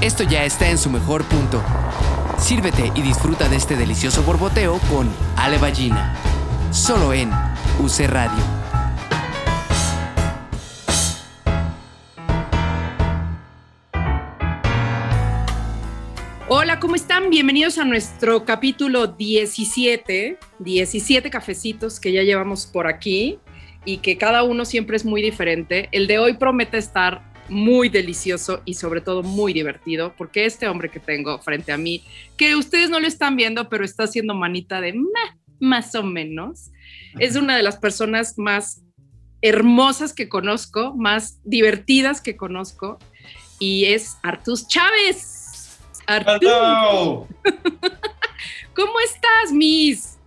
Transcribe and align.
esto 0.00 0.24
ya 0.24 0.44
está 0.46 0.70
en 0.70 0.78
su 0.78 0.88
mejor 0.88 1.24
punto. 1.24 1.62
Sírvete 2.38 2.90
y 2.94 3.02
disfruta 3.02 3.48
de 3.48 3.56
este 3.56 3.76
delicioso 3.76 4.22
borboteo 4.22 4.78
con 4.90 5.10
Ale 5.36 5.58
Ballina. 5.58 6.16
Solo 6.70 7.12
en 7.12 7.30
UC 7.78 8.08
Radio. 8.08 8.42
Hola, 16.48 16.80
¿cómo 16.80 16.96
están? 16.96 17.28
Bienvenidos 17.28 17.76
a 17.76 17.84
nuestro 17.84 18.46
capítulo 18.46 19.06
17, 19.06 20.38
17 20.58 21.30
cafecitos 21.30 22.00
que 22.00 22.12
ya 22.12 22.22
llevamos 22.22 22.66
por 22.66 22.86
aquí 22.86 23.38
y 23.84 23.98
que 23.98 24.16
cada 24.16 24.44
uno 24.44 24.64
siempre 24.64 24.96
es 24.96 25.04
muy 25.04 25.20
diferente. 25.20 25.90
El 25.92 26.06
de 26.06 26.18
hoy 26.18 26.32
promete 26.34 26.78
estar 26.78 27.29
muy 27.50 27.88
delicioso 27.88 28.62
y 28.64 28.74
sobre 28.74 29.00
todo 29.00 29.22
muy 29.22 29.52
divertido, 29.52 30.14
porque 30.16 30.46
este 30.46 30.68
hombre 30.68 30.88
que 30.88 31.00
tengo 31.00 31.38
frente 31.40 31.72
a 31.72 31.76
mí, 31.76 32.02
que 32.36 32.56
ustedes 32.56 32.88
no 32.88 33.00
lo 33.00 33.06
están 33.06 33.36
viendo, 33.36 33.68
pero 33.68 33.84
está 33.84 34.04
haciendo 34.04 34.34
manita 34.34 34.80
de 34.80 34.94
más 35.58 35.94
o 35.94 36.02
menos, 36.02 36.70
es 37.18 37.36
una 37.36 37.56
de 37.56 37.62
las 37.62 37.76
personas 37.76 38.38
más 38.38 38.82
hermosas 39.42 40.12
que 40.12 40.28
conozco, 40.28 40.94
más 40.96 41.40
divertidas 41.44 42.20
que 42.20 42.36
conozco, 42.36 42.98
y 43.58 43.86
es 43.86 44.16
Artus 44.22 44.66
Chávez. 44.66 45.78
Artur. 46.06 47.26
¿Cómo 48.74 49.00
estás, 49.04 49.52
Miss? 49.52 50.18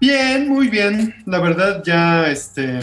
Bien, 0.00 0.48
muy 0.48 0.68
bien. 0.68 1.14
La 1.26 1.40
verdad 1.40 1.82
ya, 1.84 2.30
este, 2.30 2.80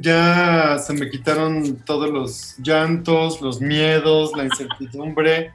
ya 0.00 0.78
se 0.78 0.92
me 0.92 1.10
quitaron 1.10 1.76
todos 1.84 2.10
los 2.10 2.56
llantos, 2.58 3.40
los 3.40 3.60
miedos, 3.60 4.32
la 4.36 4.44
incertidumbre. 4.44 5.52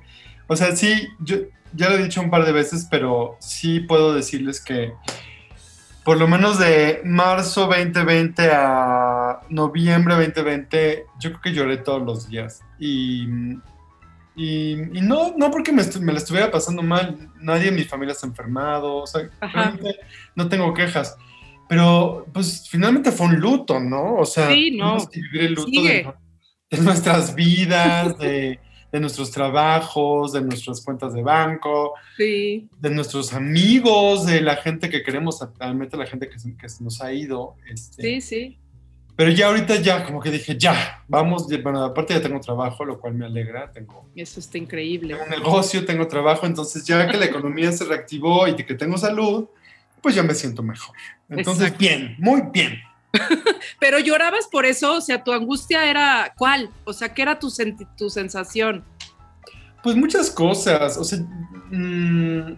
O 0.48 0.56
sea, 0.56 0.76
sí, 0.76 1.08
yo 1.20 1.38
ya 1.74 1.90
lo 1.90 1.96
he 1.96 2.04
dicho 2.04 2.22
un 2.22 2.30
par 2.30 2.46
de 2.46 2.52
veces, 2.52 2.88
pero 2.90 3.38
sí 3.40 3.80
puedo 3.82 4.14
decirles 4.14 4.64
que 4.64 4.94
por 6.04 6.18
lo 6.18 6.28
menos 6.28 6.58
de 6.60 7.02
marzo 7.06 7.68
2020 7.68 8.50
a 8.52 9.42
noviembre 9.50 10.16
2020, 10.16 11.06
yo 11.20 11.30
creo 11.30 11.42
que 11.42 11.54
lloré 11.54 11.78
todos 11.78 12.02
los 12.02 12.28
días. 12.28 12.62
Y, 12.80 13.28
y, 14.36 14.76
no, 15.02 15.36
no 15.38 15.52
porque 15.52 15.72
me, 15.72 15.84
me, 16.00 16.14
la 16.14 16.18
estuviera 16.18 16.50
pasando 16.50 16.82
mal, 16.82 17.30
nadie 17.40 17.70
en 17.70 17.76
mi 17.76 17.84
familia 17.84 18.16
se 18.16 18.26
ha 18.26 18.30
enfermado, 18.30 18.96
o 18.96 19.08
sea, 19.08 19.30
realmente 19.40 19.96
no 20.36 20.50
tengo 20.50 20.74
quejas 20.74 21.18
pero 21.72 22.28
pues 22.34 22.68
finalmente 22.70 23.14
fue 23.14 23.28
un 23.28 23.40
luto, 23.40 23.80
¿no? 23.80 24.16
O 24.16 24.26
sea, 24.26 24.52
sí, 24.52 24.72
no. 24.72 24.98
que 25.10 25.22
vivir 25.22 25.42
el 25.44 25.54
luto 25.54 25.82
de, 25.82 26.06
de, 26.70 26.78
nuestras 26.80 27.34
vidas, 27.34 28.18
de, 28.18 28.60
de, 28.92 29.00
nuestros 29.00 29.32
trabajos, 29.32 30.34
de 30.34 30.42
nuestras 30.42 30.84
cuentas 30.84 31.14
de 31.14 31.24
banco, 31.24 31.94
sí. 32.18 32.68
de 32.78 32.90
nuestros 32.90 33.32
amigos, 33.32 34.26
de 34.26 34.42
la 34.42 34.58
gente 34.58 34.90
que 34.90 35.02
queremos, 35.02 35.40
realmente 35.58 35.96
la 35.96 36.06
gente 36.06 36.28
que 36.28 36.40
se, 36.40 36.58
que 36.58 36.68
se 36.68 36.84
nos 36.84 37.02
ha 37.02 37.14
ido. 37.14 37.56
Este, 37.66 38.20
sí, 38.20 38.20
sí. 38.20 38.58
Pero 39.16 39.32
ya 39.32 39.48
ahorita 39.48 39.78
ya, 39.78 40.04
como 40.04 40.20
que 40.20 40.30
dije, 40.30 40.58
ya, 40.58 41.06
vamos, 41.08 41.48
bueno, 41.64 41.86
aparte 41.86 42.14
ya 42.14 42.22
tengo 42.22 42.42
trabajo, 42.42 42.84
lo 42.84 43.00
cual 43.00 43.14
me 43.14 43.26
alegra, 43.26 43.72
tengo... 43.72 44.10
Eso 44.14 44.42
está 44.42 44.58
increíble. 44.58 45.14
Tengo 45.14 45.24
un 45.24 45.30
negocio, 45.30 45.86
tengo 45.86 46.06
trabajo, 46.10 46.46
entonces 46.46 46.84
ya 46.84 47.08
que 47.08 47.16
la 47.16 47.28
economía 47.28 47.72
se 47.72 47.86
reactivó 47.86 48.46
y 48.50 48.56
que 48.56 48.74
tengo 48.74 48.98
salud, 48.98 49.48
pues 50.02 50.16
ya 50.16 50.24
me 50.24 50.34
siento 50.34 50.64
mejor. 50.64 50.96
Entonces, 51.30 51.64
Exacto. 51.68 51.80
bien, 51.80 52.16
muy 52.20 52.42
bien. 52.54 52.80
Pero 53.80 54.00
llorabas 54.00 54.48
por 54.48 54.66
eso, 54.66 54.96
o 54.96 55.02
sea, 55.02 55.24
tu 55.24 55.34
angustia 55.34 55.90
era 55.90 56.34
cuál? 56.38 56.70
O 56.86 56.94
sea, 56.94 57.14
¿qué 57.14 57.22
era 57.22 57.40
tu, 57.40 57.52
tu 57.98 58.10
sensación? 58.10 58.84
Pues 59.84 59.96
muchas 59.96 60.30
cosas, 60.30 60.98
o 60.98 61.04
sea, 61.04 61.20
mmm, 61.72 62.54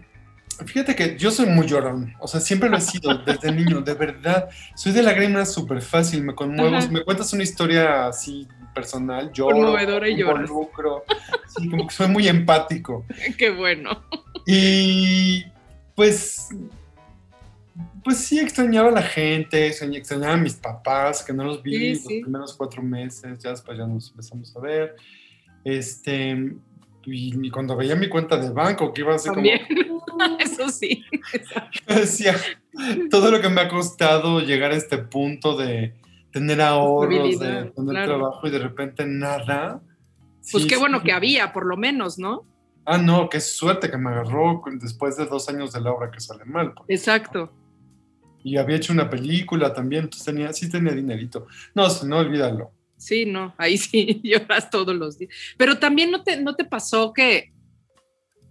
fíjate 0.66 0.96
que 0.96 1.18
yo 1.18 1.32
soy 1.32 1.48
muy 1.48 1.66
llorón, 1.68 2.14
o 2.20 2.28
sea, 2.28 2.40
siempre 2.40 2.70
lo 2.70 2.78
he 2.78 2.82
sido 2.82 3.18
desde 3.26 3.52
niño, 3.52 3.82
de 3.82 3.94
verdad. 3.94 4.50
Soy 4.76 4.92
de 4.92 5.03
lágrimas 5.03 5.53
súper 5.53 5.82
fácil, 5.82 6.24
me 6.24 6.36
conmuevo, 6.36 6.78
me 6.92 7.03
cuentas 7.03 7.34
una 7.34 7.44
historia 7.44 8.08
así 8.08 8.48
personal, 8.74 9.32
lloro, 9.32 9.56
Conmovedora 9.56 10.09
y 10.09 10.18
lloras. 10.18 10.50
involucro, 10.50 11.03
sí, 11.56 11.70
como 11.70 11.88
que 11.88 11.94
soy 11.94 12.08
muy 12.08 12.28
empático. 12.28 13.06
Qué 13.38 13.52
bueno. 13.52 14.03
Y 14.46 15.46
pues 15.96 16.50
pues 18.03 18.18
sí 18.18 18.40
extrañaba 18.40 18.90
a 18.90 18.91
la 18.91 19.02
gente, 19.02 19.68
extrañaba 19.68 20.34
a 20.34 20.38
mis 20.38 20.56
papás, 20.56 21.24
que 21.24 21.34
no 21.34 21.44
los 21.44 21.62
vi 21.64 21.78
Sí, 21.78 21.90
los 21.94 22.03
sí. 22.03 22.22
primeros 22.22 22.53
cuatro 22.56 22.81
meses, 22.81 23.40
ya 23.40 23.52
después 23.52 23.78
ya 23.78 23.88
nos 23.88 24.09
empezamos 24.12 24.56
a 24.56 24.59
ver. 24.59 24.96
Este, 25.64 26.53
y, 27.06 27.50
cuando 27.50 27.75
veía 27.75 27.96
mi 27.96 28.09
cuenta 28.09 28.38
de 28.38 28.50
banco, 28.50 28.94
que 28.94 29.02
iba 29.02 29.16
así 29.16 29.30
También. 29.30 29.62
Eso 30.40 30.69
sí. 30.69 31.03
como, 31.88 32.00
decía, 32.00 32.36
todo 33.09 33.31
lo 33.31 33.41
que 33.41 33.50
me 33.50 33.62
ha 33.62 33.69
costado 33.69 34.40
llegar 34.40 34.72
a 34.72 34.75
este 34.75 34.97
punto 34.97 35.56
de 35.56 35.94
tener 36.31 36.62
ahorros, 36.62 37.40
de 37.40 37.47
tener 37.47 37.72
claro. 37.74 38.18
trabajo 38.18 38.47
y 38.47 38.52
de 38.52 38.59
repente 38.59 39.06
nada. 39.06 39.81
Pues 40.52 40.64
Sí, 40.64 40.68
qué 40.68 40.78
bueno 40.78 41.02
que 41.03 41.12
había, 41.12 41.53
por 41.53 41.66
lo 41.66 41.78
menos, 41.78 42.20
¿no? 42.20 42.46
Ah, 42.85 42.97
no, 42.97 43.30
qué 43.30 43.40
suerte 43.40 43.90
que 43.90 43.97
me 43.97 44.09
agarró 44.09 44.62
después 44.81 45.16
de 45.16 45.25
dos 45.25 45.47
años 45.47 45.72
de 45.72 45.80
la 45.80 45.91
obra 45.91 46.12
que 46.12 46.20
sale 46.20 46.44
mal. 46.44 46.74
porque- 46.74 46.94
Exacto. 46.94 47.52
Y 48.44 48.58
había 48.58 48.76
hecho 48.76 48.94
una 48.94 49.09
película 49.09 49.74
también, 49.74 50.04
entonces 50.06 50.26
tenía, 50.26 50.52
sí 50.54 50.70
tenía 50.70 50.92
dinerito. 50.94 51.48
No, 51.74 51.88
no, 52.06 52.18
olvídalo. 52.18 52.72
Sí, 52.98 53.26
no, 53.26 53.54
ahí 53.58 53.78
sí 53.78 54.22
lloras 54.24 54.70
todos 54.70 54.96
los 54.96 55.18
días. 55.18 55.34
Pero 55.58 55.78
también 55.78 56.12
no 56.12 56.24
te, 56.24 56.40
no 56.42 56.56
te 56.56 56.64
pasó 56.66 57.14
que 57.14 57.52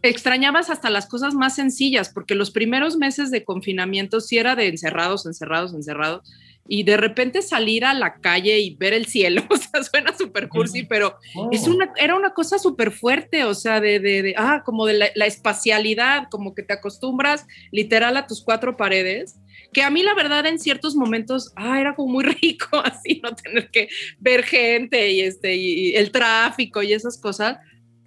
extrañabas 0.02 0.68
hasta 0.68 0.90
las 0.90 1.06
cosas 1.06 1.34
más 1.34 1.54
sencillas, 1.54 2.10
porque 2.10 2.34
los 2.34 2.50
primeros 2.50 2.96
meses 2.96 3.30
de 3.30 3.44
confinamiento 3.44 4.20
sí 4.20 4.36
era 4.36 4.56
de 4.56 4.66
encerrados, 4.66 5.26
encerrados, 5.26 5.74
encerrados, 5.74 6.28
y 6.68 6.84
de 6.84 6.96
repente 6.96 7.42
salir 7.42 7.84
a 7.84 7.94
la 7.94 8.14
calle 8.14 8.58
y 8.60 8.74
ver 8.76 8.92
el 8.92 9.06
cielo, 9.06 9.42
o 9.50 9.56
sea, 9.56 9.82
suena 9.82 10.16
súper 10.16 10.48
cursi, 10.48 10.84
pero 10.84 11.16
es 11.50 11.66
Oh. 11.66 11.70
una, 11.72 11.92
era 11.96 12.16
una 12.16 12.34
cosa 12.34 12.58
súper 12.58 12.92
fuerte, 12.92 13.44
o 13.44 13.54
sea, 13.54 13.80
de, 13.80 14.00
de, 14.00 14.22
de, 14.22 14.34
ah, 14.36 14.62
como 14.64 14.86
de 14.86 14.94
la, 14.94 15.06
la 15.14 15.26
espacialidad, 15.26 16.28
como 16.30 16.54
que 16.54 16.62
te 16.62 16.72
acostumbras 16.72 17.46
literal 17.70 18.16
a 18.16 18.26
tus 18.26 18.42
cuatro 18.42 18.76
paredes, 18.76 19.36
que 19.72 19.82
a 19.82 19.90
mí 19.90 20.02
la 20.02 20.14
verdad 20.14 20.46
en 20.46 20.58
ciertos 20.58 20.94
momentos, 20.94 21.52
ah, 21.56 21.80
era 21.80 21.94
como 21.94 22.12
muy 22.12 22.24
rico 22.42 22.78
así, 22.84 23.20
no 23.22 23.34
tener 23.34 23.70
que 23.70 23.88
ver 24.18 24.44
gente 24.44 25.10
y, 25.10 25.20
este, 25.20 25.56
y, 25.56 25.94
el 25.94 26.10
tráfico 26.10 26.82
y 26.82 26.92
esas 26.92 27.18
cosas, 27.18 27.58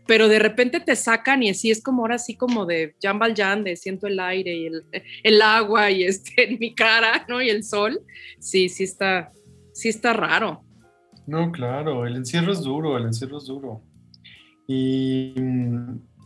pero 0.08 0.28
de 0.28 0.38
repente 0.38 0.80
te 0.80 0.96
sacan 0.96 1.42
y 1.42 1.50
así 1.50 1.72
es 1.72 1.82
como 1.82 2.04
ahora 2.04 2.16
así 2.16 2.36
como 2.36 2.66
de 2.66 2.96
Jan 3.02 3.18
Valjean, 3.18 3.64
de 3.64 3.76
siento 3.76 4.06
el 4.06 4.20
aire 4.20 4.54
y 4.56 4.66
el, 4.68 4.84
el 5.24 5.42
agua 5.42 5.90
y 5.90 6.04
este, 6.04 6.32
en 6.52 6.60
mi 6.60 6.76
cara, 6.76 7.26
¿no? 7.28 7.42
Y 7.42 7.50
el 7.50 7.64
sol, 7.64 8.00
sí, 8.40 8.70
sí 8.70 8.84
está, 8.84 9.32
sí 9.74 9.90
está 9.90 10.14
raro. 10.14 10.64
No, 11.28 11.52
claro, 11.52 12.06
el 12.06 12.18
encierro 12.18 12.52
es 12.52 12.62
duro, 12.62 12.98
el 12.98 13.06
encierro 13.06 13.40
es 13.40 13.46
duro. 13.46 13.82
Y, 14.68 15.34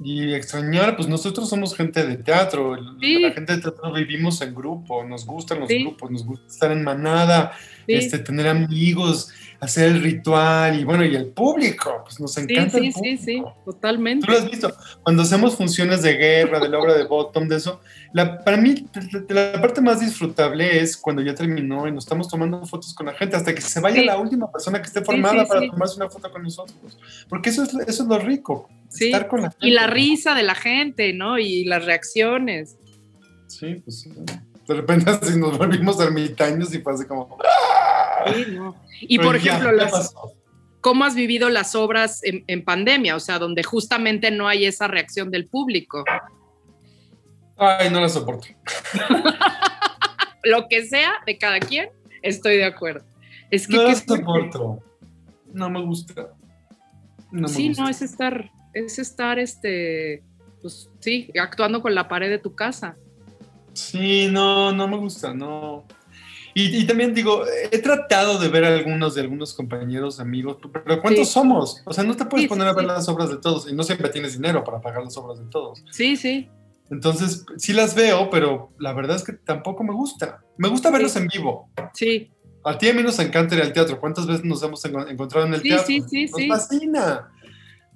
y 0.01 0.33
extrañar, 0.33 0.95
pues 0.95 1.07
nosotros 1.09 1.49
somos 1.49 1.75
gente 1.75 2.05
de 2.05 2.15
teatro, 2.17 2.77
Sí. 3.01 3.19
la 3.19 3.31
gente 3.31 3.55
de 3.55 3.61
teatro 3.61 3.91
vivimos 3.93 4.41
en 4.41 4.55
grupo, 4.55 5.03
nos 5.03 5.25
gustan 5.25 5.59
los 5.59 5.67
Sí. 5.67 5.83
grupos, 5.83 6.09
nos 6.11 6.25
gusta 6.25 6.47
estar 6.47 6.71
en 6.71 6.83
manada, 6.83 7.51
Sí. 7.85 7.95
este, 7.95 8.19
tener 8.19 8.47
amigos, 8.47 9.29
hacer 9.59 9.89
el 9.91 10.01
ritual 10.01 10.79
y 10.79 10.85
bueno, 10.85 11.03
y 11.03 11.13
el 11.17 11.25
público, 11.27 12.01
pues 12.05 12.17
nos 12.21 12.33
Sí, 12.33 12.41
encanta. 12.47 12.77
sí, 12.79 12.85
el 12.87 12.93
sí, 12.93 13.17
sí, 13.17 13.37
público. 13.41 13.57
totalmente. 13.65 14.25
Tú 14.25 14.31
lo 14.31 14.37
has 14.37 14.49
visto, 14.49 14.73
cuando 15.03 15.23
hacemos 15.23 15.57
funciones 15.57 16.01
de 16.01 16.13
guerra, 16.13 16.61
de 16.61 16.69
la 16.69 16.79
obra 16.79 16.93
de 16.93 17.03
Bottom, 17.03 17.49
de 17.49 17.57
eso, 17.57 17.81
la, 18.13 18.39
para 18.41 18.55
mí 18.55 18.85
la, 19.27 19.59
parte 19.59 19.81
más 19.81 19.99
disfrutable 19.99 20.79
es 20.79 20.95
cuando 20.95 21.21
ya 21.21 21.35
terminó 21.35 21.87
y 21.87 21.91
nos 21.91 22.05
estamos 22.05 22.29
tomando 22.29 22.65
fotos 22.65 22.93
con 22.93 23.07
la 23.07 23.13
gente, 23.15 23.35
hasta 23.35 23.53
que 23.53 23.59
se 23.59 23.81
vaya 23.81 23.99
Sí. 23.99 24.05
la 24.05 24.17
última 24.17 24.49
persona 24.49 24.79
que 24.81 24.87
esté 24.87 25.01
formada 25.03 25.43
sí, 25.43 25.49
para 25.49 25.59
sí. 25.59 25.69
tomarse 25.71 25.95
una 25.97 26.09
foto 26.09 26.31
con 26.31 26.41
nosotros. 26.43 26.97
Porque 27.27 27.49
eso 27.49 27.63
es, 27.63 27.73
eso 27.73 28.03
es 28.03 28.07
lo 28.09 28.17
rico, 28.17 28.69
Sí. 28.89 29.05
estar 29.07 29.27
con 29.27 29.41
la 29.43 29.51
gente. 29.51 29.67
Y 29.67 29.71
la 29.71 29.87
risa 29.87 30.35
de 30.35 30.43
la 30.43 30.55
gente, 30.55 31.13
¿no? 31.13 31.37
Y 31.37 31.63
las 31.65 31.85
reacciones. 31.85 32.77
Sí, 33.47 33.75
pues 33.83 34.07
de 34.67 34.73
repente 34.75 35.09
así 35.21 35.37
nos 35.37 35.57
volvimos 35.57 35.99
ermitaños 35.99 36.73
y 36.73 36.79
fue 36.79 36.93
así 36.93 37.05
como... 37.05 37.37
Sí, 38.33 38.45
¿no? 38.51 38.75
Y 39.01 39.17
Pero 39.17 39.29
por 39.29 39.35
ejemplo, 39.37 39.69
ya 39.71 39.83
las, 39.83 39.91
pasó. 39.91 40.33
¿cómo 40.81 41.05
has 41.05 41.15
vivido 41.15 41.49
las 41.49 41.73
obras 41.75 42.23
en, 42.23 42.43
en 42.47 42.63
pandemia? 42.63 43.15
O 43.15 43.19
sea, 43.19 43.39
donde 43.39 43.63
justamente 43.63 44.29
no 44.29 44.47
hay 44.47 44.65
esa 44.65 44.87
reacción 44.87 45.31
del 45.31 45.47
público. 45.47 46.03
Ay, 47.57 47.89
no 47.89 47.99
la 47.99 48.09
soporto. 48.09 48.47
Lo 50.43 50.67
que 50.69 50.85
sea 50.85 51.13
de 51.25 51.37
cada 51.37 51.59
quien, 51.59 51.89
estoy 52.21 52.57
de 52.57 52.65
acuerdo. 52.65 53.05
Es 53.51 53.67
que 53.67 53.75
No 53.75 53.83
la 53.83 53.95
soporto. 53.95 54.79
No 55.51 55.69
me 55.69 55.81
gusta. 55.81 56.29
No 57.31 57.41
me 57.41 57.49
sí, 57.49 57.67
gusta. 57.69 57.83
no, 57.83 57.89
es 57.89 58.01
estar, 58.01 58.51
es 58.73 58.99
estar, 58.99 59.39
este, 59.39 60.23
pues 60.61 60.89
sí, 60.99 61.31
actuando 61.39 61.81
con 61.81 61.95
la 61.95 62.07
pared 62.07 62.29
de 62.29 62.39
tu 62.39 62.55
casa. 62.55 62.97
Sí, 63.73 64.27
no, 64.31 64.71
no 64.71 64.87
me 64.87 64.97
gusta, 64.97 65.33
no. 65.33 65.85
Y, 66.55 66.85
también 66.85 67.13
digo, 67.13 67.43
he 67.71 67.77
tratado 67.77 68.37
de 68.37 68.49
ver 68.49 68.65
a 68.65 68.75
algunos 68.75 69.15
de 69.15 69.21
algunos 69.21 69.53
compañeros, 69.53 70.19
amigos, 70.19 70.57
pero 70.73 71.01
¿cuántos 71.01 71.29
somos? 71.29 71.81
O 71.85 71.93
sea, 71.93 72.03
no 72.03 72.15
te 72.15 72.25
puedes 72.25 72.47
poner 72.49 72.67
a 72.67 72.73
ver 72.73 72.85
las 72.85 73.07
obras 73.07 73.29
de 73.29 73.37
todos 73.37 73.71
y 73.71 73.73
no 73.73 73.83
siempre 73.83 74.09
tienes 74.09 74.33
dinero 74.33 74.63
para 74.63 74.81
pagar 74.81 75.03
las 75.03 75.15
obras 75.15 75.39
de 75.39 75.45
todos. 75.45 75.83
Sí, 75.91 76.17
sí. 76.17 76.49
Entonces, 76.89 77.45
sí 77.57 77.71
las 77.71 77.95
veo, 77.95 78.29
pero 78.29 78.73
la 78.79 78.93
verdad 78.93 79.15
es 79.15 79.23
que 79.23 79.33
tampoco 79.33 79.83
me 79.83 79.93
gusta. 79.93 80.41
Me 80.57 80.67
gusta 80.67 80.89
verlos 80.89 81.15
en 81.15 81.27
vivo. 81.27 81.69
Sí. 81.93 82.31
A 82.65 82.77
ti 82.77 82.89
a 82.89 82.93
mí 82.93 83.03
nos 83.03 83.19
encanta 83.19 83.55
ir 83.55 83.61
al 83.61 83.71
teatro. 83.71 83.99
¿Cuántas 83.99 84.27
veces 84.27 84.43
nos 84.43 84.61
hemos 84.63 84.83
encontrado 84.83 85.45
en 85.45 85.53
el 85.53 85.61
teatro? 85.61 85.85
Sí, 85.85 86.01
sí, 86.09 86.27
sí. 86.27 86.47
Nos 86.47 86.57
fascina. 86.57 87.31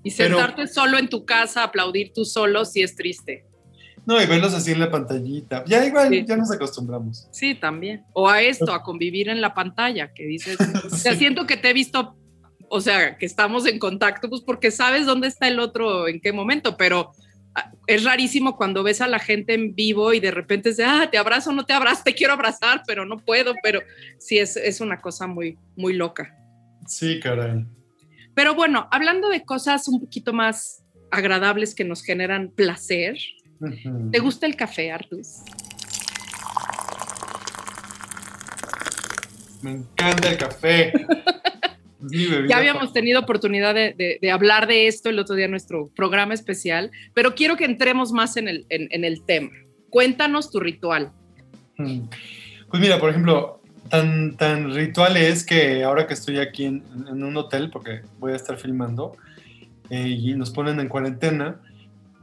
Y 0.03 0.11
sentarte 0.11 0.67
solo 0.67 0.97
en 0.97 1.07
tu 1.07 1.25
casa, 1.25 1.63
aplaudir 1.63 2.11
tú 2.13 2.25
solo, 2.25 2.65
sí 2.65 2.81
es 2.81 2.95
triste. 2.95 3.45
No, 4.05 4.21
y 4.21 4.25
verlos 4.25 4.53
así 4.53 4.71
en 4.71 4.79
la 4.79 4.91
pantallita. 4.91 5.63
Ya 5.65 5.85
igual, 5.85 6.25
ya 6.25 6.35
nos 6.35 6.51
acostumbramos. 6.51 7.27
Sí, 7.31 7.55
también. 7.55 8.03
O 8.13 8.27
a 8.29 8.41
esto, 8.41 8.73
a 8.73 8.83
convivir 8.83 9.29
en 9.29 9.39
la 9.39 9.53
pantalla, 9.53 10.13
que 10.13 10.25
dices, 10.25 10.57
o 10.91 10.95
sea, 10.95 11.15
siento 11.15 11.47
que 11.47 11.55
te 11.55 11.69
he 11.69 11.73
visto, 11.73 12.17
o 12.69 12.81
sea, 12.81 13.17
que 13.17 13.25
estamos 13.25 13.65
en 13.65 13.79
contacto, 13.79 14.29
pues 14.29 14.41
porque 14.41 14.71
sabes 14.71 15.05
dónde 15.05 15.27
está 15.27 15.47
el 15.47 15.59
otro, 15.59 16.07
en 16.07 16.19
qué 16.19 16.33
momento, 16.33 16.75
pero 16.75 17.11
ah, 17.55 17.71
es 17.87 18.03
rarísimo 18.03 18.57
cuando 18.57 18.83
ves 18.83 18.99
a 18.99 19.07
la 19.07 19.19
gente 19.19 19.53
en 19.53 19.73
vivo 19.73 20.13
y 20.13 20.19
de 20.19 20.31
repente 20.31 20.69
es 20.69 20.77
de, 20.77 20.83
ah, 20.83 21.07
te 21.09 21.17
abrazo, 21.17 21.53
no 21.53 21.65
te 21.65 21.71
abrazo, 21.71 22.01
te 22.05 22.13
quiero 22.13 22.33
abrazar, 22.33 22.83
pero 22.85 23.05
no 23.05 23.19
puedo, 23.19 23.53
pero 23.63 23.79
sí 24.19 24.37
es, 24.37 24.57
es 24.57 24.81
una 24.81 24.99
cosa 24.99 25.27
muy, 25.27 25.57
muy 25.77 25.93
loca. 25.93 26.35
Sí, 26.87 27.21
caray. 27.21 27.65
Pero 28.35 28.55
bueno, 28.55 28.87
hablando 28.91 29.29
de 29.29 29.43
cosas 29.43 29.87
un 29.87 29.99
poquito 29.99 30.33
más 30.33 30.83
agradables 31.11 31.75
que 31.75 31.83
nos 31.83 32.03
generan 32.03 32.49
placer, 32.49 33.17
¿te 34.11 34.19
gusta 34.19 34.45
el 34.45 34.55
café, 34.55 34.91
Artus? 34.91 35.41
Me 39.61 39.71
encanta 39.71 40.29
el 40.29 40.37
café. 40.37 40.93
ya 42.49 42.57
habíamos 42.57 42.91
tenido 42.91 43.21
oportunidad 43.21 43.73
de, 43.75 44.19
hablar 44.31 44.67
de 44.67 44.87
esto 44.87 45.09
el 45.09 45.19
otro 45.19 45.35
día 45.35 45.45
en 45.45 45.51
nuestro 45.51 45.89
programa 45.95 46.33
especial, 46.33 46.91
pero 47.13 47.35
quiero 47.35 47.55
que 47.55 47.65
entremos 47.65 48.11
más 48.11 48.35
en 48.37 48.47
el, 48.47 48.65
en 48.69 49.05
el 49.05 49.23
tema. 49.23 49.51
Cuéntanos 49.89 50.51
tu 50.51 50.59
ritual. 50.59 51.11
Pues 51.77 52.81
mira, 52.81 52.99
por 52.99 53.09
ejemplo, 53.09 53.61
tan, 53.89 54.35
tan 54.37 54.73
ritual 54.73 55.17
es 55.17 55.45
que 55.45 55.83
ahora 55.83 56.07
que 56.07 56.13
estoy 56.13 56.39
aquí 56.39 56.65
en, 56.65 56.83
un 57.07 57.37
hotel, 57.37 57.69
porque 57.71 58.01
voy 58.19 58.33
a 58.33 58.35
estar 58.35 58.57
filmando, 58.57 59.15
eh, 59.89 60.07
y 60.07 60.33
nos 60.35 60.51
ponen 60.51 60.79
en 60.79 60.89
cuarentena, 60.89 61.57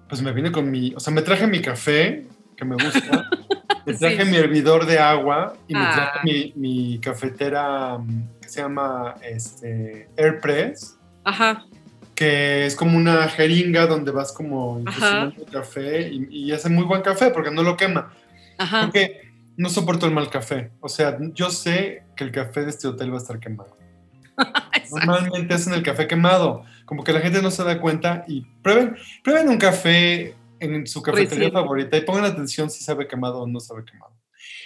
pues 0.09 0.23
me 0.23 0.33
vine 0.33 0.51
con 0.51 0.71
mi, 0.71 0.93
o 0.95 1.01
sea, 1.01 1.13
me 1.13 1.23
traje 1.23 1.47
mi 1.47 1.61
café, 1.61 2.27
que 2.57 2.65
me 2.65 2.75
gusta, 2.75 3.29
me 3.87 3.95
traje 3.95 4.25
mi 4.25 4.37
hervidor 4.37 4.87
de 4.87 4.99
agua 4.99 5.55
y 5.69 5.75
me 5.75 5.81
traje 5.81 6.11
ah. 6.15 6.21
mi, 6.25 6.53
mi, 6.57 6.99
cafetera 6.99 7.99
mm, 7.99 8.41
que 8.41 8.49
se 8.49 8.61
llama 8.61 9.15
este, 9.23 10.09
Airpress. 10.19 10.99
Ajá. 11.25 11.65
Que 12.15 12.67
es 12.67 12.75
como 12.75 12.99
una 12.99 13.29
jeringa 13.29 13.87
donde 13.87 14.11
vas 14.11 14.33
como 14.33 14.81
infusionando 14.81 15.47
café 15.47 16.11
y, 16.11 16.27
y, 16.29 16.53
hace 16.53 16.69
muy 16.69 16.85
buen 16.85 17.01
café 17.03 17.31
porque 17.31 17.51
no 17.51 17.63
lo 17.63 17.77
quema. 17.77 18.13
Ajá. 18.59 18.83
Porque 18.83 19.30
no 19.57 19.69
soporto 19.69 20.07
el 20.07 20.13
mal 20.13 20.31
café. 20.31 20.71
O 20.81 20.89
sea, 20.89 21.19
yo 21.35 21.51
sé 21.51 22.05
que 22.17 22.25
el 22.25 22.33
café 22.33 22.65
de 22.65 22.71
este 22.71 22.89
hotel 22.89 23.13
va 23.13 23.17
a 23.17 23.21
estar 23.21 23.39
quemado. 23.39 23.77
Normalmente 25.07 25.55
hacen 25.55 25.75
el 25.75 25.83
café 25.83 26.07
quemado, 26.07 26.65
como 26.85 27.05
que 27.05 27.13
la 27.13 27.21
gente 27.21 27.43
no 27.43 27.51
se 27.51 27.63
da 27.63 27.81
cuenta 27.81 28.25
y 28.27 28.43
prueben, 28.63 28.97
prueben 29.23 29.49
un 29.49 29.59
café 29.59 30.35
en 30.59 30.87
su 30.87 31.03
cafetería 31.03 31.51
favorita 31.51 31.97
y 31.97 32.03
pongan 32.03 32.25
atención 32.25 32.71
si 32.71 32.83
sabe 32.85 33.07
quemado 33.07 33.41
o 33.41 33.47
no 33.47 33.61
sabe 33.61 33.85
quemado. 33.85 34.13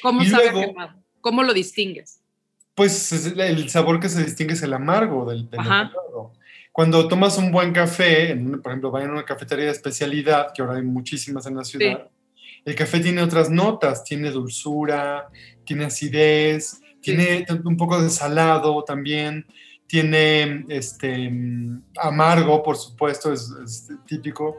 ¿Cómo 0.02 0.24
sabe 0.24 0.52
quemado? 0.52 0.94
¿Cómo 1.20 1.42
lo 1.42 1.54
distingues? 1.54 2.20
Pues 2.74 3.12
el 3.38 3.68
sabor 3.70 4.00
que 4.00 4.08
se 4.08 4.24
distingue 4.24 4.54
es 4.54 4.62
el 4.62 4.74
amargo 4.74 5.24
del, 5.30 5.48
del 5.48 5.60
Cuando 6.72 7.06
tomas 7.06 7.38
un 7.38 7.52
buen 7.52 7.72
café, 7.72 8.34
por 8.62 8.72
ejemplo, 8.72 8.90
vayan 8.90 9.10
a 9.10 9.12
una 9.14 9.24
cafetería 9.24 9.66
de 9.66 9.70
especialidad, 9.70 10.52
que 10.52 10.60
ahora 10.60 10.76
hay 10.76 10.82
muchísimas 10.82 11.46
en 11.46 11.56
la 11.56 11.64
ciudad, 11.64 12.08
el 12.64 12.74
café 12.74 13.00
tiene 13.00 13.22
otras 13.22 13.50
notas, 13.50 14.04
tiene 14.04 14.30
dulzura, 14.30 15.28
tiene 15.64 15.84
acidez, 15.84 16.80
tiene 17.00 17.46
un 17.64 17.76
poco 17.76 18.02
de 18.02 18.08
salado 18.08 18.82
también, 18.84 19.46
tiene 19.86 20.64
este, 20.68 21.30
amargo, 21.98 22.62
por 22.62 22.76
supuesto, 22.76 23.32
es, 23.32 23.88
típico, 24.06 24.58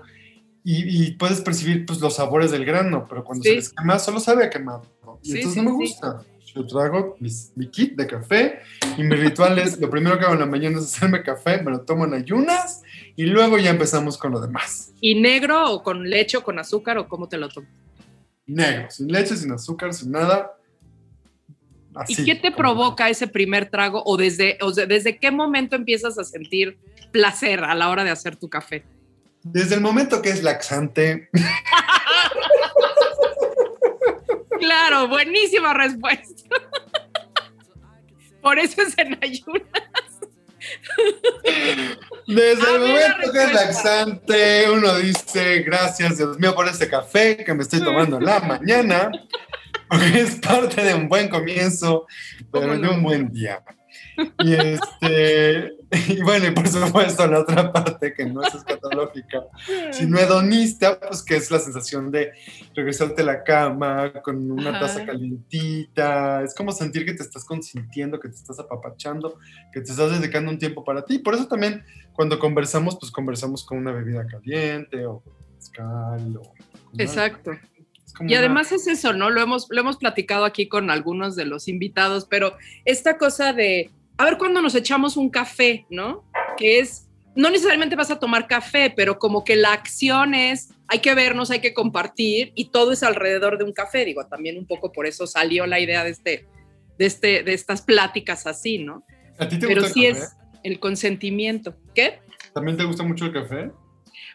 y, 0.64 1.12
puedes 1.12 1.42
percibir 1.42 1.86
pues, 1.86 2.00
los 2.00 2.16
sabores 2.16 2.52
del 2.52 2.66
grano, 2.66 3.06
pero 3.08 3.24
cuando 3.24 3.44
se 3.44 3.56
les 3.56 3.70
quema 3.70 4.00
solo 4.00 4.20
sabe 4.20 4.46
a 4.46 4.50
quemado, 4.50 4.84
y 5.22 5.36
entonces 5.36 5.64
no 5.64 5.70
me 5.70 5.76
gusta. 5.76 6.24
Yo 6.56 6.66
trago 6.66 7.18
mi 7.20 7.70
kit 7.70 7.98
de 7.98 8.08
café 8.08 8.60
y 8.98 9.04
mi 9.04 9.16
ritual 9.16 9.60
es, 9.60 9.78
lo 9.78 9.90
primero 9.90 10.18
que 10.18 10.24
hago 10.24 10.36
en 10.36 10.40
la 10.40 10.46
mañana 10.46 10.80
es 10.80 10.86
hacerme 10.86 11.22
café, 11.22 11.62
me 11.62 11.70
lo 11.70 11.82
tomo 11.82 12.06
en 12.06 12.14
ayunas 12.14 12.82
y 13.18 13.26
luego 13.26 13.58
ya 13.58 13.72
empezamos 13.72 14.18
con 14.18 14.32
lo 14.32 14.40
demás. 14.40 14.94
¿Y 15.02 15.20
negro 15.20 15.70
o 15.70 15.84
con 15.84 16.10
leche 16.10 16.38
o 16.38 16.44
con 16.44 16.58
azúcar 16.58 16.98
o 16.98 17.10
cómo 17.10 17.28
te 17.28 17.38
lo 17.38 17.50
tomas? 17.50 17.70
Negro, 18.46 18.90
sin 18.90 19.08
leche, 19.08 19.36
sin 19.36 19.52
azúcar, 19.52 19.94
sin 19.94 20.12
nada. 20.12 20.58
¿Y 22.08 22.26
qué 22.26 22.36
te 22.36 22.52
provoca 22.52 23.10
ese 23.10 23.28
primer 23.28 23.70
trago 23.70 24.04
o 24.06 24.18
desde, 24.18 24.58
o 24.62 24.72
desde 24.72 25.18
qué 25.18 25.32
momento 25.32 25.76
empiezas 25.76 26.18
a 26.20 26.24
sentir 26.24 26.78
placer 27.12 27.64
a 27.64 27.74
la 27.74 27.90
hora 27.90 28.04
de 28.04 28.10
hacer 28.12 28.36
tu 28.36 28.50
café? 28.50 28.84
Desde 29.44 29.76
el 29.76 29.82
momento 29.82 30.22
que 30.22 30.30
es 30.30 30.44
laxante. 30.44 31.30
claro, 34.60 35.08
buenísima 35.08 35.74
respuesta. 35.74 36.44
Por 38.42 38.60
eso 38.60 38.82
es 38.82 38.98
en 38.98 39.18
ayunas. 39.22 39.70
Desde 42.28 42.76
el 42.76 42.80
momento 42.80 43.32
que 43.32 43.44
es 43.44 43.54
laxante, 43.54 44.70
uno 44.72 44.98
dice, 44.98 45.60
gracias 45.60 46.18
Dios 46.18 46.40
mío 46.40 46.56
por 46.56 46.68
este 46.68 46.90
café 46.90 47.38
que 47.38 47.54
me 47.54 47.64
estoy 47.64 47.82
tomando 47.82 48.18
en 48.18 48.26
la 48.26 48.40
mañana, 48.40 49.12
porque 49.90 50.22
es 50.22 50.36
parte 50.36 50.84
de 50.84 50.94
un 50.96 51.08
buen 51.08 51.30
comienzo, 51.30 52.08
pero 52.52 52.78
de 52.78 52.88
un 52.88 53.04
buen 53.04 53.32
día. 53.32 53.64
Y, 54.40 54.54
este, 54.54 55.74
y 56.08 56.22
bueno, 56.22 56.48
y 56.48 56.52
por 56.52 56.68
supuesto 56.68 57.26
la 57.28 57.40
otra 57.40 57.72
parte 57.72 58.14
que 58.14 58.26
no 58.26 58.44
es 58.44 58.54
escatológica, 58.54 59.46
sino 59.92 60.18
hedonista, 60.18 61.00
pues 61.00 61.24
que 61.24 61.36
es 61.36 61.50
la 61.52 61.60
sensación 61.60 62.12
de 62.12 62.34
regresarte 62.74 63.22
a 63.22 63.26
la 63.26 63.44
cama 63.44 64.12
con 64.22 64.52
una 64.52 64.80
taza 64.80 65.06
calientita, 65.06 66.44
es 66.44 66.54
como 66.54 66.72
sentir 66.72 67.06
que 67.06 67.14
te 67.14 67.24
estás 67.24 67.46
consintiendo, 67.46 68.20
que 68.20 68.30
te 68.30 68.36
estás 68.36 68.60
apapachando, 68.60 69.40
que 69.72 69.82
te 69.82 69.92
estás 69.92 70.20
dedicando 70.20 70.52
un 70.52 70.60
tiempo 70.60 70.84
para 70.84 71.06
ti. 71.06 71.20
Por 71.20 71.36
eso 71.36 71.48
también 71.48 71.84
cuando 72.14 72.40
conversamos, 72.40 72.98
pues 73.00 73.12
conversamos 73.12 73.66
con 73.66 73.78
una 73.78 73.92
bebida 73.92 74.26
caliente 74.28 75.06
o 75.06 75.24
mezcal 75.56 76.38
o... 76.38 76.54
Exacto. 76.98 77.52
Y 78.22 78.34
además 78.34 78.72
es 78.72 78.88
eso, 78.88 79.12
¿no? 79.12 79.30
Lo 79.30 79.42
hemos, 79.42 79.68
lo 79.70 79.82
hemos 79.82 79.98
platicado 79.98 80.46
aquí 80.46 80.68
con 80.68 80.90
algunos 80.90 81.36
de 81.36 81.46
los 81.46 81.68
invitados, 81.68 82.26
pero 82.30 82.56
esta 82.86 83.18
cosa 83.18 83.52
de 83.52 83.92
a 84.18 84.26
ver 84.26 84.38
cuándo 84.38 84.62
nos 84.62 84.76
echamos 84.76 85.18
un 85.18 85.30
café, 85.30 85.86
¿no? 85.90 86.24
Que 86.58 86.80
es, 86.80 87.10
no 87.36 87.50
necesariamente 87.50 87.96
vas 87.96 88.12
a 88.12 88.20
tomar 88.20 88.48
café, 88.48 88.94
pero 88.96 89.20
como 89.20 89.44
que 89.44 89.56
la 89.56 89.74
acción 89.74 90.34
es, 90.34 90.70
hay 90.88 91.00
que 91.00 91.14
vernos, 91.14 91.52
hay 91.52 91.60
que 91.60 91.74
compartir 91.74 92.52
y 92.56 92.70
todo 92.70 92.92
es 92.92 93.04
alrededor 93.04 93.58
de 93.58 93.66
un 93.66 93.74
café. 93.74 94.06
Digo, 94.06 94.26
también 94.28 94.58
un 94.58 94.66
poco 94.66 94.92
por 94.92 95.06
eso 95.06 95.28
salió 95.28 95.66
la 95.66 95.80
idea 95.80 96.04
de, 96.04 96.12
este, 96.12 96.48
de, 96.98 97.06
este, 97.06 97.44
de 97.44 97.54
estas 97.54 97.82
pláticas 97.82 98.48
así, 98.48 98.78
¿no? 98.78 99.04
¿A 99.38 99.50
ti 99.50 99.60
te 99.60 99.68
pero 99.68 99.82
gusta 99.82 99.94
sí 99.94 100.06
es 100.06 100.36
el 100.64 100.80
consentimiento. 100.80 101.76
¿Qué? 101.94 102.20
¿También 102.54 102.78
te 102.78 102.86
gusta 102.86 103.04
mucho 103.04 103.26
el 103.26 103.34
café? 103.34 103.72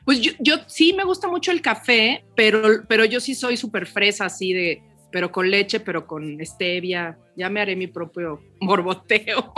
Pues 0.04 0.20
yo, 0.20 0.32
yo 0.38 0.56
sí 0.66 0.92
me 0.92 1.04
gusta 1.04 1.26
mucho 1.28 1.52
el 1.52 1.62
café, 1.62 2.24
pero, 2.36 2.84
pero 2.86 3.04
yo 3.04 3.20
sí 3.20 3.34
soy 3.34 3.56
súper 3.56 3.86
fresa 3.86 4.26
así 4.26 4.52
de 4.52 4.82
pero 5.10 5.32
con 5.32 5.50
leche, 5.50 5.80
pero 5.80 6.06
con 6.06 6.38
stevia, 6.44 7.18
ya 7.36 7.48
me 7.48 7.60
haré 7.60 7.76
mi 7.76 7.86
propio 7.86 8.42
borboteo, 8.60 9.52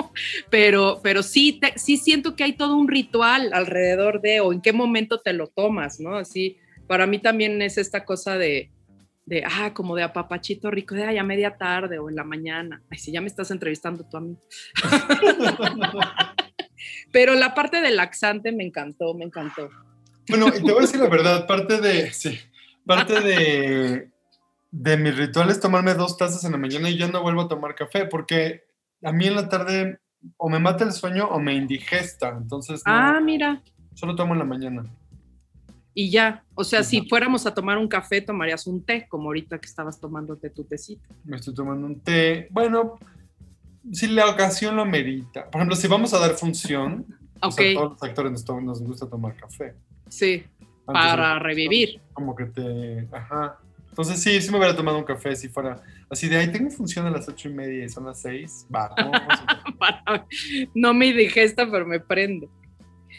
pero, 0.50 1.00
pero 1.02 1.22
sí, 1.22 1.60
sí 1.76 1.96
siento 1.96 2.36
que 2.36 2.44
hay 2.44 2.52
todo 2.54 2.76
un 2.76 2.88
ritual 2.88 3.52
alrededor 3.52 4.20
de, 4.20 4.40
o 4.40 4.52
en 4.52 4.60
qué 4.60 4.72
momento 4.72 5.20
te 5.20 5.32
lo 5.32 5.48
tomas, 5.48 6.00
¿no? 6.00 6.16
Así, 6.16 6.58
para 6.86 7.06
mí 7.06 7.18
también 7.18 7.60
es 7.62 7.78
esta 7.78 8.04
cosa 8.04 8.36
de, 8.36 8.70
de 9.26 9.44
ah, 9.44 9.72
como 9.72 9.96
de 9.96 10.02
apapachito 10.02 10.70
rico, 10.70 10.94
de, 10.94 11.04
ah, 11.04 11.12
ya 11.12 11.22
media 11.22 11.56
tarde 11.56 11.98
o 11.98 12.08
en 12.08 12.16
la 12.16 12.24
mañana. 12.24 12.82
Ay, 12.90 12.98
si 12.98 13.12
ya 13.12 13.20
me 13.20 13.28
estás 13.28 13.50
entrevistando 13.50 14.04
tú 14.04 14.16
a 14.16 14.20
mí. 14.20 14.36
pero 17.12 17.34
la 17.34 17.54
parte 17.54 17.80
del 17.80 17.96
laxante 17.96 18.52
me 18.52 18.64
encantó, 18.64 19.14
me 19.14 19.24
encantó. 19.24 19.70
Bueno, 20.28 20.52
te 20.52 20.60
voy 20.60 20.78
a 20.78 20.80
decir 20.82 21.00
la 21.00 21.08
verdad, 21.08 21.46
parte 21.46 21.80
de, 21.80 22.12
sí, 22.12 22.38
parte 22.86 23.20
de, 23.20 24.11
de 24.72 24.96
mi 24.96 25.10
ritual 25.10 25.50
es 25.50 25.60
tomarme 25.60 25.94
dos 25.94 26.16
tazas 26.16 26.44
en 26.44 26.52
la 26.52 26.58
mañana 26.58 26.88
y 26.90 26.96
ya 26.98 27.06
no 27.06 27.22
vuelvo 27.22 27.42
a 27.42 27.48
tomar 27.48 27.74
café 27.74 28.06
porque 28.06 28.62
a 29.04 29.12
mí 29.12 29.26
en 29.26 29.36
la 29.36 29.48
tarde 29.48 30.00
o 30.38 30.48
me 30.48 30.58
mata 30.58 30.82
el 30.84 30.92
sueño 30.92 31.26
o 31.28 31.38
me 31.38 31.54
indigesta. 31.54 32.30
Entonces, 32.30 32.82
ah, 32.86 33.20
mira. 33.22 33.62
Solo 33.94 34.16
tomo 34.16 34.32
en 34.32 34.38
la 34.38 34.44
mañana. 34.46 34.84
y 35.94 36.10
ya. 36.10 36.42
O 36.54 36.64
sea, 36.64 36.82
si 36.82 37.06
fuéramos 37.08 37.44
a 37.46 37.52
tomar 37.52 37.76
un 37.76 37.86
café, 37.86 38.22
tomarías 38.22 38.66
un 38.66 38.82
té, 38.82 39.06
como 39.08 39.24
ahorita 39.28 39.58
que 39.58 39.66
estabas 39.66 40.00
tomándote 40.00 40.48
tu 40.48 40.64
tecito. 40.64 41.06
Me 41.24 41.36
estoy 41.36 41.54
tomando 41.54 41.86
un 41.86 42.00
té. 42.00 42.48
Bueno, 42.50 42.98
si 43.92 44.06
la 44.06 44.30
ocasión 44.30 44.76
lo 44.76 44.86
merita. 44.86 45.50
Por 45.50 45.60
ejemplo, 45.60 45.76
si 45.76 45.86
vamos 45.86 46.14
a 46.14 46.18
dar 46.18 46.30
función, 46.32 47.04
o 47.42 47.48
Ok, 47.48 47.52
sea, 47.54 47.74
todos 47.74 47.90
los 47.92 48.02
actores 48.02 48.44
nos, 48.64 48.80
gusta 48.82 49.06
tomar 49.06 49.36
café. 49.36 49.74
sí, 50.08 50.44
Antes 50.86 51.02
para 51.02 51.38
revivir. 51.38 52.00
Como 52.14 52.34
que 52.34 52.46
te. 52.46 53.06
Ajá. 53.12 53.58
Entonces, 53.92 54.22
sí, 54.22 54.40
sí 54.40 54.50
me 54.50 54.56
hubiera 54.56 54.74
tomado 54.74 54.96
un 54.96 55.04
café 55.04 55.36
si 55.36 55.50
fuera 55.50 55.82
así 56.08 56.26
de 56.26 56.38
ahí. 56.38 56.50
Tengo 56.50 56.70
función 56.70 57.04
a 57.06 57.10
las 57.10 57.28
ocho 57.28 57.50
y 57.50 57.52
media 57.52 57.84
y 57.84 57.88
son 57.90 58.06
las 58.06 58.22
seis. 58.22 58.66
Va, 58.74 58.90
no 60.74 60.94
me 60.94 61.12
digesta, 61.12 61.70
pero 61.70 61.84
me 61.86 62.00
prende. 62.00 62.48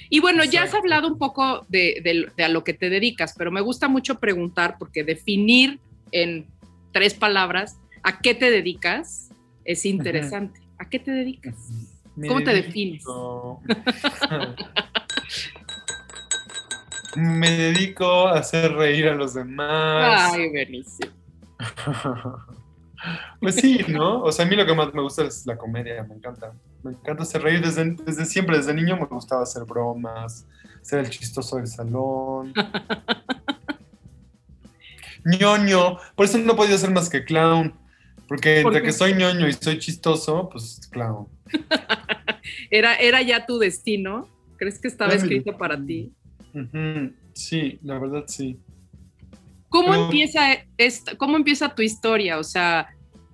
Y 0.09 0.19
bueno, 0.19 0.43
ya 0.43 0.61
has 0.61 0.69
Exacto. 0.69 0.77
hablado 0.79 1.07
un 1.09 1.19
poco 1.19 1.65
de, 1.69 2.01
de- 2.03 2.31
de 2.35 2.43
a 2.43 2.49
lo 2.49 2.63
que 2.63 2.73
te 2.73 2.89
dedicas, 2.89 3.35
pero 3.37 3.51
me 3.51 3.61
gusta 3.61 3.87
mucho 3.87 4.19
preguntar, 4.19 4.77
porque 4.79 5.03
definir 5.03 5.79
en 6.11 6.47
tres 6.91 7.13
palabras 7.13 7.77
a 8.01 8.19
qué 8.19 8.33
te 8.33 8.49
dedicas 8.49 9.29
es 9.65 9.85
interesante. 9.85 10.59
¿A 10.79 10.89
qué 10.89 10.97
te 10.99 11.11
dedicas? 11.11 11.55
Me 12.15 12.27
¿Cómo 12.27 12.43
te 12.43 12.51
dedico- 12.51 13.61
Me 17.15 17.51
dedico 17.51 18.27
a 18.27 18.39
hacer 18.39 18.73
reír 18.73 19.07
a 19.07 19.15
los 19.15 19.33
demás. 19.33 20.31
Ay, 20.33 20.49
buenísimo. 20.49 21.11
Pues 23.39 23.55
sí, 23.55 23.79
¿no? 23.89 24.21
O 24.21 24.31
sea, 24.31 24.45
a 24.45 24.47
mí 24.47 24.55
lo 24.55 24.65
que 24.65 24.73
más 24.73 24.93
me 24.93 25.01
gusta 25.01 25.23
es 25.23 25.45
la 25.45 25.57
comedia, 25.57 26.03
me 26.03 26.15
encanta. 26.15 26.53
Me 26.83 26.91
encanta 26.91 27.23
hacer 27.23 27.41
reír 27.41 27.61
desde, 27.61 27.95
desde 28.05 28.25
siempre, 28.25 28.57
desde 28.57 28.73
niño 28.73 28.97
me 28.97 29.05
gustaba 29.05 29.43
hacer 29.43 29.63
bromas, 29.63 30.45
ser 30.81 30.99
el 30.99 31.09
chistoso 31.09 31.57
del 31.57 31.67
salón. 31.67 32.53
ñoño, 35.25 35.97
por 36.15 36.25
eso 36.25 36.37
no 36.37 36.53
he 36.53 36.55
podido 36.55 36.77
ser 36.77 36.91
más 36.91 37.09
que 37.09 37.23
clown, 37.23 37.73
porque 38.27 38.61
¿Por 38.61 38.73
entre 38.73 38.81
qué? 38.81 38.87
que 38.87 38.93
soy 38.93 39.13
ñoño 39.13 39.47
y 39.47 39.53
soy 39.53 39.79
chistoso, 39.79 40.49
pues 40.49 40.81
clown. 40.91 41.27
¿Era, 42.69 42.95
¿Era 42.95 43.21
ya 43.21 43.45
tu 43.45 43.57
destino? 43.57 44.27
¿Crees 44.57 44.79
que 44.79 44.87
estaba 44.87 45.13
escrito 45.13 45.57
para 45.57 45.83
ti? 45.83 46.11
Sí, 47.33 47.79
la 47.83 47.99
verdad 47.99 48.25
sí. 48.27 48.57
¿Cómo 49.69 49.89
Pero- 49.91 50.05
empieza, 50.05 50.57
esta, 50.77 51.15
¿Cómo 51.17 51.35
empieza 51.37 51.73
tu 51.73 51.81
historia? 51.81 52.37
O 52.37 52.43
sea, 52.43 52.89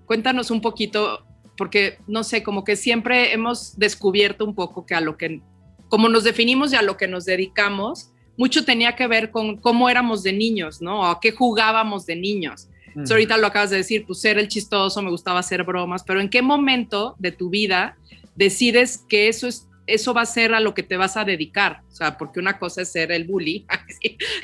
cuéntanos 0.05 0.51
un 0.51 0.61
poquito, 0.61 1.25
porque 1.57 1.97
no 2.07 2.23
sé, 2.23 2.43
como 2.43 2.63
que 2.63 2.75
siempre 2.75 3.33
hemos 3.33 3.77
descubierto 3.77 4.45
un 4.45 4.55
poco 4.55 4.85
que 4.85 4.95
a 4.95 5.01
lo 5.01 5.17
que, 5.17 5.41
como 5.89 6.07
nos 6.07 6.23
definimos 6.23 6.71
y 6.71 6.77
a 6.77 6.81
lo 6.81 6.95
que 6.95 7.07
nos 7.07 7.25
dedicamos, 7.25 8.11
mucho 8.37 8.63
tenía 8.63 8.95
que 8.95 9.07
ver 9.07 9.31
con 9.31 9.57
cómo 9.57 9.89
éramos 9.89 10.23
de 10.23 10.31
niños, 10.31 10.81
¿no? 10.81 11.01
O 11.01 11.05
a 11.05 11.19
qué 11.19 11.31
jugábamos 11.33 12.05
de 12.05 12.15
niños. 12.15 12.69
So, 13.05 13.13
ahorita 13.13 13.37
lo 13.37 13.47
acabas 13.47 13.69
de 13.69 13.77
decir, 13.77 14.05
pues 14.05 14.19
ser 14.19 14.39
el 14.39 14.47
chistoso, 14.47 15.01
me 15.01 15.11
gustaba 15.11 15.39
hacer 15.39 15.63
bromas, 15.63 16.03
pero 16.03 16.19
¿en 16.19 16.29
qué 16.29 16.41
momento 16.41 17.15
de 17.19 17.31
tu 17.31 17.49
vida 17.49 17.97
decides 18.35 19.05
que 19.07 19.27
eso 19.27 19.47
es 19.47 19.68
eso 19.93 20.13
va 20.13 20.21
a 20.21 20.25
ser 20.25 20.53
a 20.53 20.59
lo 20.59 20.73
que 20.73 20.83
te 20.83 20.97
vas 20.97 21.17
a 21.17 21.25
dedicar? 21.25 21.81
O 21.91 21.95
sea, 21.95 22.17
porque 22.17 22.39
una 22.39 22.57
cosa 22.57 22.81
es 22.81 22.91
ser 22.91 23.11
el 23.11 23.25
bully 23.25 23.65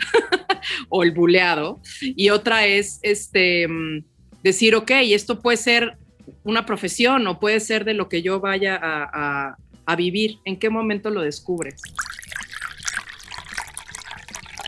o 0.90 1.04
el 1.04 1.12
buleado 1.12 1.82
y 2.02 2.30
otra 2.30 2.66
es 2.66 3.00
este 3.02 3.68
decir, 4.44 4.76
ok, 4.76 4.92
esto 4.92 5.42
puede 5.42 5.58
ser 5.58 5.98
una 6.44 6.66
profesión 6.66 7.26
o 7.28 7.40
puede 7.40 7.60
ser 7.60 7.86
de 7.86 7.94
lo 7.94 8.10
que 8.10 8.22
yo 8.22 8.40
vaya 8.40 8.80
a 8.82 9.96
vivir. 9.96 10.38
¿En 10.46 10.58
qué 10.58 10.70
momento 10.70 11.10
lo 11.10 11.22
descubres? 11.22 11.82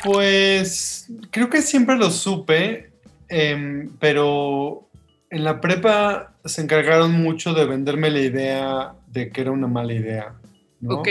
Pues 0.04 1.08
creo 1.32 1.50
que 1.50 1.62
siempre 1.62 1.98
lo 1.98 2.10
supe, 2.12 2.92
em, 3.28 3.90
pero 4.00 4.88
en 5.30 5.44
la 5.44 5.60
prepa 5.60 6.34
se 6.46 6.62
encargaron 6.62 7.12
mucho 7.12 7.54
de 7.54 7.66
venderme 7.66 8.10
la 8.10 8.22
idea 8.22 8.94
de 9.08 9.30
que 9.30 9.42
era 9.42 9.52
una 9.52 9.68
mala 9.68 9.94
idea. 9.94 10.34
¿No? 10.80 10.96
Ok, 11.00 11.08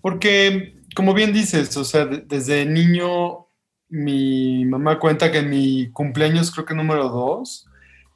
Porque, 0.00 0.74
como 0.94 1.14
bien 1.14 1.32
dices, 1.32 1.76
o 1.76 1.84
sea, 1.84 2.06
de- 2.06 2.20
desde 2.26 2.64
niño 2.64 3.46
mi 3.88 4.64
mamá 4.64 4.98
cuenta 4.98 5.30
que 5.32 5.38
en 5.38 5.50
mi 5.50 5.90
cumpleaños, 5.92 6.50
creo 6.52 6.64
que 6.64 6.74
número 6.74 7.08
dos, 7.08 7.66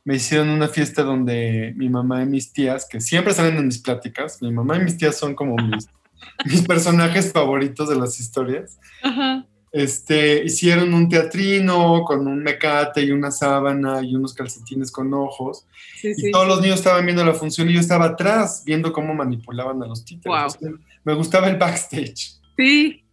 me 0.05 0.17
hicieron 0.17 0.49
una 0.51 0.69
fiesta 0.69 1.03
donde 1.03 1.73
mi 1.77 1.89
mamá 1.89 2.23
y 2.23 2.27
mis 2.27 2.53
tías, 2.53 2.87
que 2.91 3.01
siempre 3.01 3.35
salen 3.35 3.57
en 3.59 3.67
mis 3.67 3.79
pláticas, 3.79 4.41
mi 4.41 4.51
mamá 4.53 4.77
y 4.79 4.85
mis 4.85 4.97
tías 4.97 5.17
son 5.17 5.35
como 5.35 5.57
mis, 5.57 5.89
mis 6.45 6.63
personajes 6.67 7.33
favoritos 7.33 7.89
de 7.89 7.97
las 7.97 8.19
historias, 8.21 8.79
Ajá. 9.03 9.47
Este, 9.73 10.45
hicieron 10.45 10.93
un 10.95 11.09
teatrino 11.09 12.03
con 12.05 12.27
un 12.27 12.43
mecate 12.43 13.03
y 13.03 13.13
una 13.13 13.31
sábana 13.31 14.03
y 14.03 14.15
unos 14.17 14.35
calcetines 14.35 14.91
con 14.91 15.13
ojos. 15.15 15.67
Sí, 16.01 16.09
Y 16.09 16.15
sí. 16.15 16.31
todos 16.33 16.49
los 16.49 16.61
niños 16.61 16.79
estaban 16.79 17.05
viendo 17.05 17.25
la 17.25 17.35
función 17.35 17.69
y 17.71 17.75
yo 17.75 17.81
estaba 17.81 18.07
atrás 18.07 18.63
viendo 18.67 18.93
cómo 18.93 19.15
manipulaban 19.15 19.83
a 19.83 19.87
los 19.87 20.05
títeres. 20.05 20.57
Wow. 20.61 20.79
Me 21.05 21.15
gustaba 21.15 21.49
el 21.49 21.57
backstage. 21.57 22.33
Sí. 22.57 23.05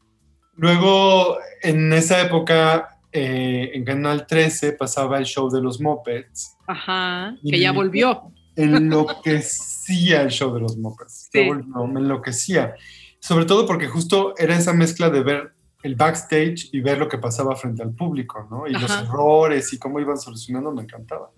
Luego, 0.56 1.38
en 1.62 1.94
esa 1.94 2.20
época, 2.22 3.00
eh, 3.12 3.70
en 3.74 3.86
Canal 3.86 4.26
13 4.26 4.74
pasaba 4.74 5.20
el 5.20 5.26
show 5.26 5.50
de 5.52 5.62
los 5.62 5.80
Mopeds. 5.80 6.56
Ajá. 6.66 7.38
Que 7.48 7.60
ya 7.60 7.72
volvió. 7.72 8.32
Enloquecía 8.56 10.22
el 10.24 10.30
show 10.30 10.54
de 10.54 10.62
los 10.62 10.78
Mopeds. 10.78 11.30
Sí. 11.32 11.46
Volvió- 11.46 11.88
me 11.88 12.00
enloquecía. 12.00 12.76
Sobre 13.20 13.46
todo 13.46 13.66
porque 13.66 13.88
justo 13.88 14.34
era 14.38 14.56
esa 14.58 14.74
mezcla 14.74 15.10
de 15.10 15.22
ver 15.24 15.54
el 15.88 15.96
backstage 15.96 16.70
y 16.72 16.82
ver 16.82 16.98
lo 17.00 17.08
que 17.08 17.18
pasaba 17.18 17.56
frente 17.56 17.82
al 17.82 17.92
público, 17.94 18.48
¿no? 18.52 18.68
Y 18.68 18.74
los 18.74 18.92
Ajá. 18.92 19.02
errores 19.04 19.74
y 19.74 19.80
cómo 19.80 20.00
iban 20.00 20.18
solucionando, 20.18 20.72
me 20.72 20.84
encantaba. 20.84 21.32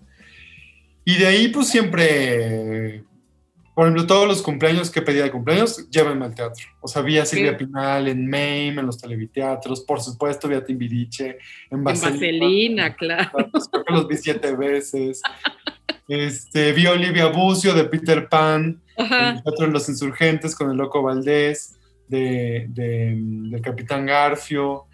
Y 1.04 1.16
de 1.16 1.26
ahí, 1.26 1.48
pues 1.48 1.68
siempre, 1.68 3.02
por 3.74 3.86
ejemplo, 3.86 4.06
todos 4.06 4.28
los 4.28 4.42
cumpleaños 4.42 4.90
que 4.90 5.00
pedía 5.02 5.22
de 5.22 5.30
cumpleaños, 5.30 5.88
llévenme 5.88 6.26
al 6.26 6.34
teatro. 6.34 6.64
O 6.80 6.88
sea, 6.88 7.00
vi 7.02 7.18
a 7.18 7.24
Silvia 7.24 7.52
Ok. 7.52 7.58
Pinal 7.58 8.08
en 8.08 8.26
MAME, 8.28 8.80
en 8.80 8.86
los 8.86 8.98
televiteatros, 8.98 9.80
por 9.80 10.00
supuesto, 10.00 10.46
vi 10.48 10.56
a 10.56 10.64
Timbiriche, 10.64 11.38
en 11.70 11.78
En 11.78 11.84
Vaselina. 11.84 12.10
Vaselina, 12.12 12.96
claro. 12.96 13.30
Creo 13.70 13.84
que 13.84 13.92
los 13.94 14.06
vi 14.08 14.16
siete 14.18 14.54
veces. 14.54 15.22
Este, 16.06 16.72
vi 16.72 16.86
a 16.86 16.92
Olivia 16.92 17.26
Bucio 17.26 17.72
de 17.72 17.84
Peter 17.84 18.28
Pan, 18.28 18.80
en 18.96 19.04
Ajá. 19.06 19.30
el 19.30 19.42
Teatro 19.42 19.66
de 19.66 19.72
los 19.72 19.88
Insurgentes 19.88 20.54
con 20.54 20.70
el 20.70 20.76
Loco 20.76 21.02
Valdés, 21.02 21.76
de, 22.10 22.66
de, 22.68 23.16
del 23.16 23.62
Capitán 23.62 24.04
Garfio. 24.04 24.86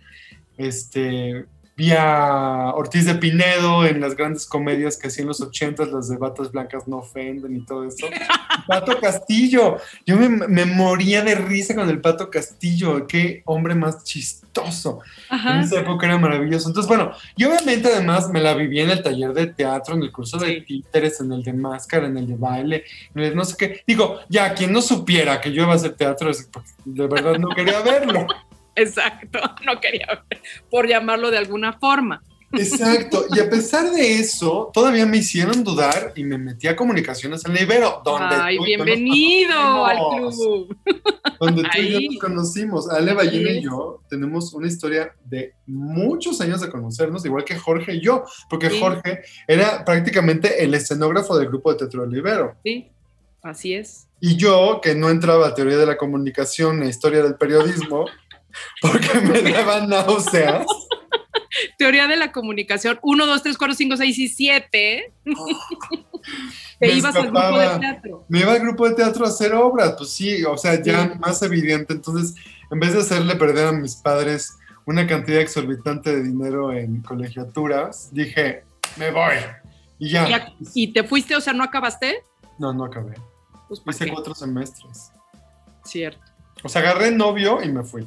Este, 0.56 1.46
vi 1.76 1.92
a 1.92 2.72
Ortiz 2.74 3.04
de 3.04 3.16
Pinedo 3.16 3.84
en 3.84 4.00
las 4.00 4.16
grandes 4.16 4.46
comedias 4.46 4.96
que 4.96 5.08
hacía 5.08 5.22
en 5.22 5.28
los 5.28 5.42
ochentas, 5.42 5.92
las 5.92 6.08
de 6.08 6.16
Batas 6.16 6.50
Blancas 6.50 6.88
no 6.88 6.98
ofenden 6.98 7.54
y 7.54 7.60
todo 7.60 7.84
eso. 7.84 8.06
Pato 8.66 8.98
Castillo, 8.98 9.76
yo 10.06 10.16
me, 10.16 10.28
me 10.28 10.64
moría 10.64 11.22
de 11.22 11.34
risa 11.34 11.74
con 11.74 11.90
el 11.90 12.00
Pato 12.00 12.30
Castillo, 12.30 13.06
qué 13.06 13.42
hombre 13.44 13.74
más 13.74 14.02
chistoso. 14.04 15.00
En 15.30 15.60
esa 15.60 15.80
época 15.80 16.06
era 16.06 16.18
maravilloso. 16.18 16.68
Entonces, 16.68 16.88
bueno, 16.88 17.12
y 17.36 17.44
obviamente 17.44 17.88
además 17.88 18.30
me 18.30 18.40
la 18.40 18.54
viví 18.54 18.80
en 18.80 18.90
el 18.90 19.02
taller 19.02 19.34
de 19.34 19.48
teatro, 19.48 19.94
en 19.94 20.02
el 20.02 20.10
curso 20.10 20.38
de 20.38 20.62
títeres, 20.62 21.20
en 21.20 21.30
el 21.32 21.42
de 21.42 21.52
máscara, 21.52 22.06
en 22.06 22.16
el 22.16 22.26
de 22.26 22.36
baile, 22.36 22.84
en 23.14 23.22
el 23.22 23.30
de 23.30 23.36
no 23.36 23.44
sé 23.44 23.54
qué. 23.58 23.82
Digo, 23.86 24.20
ya, 24.30 24.54
quien 24.54 24.72
no 24.72 24.80
supiera 24.80 25.42
que 25.42 25.52
yo 25.52 25.64
iba 25.64 25.72
a 25.72 25.76
hacer 25.76 25.94
teatro, 25.94 26.30
de 26.86 27.06
verdad 27.06 27.38
no 27.38 27.50
quería 27.50 27.80
verlo. 27.82 28.26
Exacto. 28.76 29.40
No 29.64 29.80
quería 29.80 30.06
ver, 30.28 30.35
por 30.70 30.86
llamarlo 30.88 31.30
de 31.30 31.38
alguna 31.38 31.72
forma. 31.74 32.22
Exacto. 32.52 33.26
Y 33.34 33.40
a 33.40 33.50
pesar 33.50 33.90
de 33.90 34.14
eso, 34.20 34.70
todavía 34.72 35.04
me 35.04 35.18
hicieron 35.18 35.64
dudar 35.64 36.12
y 36.14 36.22
me 36.24 36.38
metí 36.38 36.68
a 36.68 36.76
comunicaciones 36.76 37.44
en 37.44 37.52
la 37.54 37.62
Ibero, 37.62 38.00
donde 38.04 38.36
Ay, 38.36 38.56
tú 38.56 38.64
bienvenido 38.64 39.84
al 39.84 39.96
club. 39.96 40.76
donde 41.40 41.62
tú 41.62 41.68
y 41.78 41.90
yo 41.90 41.98
Ahí. 41.98 42.08
nos 42.08 42.18
conocimos. 42.18 42.88
Ale 42.88 43.14
Ballena 43.14 43.50
Así 43.50 43.58
y 43.58 43.62
yo 43.62 44.00
tenemos 44.08 44.54
una 44.54 44.68
historia 44.68 45.12
de 45.24 45.54
muchos 45.66 46.40
años 46.40 46.60
de 46.60 46.70
conocernos, 46.70 47.26
igual 47.26 47.44
que 47.44 47.56
Jorge 47.56 47.94
y 47.96 48.00
yo, 48.00 48.24
porque 48.48 48.70
Sí. 48.70 48.78
Jorge 48.80 49.22
era 49.46 49.84
prácticamente 49.84 50.62
el 50.62 50.72
escenógrafo 50.74 51.36
del 51.36 51.48
grupo 51.48 51.72
de 51.72 51.78
Teatro 51.78 52.06
del 52.06 52.16
Ibero. 52.16 52.54
Sí, 52.64 52.88
así 53.42 53.74
es. 53.74 54.06
Y 54.20 54.36
yo, 54.36 54.80
que 54.82 54.94
no 54.94 55.10
entraba 55.10 55.48
a 55.48 55.54
teoría 55.54 55.76
de 55.76 55.84
la 55.84 55.98
comunicación 55.98 56.82
e 56.82 56.88
historia 56.88 57.22
del 57.22 57.34
periodismo, 57.34 58.06
porque 58.82 59.20
me 59.20 59.42
daban 59.52 59.88
náuseas. 59.88 60.66
Teoría 61.78 62.06
de 62.06 62.16
la 62.16 62.32
comunicación 62.32 62.98
1, 63.02 63.26
2, 63.26 63.42
3, 63.42 63.56
4, 63.58 63.74
5, 63.74 63.96
6 63.96 64.18
y 64.18 64.28
7. 64.28 65.12
Te 66.78 66.86
Me 66.88 66.92
ibas 66.94 67.14
al 67.16 67.30
grupo 67.30 67.58
de 67.58 67.78
teatro. 67.78 68.24
Me 68.28 68.40
iba 68.40 68.52
al 68.52 68.60
grupo 68.60 68.88
de 68.88 68.94
teatro 68.94 69.24
a 69.24 69.28
hacer 69.28 69.54
obras, 69.54 69.94
pues 69.96 70.10
sí, 70.10 70.44
o 70.44 70.56
sea, 70.58 70.82
ya 70.82 71.04
Sí. 71.12 71.18
más 71.18 71.40
evidente. 71.42 71.94
Entonces, 71.94 72.34
en 72.70 72.80
vez 72.80 72.92
de 72.92 73.00
hacerle 73.00 73.36
perder 73.36 73.68
a 73.68 73.72
mis 73.72 73.94
padres 73.96 74.52
una 74.84 75.06
cantidad 75.06 75.40
exorbitante 75.40 76.14
de 76.14 76.22
dinero 76.24 76.72
en 76.72 77.00
colegiaturas, 77.02 78.12
dije, 78.12 78.64
me 78.96 79.10
voy. 79.10 79.34
Y 79.98 80.10
ya. 80.10 80.28
¿Y, 80.28 80.32
a- 80.34 80.52
y 80.74 80.92
te 80.92 81.04
fuiste, 81.04 81.36
o 81.36 81.40
sea, 81.40 81.52
no 81.52 81.64
acabaste? 81.64 82.22
No, 82.58 82.72
no 82.72 82.84
acabé. 82.84 83.14
Pues 83.68 83.80
¿para 83.80 83.94
Hice 83.96 84.04
qué? 84.06 84.12
cuatro 84.12 84.34
semestres. 84.34 85.10
Cierto. 85.84 86.20
O 86.62 86.68
sea, 86.68 86.82
agarré 86.82 87.10
novio 87.12 87.62
y 87.62 87.70
me 87.70 87.82
fui. 87.84 88.06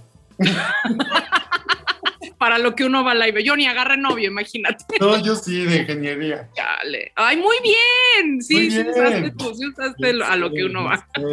Para 2.37 2.57
lo 2.57 2.73
que 2.75 2.85
uno 2.85 3.03
va 3.03 3.11
al 3.11 3.19
live. 3.19 3.43
Yo 3.43 3.55
ni 3.57 3.67
agarré 3.67 3.97
novio, 3.97 4.29
imagínate. 4.29 4.85
No, 4.99 5.21
yo 5.21 5.35
sí, 5.35 5.65
de 5.65 5.77
ingeniería. 5.77 6.49
Dale. 6.55 7.11
Ay, 7.15 7.37
muy 7.37 7.57
bien. 7.61 8.41
Sí, 8.41 8.53
Muy 8.53 8.71
sí 8.71 8.79
usaste 8.89 9.31
tú, 9.37 9.53
sí 9.53 9.67
usaste 9.67 10.23
a 10.23 10.35
lo 10.37 10.51
que 10.51 10.63
uno 10.63 10.85
va. 10.85 11.07
Sí. 11.15 11.23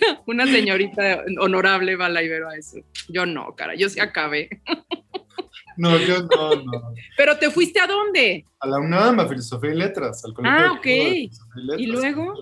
Una 0.26 0.46
señorita 0.46 1.24
honorable 1.40 1.96
va 1.96 2.06
al 2.06 2.14
live 2.14 2.40
a 2.46 2.56
eso. 2.56 2.78
Yo 3.08 3.26
no, 3.26 3.54
cara, 3.54 3.74
yo 3.74 3.88
sí 3.88 4.00
acabé. 4.00 4.48
No, 5.76 5.98
yo 5.98 6.22
no, 6.22 6.54
no. 6.62 6.94
Pero 7.16 7.36
te 7.36 7.50
fuiste 7.50 7.78
a 7.80 7.86
dónde? 7.86 8.46
A 8.60 8.66
la 8.66 8.78
UNAM, 8.78 9.20
a 9.20 9.28
Filosofía 9.28 9.72
y 9.72 9.76
Letras, 9.76 10.24
al 10.24 10.32
Colegio 10.32 10.58
Ah, 10.58 10.72
ok. 10.72 10.86
¿Y 11.76 11.86
luego? 11.86 12.34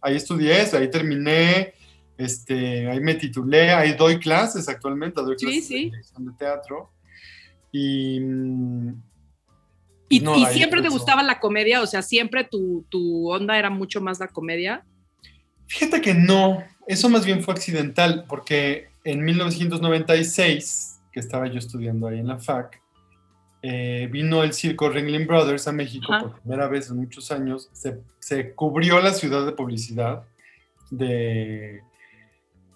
Ahí 0.00 0.16
estudié 0.16 0.66
ahí 0.72 0.90
terminé, 0.90 1.74
este, 2.20 2.88
ahí 2.88 3.00
me 3.00 3.14
titulé, 3.14 3.72
ahí 3.72 3.94
doy 3.94 4.18
clases 4.18 4.68
actualmente, 4.68 5.20
doy 5.22 5.36
Sí, 5.38 5.46
clases 5.46 5.66
sí. 5.66 5.74
de 5.74 5.84
dirección 5.84 6.26
de 6.26 6.32
teatro. 6.32 6.90
Y 7.72 8.20
¿Y, 10.12 10.18
No, 10.20 10.36
y 10.36 10.44
siempre 10.46 10.82
te 10.82 10.88
gustaba 10.88 11.22
la 11.22 11.38
comedia? 11.38 11.80
O 11.80 11.86
sea, 11.86 12.02
siempre 12.02 12.42
tu, 12.42 12.84
tu 12.88 13.30
onda 13.30 13.56
era 13.56 13.70
mucho 13.70 14.00
más 14.00 14.18
la 14.18 14.26
comedia. 14.26 14.84
Fíjate 15.68 16.00
que 16.00 16.14
no, 16.14 16.64
eso 16.88 17.08
más 17.08 17.24
bien 17.24 17.44
fue 17.44 17.54
accidental, 17.54 18.24
porque 18.28 18.88
en 19.04 19.24
1996, 19.24 21.00
que 21.12 21.20
estaba 21.20 21.46
yo 21.46 21.60
estudiando 21.60 22.08
ahí 22.08 22.18
en 22.18 22.26
la 22.26 22.40
FAC, 22.40 22.82
eh, 23.62 24.08
vino 24.10 24.42
el 24.42 24.52
circo 24.52 24.88
Ringling 24.88 25.28
Brothers 25.28 25.68
a 25.68 25.72
México 25.72 26.12
Ajá. 26.12 26.22
por 26.22 26.40
primera 26.40 26.66
vez 26.66 26.90
en 26.90 26.96
muchos 26.96 27.30
años. 27.30 27.70
Se, 27.72 28.00
se 28.18 28.52
cubrió 28.52 29.00
la 29.00 29.14
ciudad 29.14 29.46
de 29.46 29.52
publicidad 29.52 30.24
de... 30.90 31.82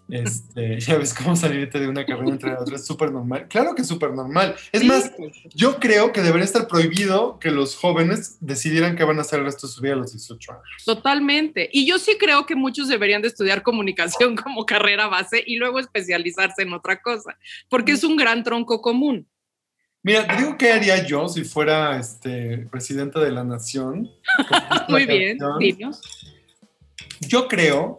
Este, 0.09 0.81
ya 0.81 0.99
ves 0.99 1.15
cómo 1.15 1.35
salirte 1.37 1.81
de 1.81 1.89
una 1.89 2.05
carrera 2.05 2.31
entre 2.31 2.55
otras, 2.55 2.83
es 2.83 2.87
súper 2.87 3.11
normal. 3.11 3.47
Claro 3.49 3.75
que 3.75 3.83
es 3.83 3.89
súper 3.89 4.13
normal. 4.13 4.55
Es 4.73 4.83
Sí, 4.83 4.87
más, 4.87 5.11
pues, 5.17 5.33
yo 5.55 5.79
creo 5.79 6.13
que 6.13 6.23
debería 6.23 6.45
estar 6.45 6.69
prohibido 6.69 7.39
que 7.39 7.51
los 7.51 7.77
jóvenes 7.77 8.37
decidieran 8.41 8.97
qué 8.97 9.05
van 9.05 9.19
a 9.19 9.23
hacer 9.23 9.41
el 9.41 9.47
resto 9.47 9.67
de 9.67 9.73
su 9.73 9.81
vida 9.81 9.95
a 9.95 9.97
los 9.97 10.13
18 10.13 10.53
años. 10.53 10.65
Totalmente. 10.85 11.69
Y 11.73 11.87
yo 11.87 11.99
sí 11.99 12.17
creo 12.19 12.47
que 12.47 12.55
muchos 12.55 12.89
deberían 12.89 13.23
de 13.23 13.29
estudiar 13.29 13.63
comunicación 13.63 14.37
como 14.43 14.67
carrera 14.67 15.09
base 15.09 15.43
y 15.47 15.57
luego 15.57 15.79
especializarse 15.79 16.63
en 16.63 16.73
otra 16.73 17.01
cosa, 17.01 17.39
porque 17.69 17.93
es 17.93 18.05
un 18.05 18.17
gran 18.17 18.45
tronco 18.45 18.81
común. 18.81 19.27
Mira, 20.03 20.27
te 20.27 20.37
digo 20.37 20.59
qué 20.59 20.71
haría 20.71 21.07
yo 21.07 21.29
si 21.29 21.45
fuera 21.45 21.99
este, 21.99 22.67
presidente 22.71 23.19
de 23.21 23.33
la 23.33 23.43
nación. 23.43 24.11
Muy 24.89 25.07
La 25.07 25.15
bien, 25.15 25.39
dinos. 25.59 26.03
Yo 27.21 27.49
creo 27.49 27.99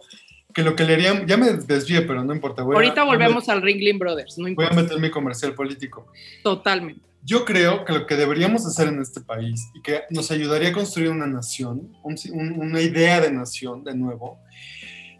que 0.56 0.62
lo 0.62 0.74
que 0.74 0.84
le 0.84 0.94
harían, 0.94 1.26
ya 1.26 1.36
me 1.36 1.52
desvié, 1.52 2.00
pero 2.00 2.24
no 2.24 2.32
importa. 2.34 2.62
voy 2.62 2.74
a- 2.74 2.78
Ahorita 2.78 3.04
volvemos 3.04 3.46
al 3.50 3.60
Ringling 3.60 3.98
Brothers, 3.98 4.38
no 4.38 4.44
Voy 4.44 4.48
a 4.48 4.52
importa. 4.68 4.74
meter 4.74 4.98
mi 5.00 5.10
comercial 5.10 5.52
político. 5.54 6.06
Totalmente. 6.42 7.02
Yo 7.22 7.44
creo 7.44 7.84
que 7.84 7.92
lo 7.92 8.06
que 8.06 8.16
deberíamos 8.16 8.64
hacer 8.66 8.88
en 8.88 9.02
este 9.02 9.20
país 9.20 9.68
y 9.74 9.82
que 9.82 10.04
nos 10.08 10.30
ayudaría 10.30 10.70
a 10.70 10.72
construir 10.72 11.10
una 11.10 11.26
nación, 11.26 11.92
un- 12.02 12.16
un- 12.32 12.58
una 12.58 12.80
idea 12.80 13.20
de 13.20 13.30
nación 13.30 13.84
de 13.84 13.94
nuevo, 13.94 14.38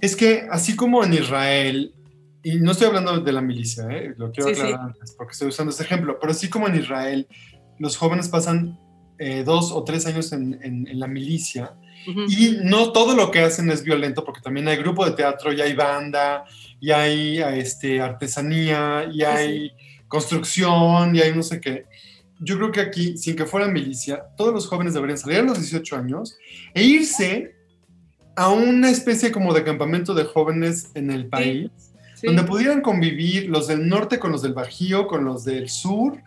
es 0.01 0.17
que 0.17 0.47
así 0.51 0.75
como 0.75 1.05
en 1.05 1.13
Israel, 1.13 1.93
y 2.43 2.57
no 2.57 2.71
estoy 2.73 2.87
hablando 2.87 3.19
de 3.21 3.33
la 3.33 3.43
milicia, 3.43 3.85
¿eh? 3.91 4.15
lo 4.17 4.31
quiero 4.33 4.49
Sí, 4.49 4.55
sí. 4.55 4.61
aclarar 4.63 4.87
antes 4.87 5.15
porque 5.19 5.33
estoy 5.33 5.49
usando 5.49 5.71
ese 5.71 5.83
ejemplo, 5.83 6.17
pero 6.19 6.31
así 6.33 6.49
como 6.49 6.67
en 6.67 6.77
Israel 6.77 7.27
los 7.79 7.97
jóvenes 7.99 8.29
pasan 8.29 8.79
eh, 9.19 9.45
dos 9.45 9.73
o 9.73 9.83
tres 9.85 10.07
años 10.07 10.33
en, 10.33 10.59
en- 10.63 10.87
en 10.89 10.99
la 11.01 11.07
milicia 11.09 11.73
Y 12.29 12.59
no 12.63 12.93
todo 12.93 13.15
lo 13.15 13.31
que 13.31 13.41
hacen 13.41 13.71
es 13.71 13.83
violento 13.83 14.25
porque 14.25 14.41
también 14.41 14.69
hay 14.69 14.77
grupo 14.77 15.05
de 15.05 15.13
teatro, 15.13 15.53
y 15.53 15.61
hay 15.61 15.75
banda, 15.75 16.45
y 16.81 16.91
hay 16.91 17.39
este, 17.41 18.01
artesanía, 18.01 19.09
y 19.13 19.23
hay 19.23 19.73
construcción, 20.09 21.17
y 21.17 21.21
hay 21.21 21.35
no 21.35 21.43
sé 21.43 21.61
qué. 21.61 21.85
Yo 22.39 22.57
creo 22.57 22.71
que 22.71 22.81
aquí, 22.81 23.17
sin 23.17 23.35
que 23.35 23.47
fuera 23.47 23.67
milicia, 23.67 24.23
todos 24.37 24.53
los 24.53 24.67
jóvenes 24.69 24.95
deberían 24.95 25.19
salir 25.19 25.39
a 25.39 25.43
los 25.43 25.59
18 25.59 25.97
años 25.97 26.37
e 26.75 26.83
irse 26.83 27.55
a 28.37 28.51
una 28.51 28.91
especie 28.91 29.33
como 29.33 29.55
de 29.55 29.65
campamento 29.65 30.15
de 30.15 30.25
jóvenes 30.25 30.91
en 30.95 31.11
el 31.11 31.27
país, 31.27 31.71
Sí. 32.15 32.27
donde 32.29 32.45
pudieran 32.45 32.81
convivir 32.81 33.49
los 33.51 33.67
del 33.67 33.89
norte 33.89 34.19
con 34.19 34.33
los 34.33 34.43
del 34.43 34.55
Bajío, 34.55 35.07
con 35.07 35.25
los 35.25 35.45
del 35.45 35.69
sur, 35.69 36.23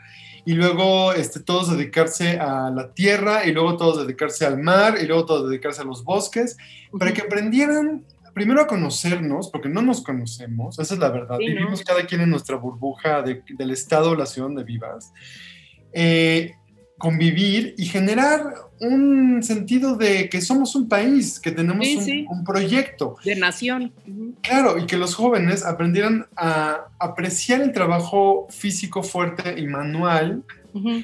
y 0.45 0.53
luego 0.53 1.13
este, 1.13 1.39
todos 1.39 1.69
dedicarse 1.75 2.39
a 2.39 2.69
la 2.69 2.93
tierra, 2.93 3.45
y 3.45 3.51
luego 3.51 3.77
todos 3.77 4.05
dedicarse 4.05 4.45
al 4.45 4.59
mar, 4.61 4.97
y 5.01 5.05
luego 5.07 5.25
todos 5.25 5.49
dedicarse 5.49 5.81
a 5.81 5.85
los 5.85 6.03
bosques, 6.03 6.57
para 6.97 7.13
que 7.13 7.21
aprendieran 7.21 8.03
primero 8.33 8.61
a 8.61 8.67
conocernos, 8.67 9.49
porque 9.49 9.69
no 9.69 9.81
nos 9.81 10.01
conocemos, 10.01 10.79
esa 10.79 10.93
es 10.93 10.99
la 10.99 11.09
verdad, 11.09 11.37
Sí, 11.39 11.45
¿no? 11.47 11.55
vivimos 11.55 11.83
cada 11.83 12.05
quien 12.05 12.21
en 12.21 12.29
nuestra 12.29 12.55
burbuja 12.55 13.21
de- 13.21 13.43
del 13.57 13.71
estado 13.71 14.11
o 14.11 14.15
la 14.15 14.25
ciudad 14.25 14.47
donde 14.47 14.63
vivas, 14.63 15.11
Eh, 15.91 16.53
convivir 16.99 17.73
y 17.77 17.85
generar 17.85 18.53
un 18.79 19.41
sentido 19.41 19.95
de 19.97 20.29
que 20.29 20.41
somos 20.41 20.75
un 20.75 20.87
país, 20.87 21.39
que 21.39 21.51
tenemos 21.51 21.85
Sí, 21.85 21.95
un, 21.97 22.03
sí. 22.03 22.25
un 22.29 22.43
proyecto. 22.43 23.15
De 23.25 23.35
nación. 23.35 23.91
Claro, 24.41 24.77
y 24.77 24.85
que 24.85 24.97
los 24.97 25.15
jóvenes 25.15 25.65
aprendieran 25.65 26.27
a 26.37 26.85
apreciar 26.99 27.61
el 27.61 27.71
trabajo 27.73 28.47
físico 28.51 29.01
fuerte 29.01 29.59
y 29.59 29.65
manual 29.67 30.43
Ujú. 30.73 31.03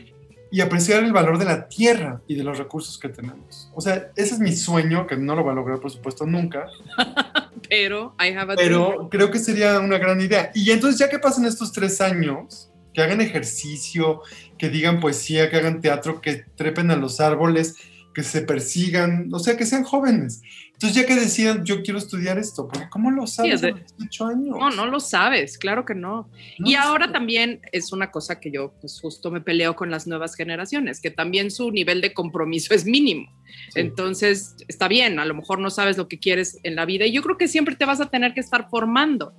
y 0.52 0.62
apreciar 0.62 1.04
el 1.04 1.12
valor 1.12 1.38
de 1.40 1.46
la 1.46 1.68
tierra 1.68 2.22
y 2.28 2.36
de 2.36 2.44
los 2.44 2.58
recursos 2.58 2.98
que 3.00 3.10
tenemos. 3.10 3.70
O 3.74 3.82
sea, 3.82 4.10
ese 4.16 4.36
es 4.36 4.40
mi 4.40 4.54
sueño, 4.56 5.08
que 5.08 5.18
no 5.18 5.36
lo 5.36 5.44
va 5.44 5.52
a 5.52 5.56
lograr, 5.56 5.80
por 5.80 5.92
supuesto, 5.92 6.26
nunca, 6.26 6.68
Pero 7.70 8.14
I 8.20 8.28
have 8.38 8.54
a 8.54 8.56
dream. 8.56 8.58
pero 8.58 9.10
creo 9.10 9.32
que 9.32 9.40
sería 9.40 9.80
una 9.80 9.98
gran 9.98 10.22
idea. 10.22 10.52
Y 10.54 10.70
entonces, 10.70 11.00
ya 11.00 11.10
que 11.10 11.18
pasen 11.18 11.46
estos 11.46 11.72
tres 11.72 12.00
años, 12.00 12.70
que 12.96 13.02
hagan 13.04 13.22
ejercicio, 13.22 14.22
que 14.58 14.70
digan 14.70 15.00
poesía, 15.00 15.50
que 15.50 15.58
hagan 15.58 15.82
teatro, 15.82 16.22
que 16.22 16.46
trepen 16.56 16.90
a 16.92 16.96
los 16.96 17.20
árboles, 17.20 17.76
que 18.14 18.24
se 18.24 18.42
persigan, 18.42 19.30
o 19.34 19.40
sea, 19.40 19.58
que 19.58 19.66
sean 19.66 19.84
jóvenes. 19.84 20.42
Entonces, 20.72 21.02
ya 21.02 21.08
que 21.08 21.16
decidan, 21.16 21.64
yo 21.66 21.84
quiero 21.84 22.00
estudiar 22.00 22.38
esto, 22.38 22.68
porque 22.68 22.90
¿cómo 22.90 23.12
lo 23.12 23.28
sabes 23.28 23.56
es 23.56 23.62
de- 23.62 23.68
a 23.70 23.72
los 23.72 23.98
18 23.98 24.26
años? 24.28 24.58
No, 24.60 24.70
no 24.72 24.86
lo 24.88 25.00
sabes, 25.00 25.58
claro 25.58 25.86
que 25.86 25.96
no. 25.96 26.30
No 26.60 26.70
y 26.70 26.76
ahora 26.76 27.12
también 27.12 27.62
es 27.72 27.92
una 27.94 28.12
cosa 28.12 28.40
que 28.40 28.52
yo 28.52 28.74
pues 28.82 29.00
justo 29.02 29.32
me 29.32 29.40
peleo 29.42 29.76
con 29.76 29.90
las 29.92 30.06
nuevas 30.08 30.36
generaciones, 30.36 31.02
que 31.02 31.12
también 31.12 31.50
su 31.52 31.72
nivel 31.72 32.02
de 32.02 32.14
compromiso 32.14 32.74
es 32.74 32.86
mínimo. 32.86 33.30
Sí. 33.74 33.80
Entonces, 33.82 34.56
está 34.68 34.88
bien, 34.90 35.20
a 35.20 35.26
lo 35.26 35.34
mejor 35.34 35.60
no 35.60 35.70
sabes 35.70 35.98
lo 35.98 36.08
que 36.10 36.20
quieres 36.20 36.60
en 36.64 36.76
la 36.76 36.86
vida 36.86 37.06
y 37.06 37.12
yo 37.14 37.22
creo 37.22 37.38
que 37.38 37.48
siempre 37.48 37.76
te 37.76 37.86
vas 37.86 38.02
a 38.02 38.10
tener 38.10 38.34
que 38.34 38.42
estar 38.42 38.70
formando 38.70 39.34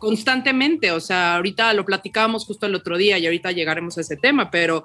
constantemente. 0.00 0.90
O 0.90 0.98
sea, 1.00 1.36
ahorita 1.36 1.72
lo 1.74 1.84
platicábamos 1.84 2.44
justo 2.44 2.66
el 2.66 2.74
otro 2.74 2.96
día 2.98 3.18
y 3.18 3.26
ahorita 3.26 3.52
llegaremos 3.52 3.96
a 3.96 4.00
ese 4.00 4.16
tema, 4.16 4.50
pero 4.50 4.82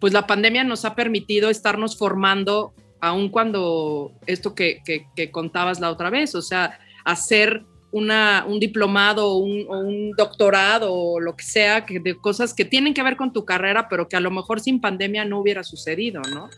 pues 0.00 0.12
la 0.12 0.26
pandemia 0.26 0.64
nos 0.64 0.84
ha 0.84 0.94
permitido 0.96 1.48
estarnos 1.48 1.96
formando, 1.96 2.74
aun 3.00 3.28
cuando 3.28 4.12
esto 4.26 4.54
que, 4.54 4.82
que- 4.84 5.06
que 5.14 5.30
contabas 5.30 5.78
la 5.80 5.90
otra 5.90 6.10
vez, 6.10 6.34
o 6.34 6.42
sea, 6.42 6.78
hacer 7.04 7.64
una, 7.92 8.44
un 8.46 8.58
diplomado 8.60 9.28
o 9.32 9.36
un, 9.38 9.64
o 9.68 9.78
un 9.78 10.10
doctorado 10.12 10.92
o 10.92 11.20
lo 11.20 11.34
que 11.36 11.44
sea, 11.44 11.86
que 11.86 12.00
de 12.00 12.14
cosas 12.16 12.52
que 12.52 12.64
tienen 12.64 12.92
que 12.92 13.02
ver 13.02 13.16
con 13.16 13.32
tu 13.32 13.44
carrera, 13.44 13.88
pero 13.88 14.08
que 14.08 14.16
a 14.16 14.20
lo 14.20 14.30
mejor 14.30 14.60
sin 14.60 14.80
pandemia 14.80 15.24
no 15.24 15.38
hubiera 15.40 15.62
sucedido, 15.62 16.20
¿no? 16.34 16.50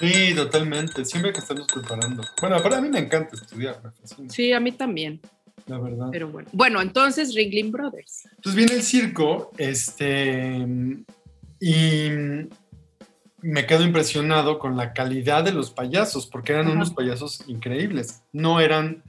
Sí, 0.00 0.32
totalmente. 0.34 1.04
Siempre 1.04 1.30
hay 1.30 1.34
que 1.34 1.40
estarnos 1.40 1.66
preparando. 1.72 2.22
Bueno, 2.40 2.62
para 2.62 2.80
mí 2.80 2.88
me 2.88 2.98
encanta 3.00 3.34
estudiar, 3.36 3.80
Sí, 4.28 4.52
a 4.52 4.60
mí 4.60 4.72
también, 4.72 5.20
la 5.66 5.78
verdad. 5.78 6.08
pero 6.12 6.28
bueno. 6.28 6.48
Bueno, 6.52 6.80
entonces 6.82 7.34
Ringling 7.34 7.70
Brothers. 7.72 8.26
Entonces 8.36 8.54
viene 8.54 8.74
el 8.74 8.82
circo, 8.82 9.50
este, 9.58 10.66
y 11.60 12.08
me 13.40 13.66
quedo 13.66 13.84
impresionado 13.84 14.58
con 14.58 14.76
la 14.76 14.92
calidad 14.92 15.44
de 15.44 15.52
los 15.52 15.70
payasos, 15.70 16.26
porque 16.26 16.52
eran 16.52 16.66
Ajá. 16.66 16.76
unos 16.76 16.90
payasos 16.92 17.42
increíbles. 17.46 18.22
No 18.32 18.60
eran, 18.60 19.02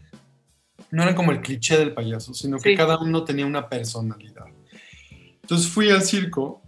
no 0.92 1.04
eran 1.04 1.16
como 1.16 1.32
el 1.32 1.42
cliché 1.42 1.78
del 1.78 1.94
payaso, 1.94 2.34
sino 2.34 2.58
que 2.58 2.72
Sí. 2.72 2.76
cada 2.78 3.00
uno 3.00 3.24
tenía 3.24 3.46
una 3.46 3.70
personalidad. 3.70 4.46
Entonces 5.42 5.68
fui 5.70 5.90
al 5.90 6.02
circo, 6.02 6.62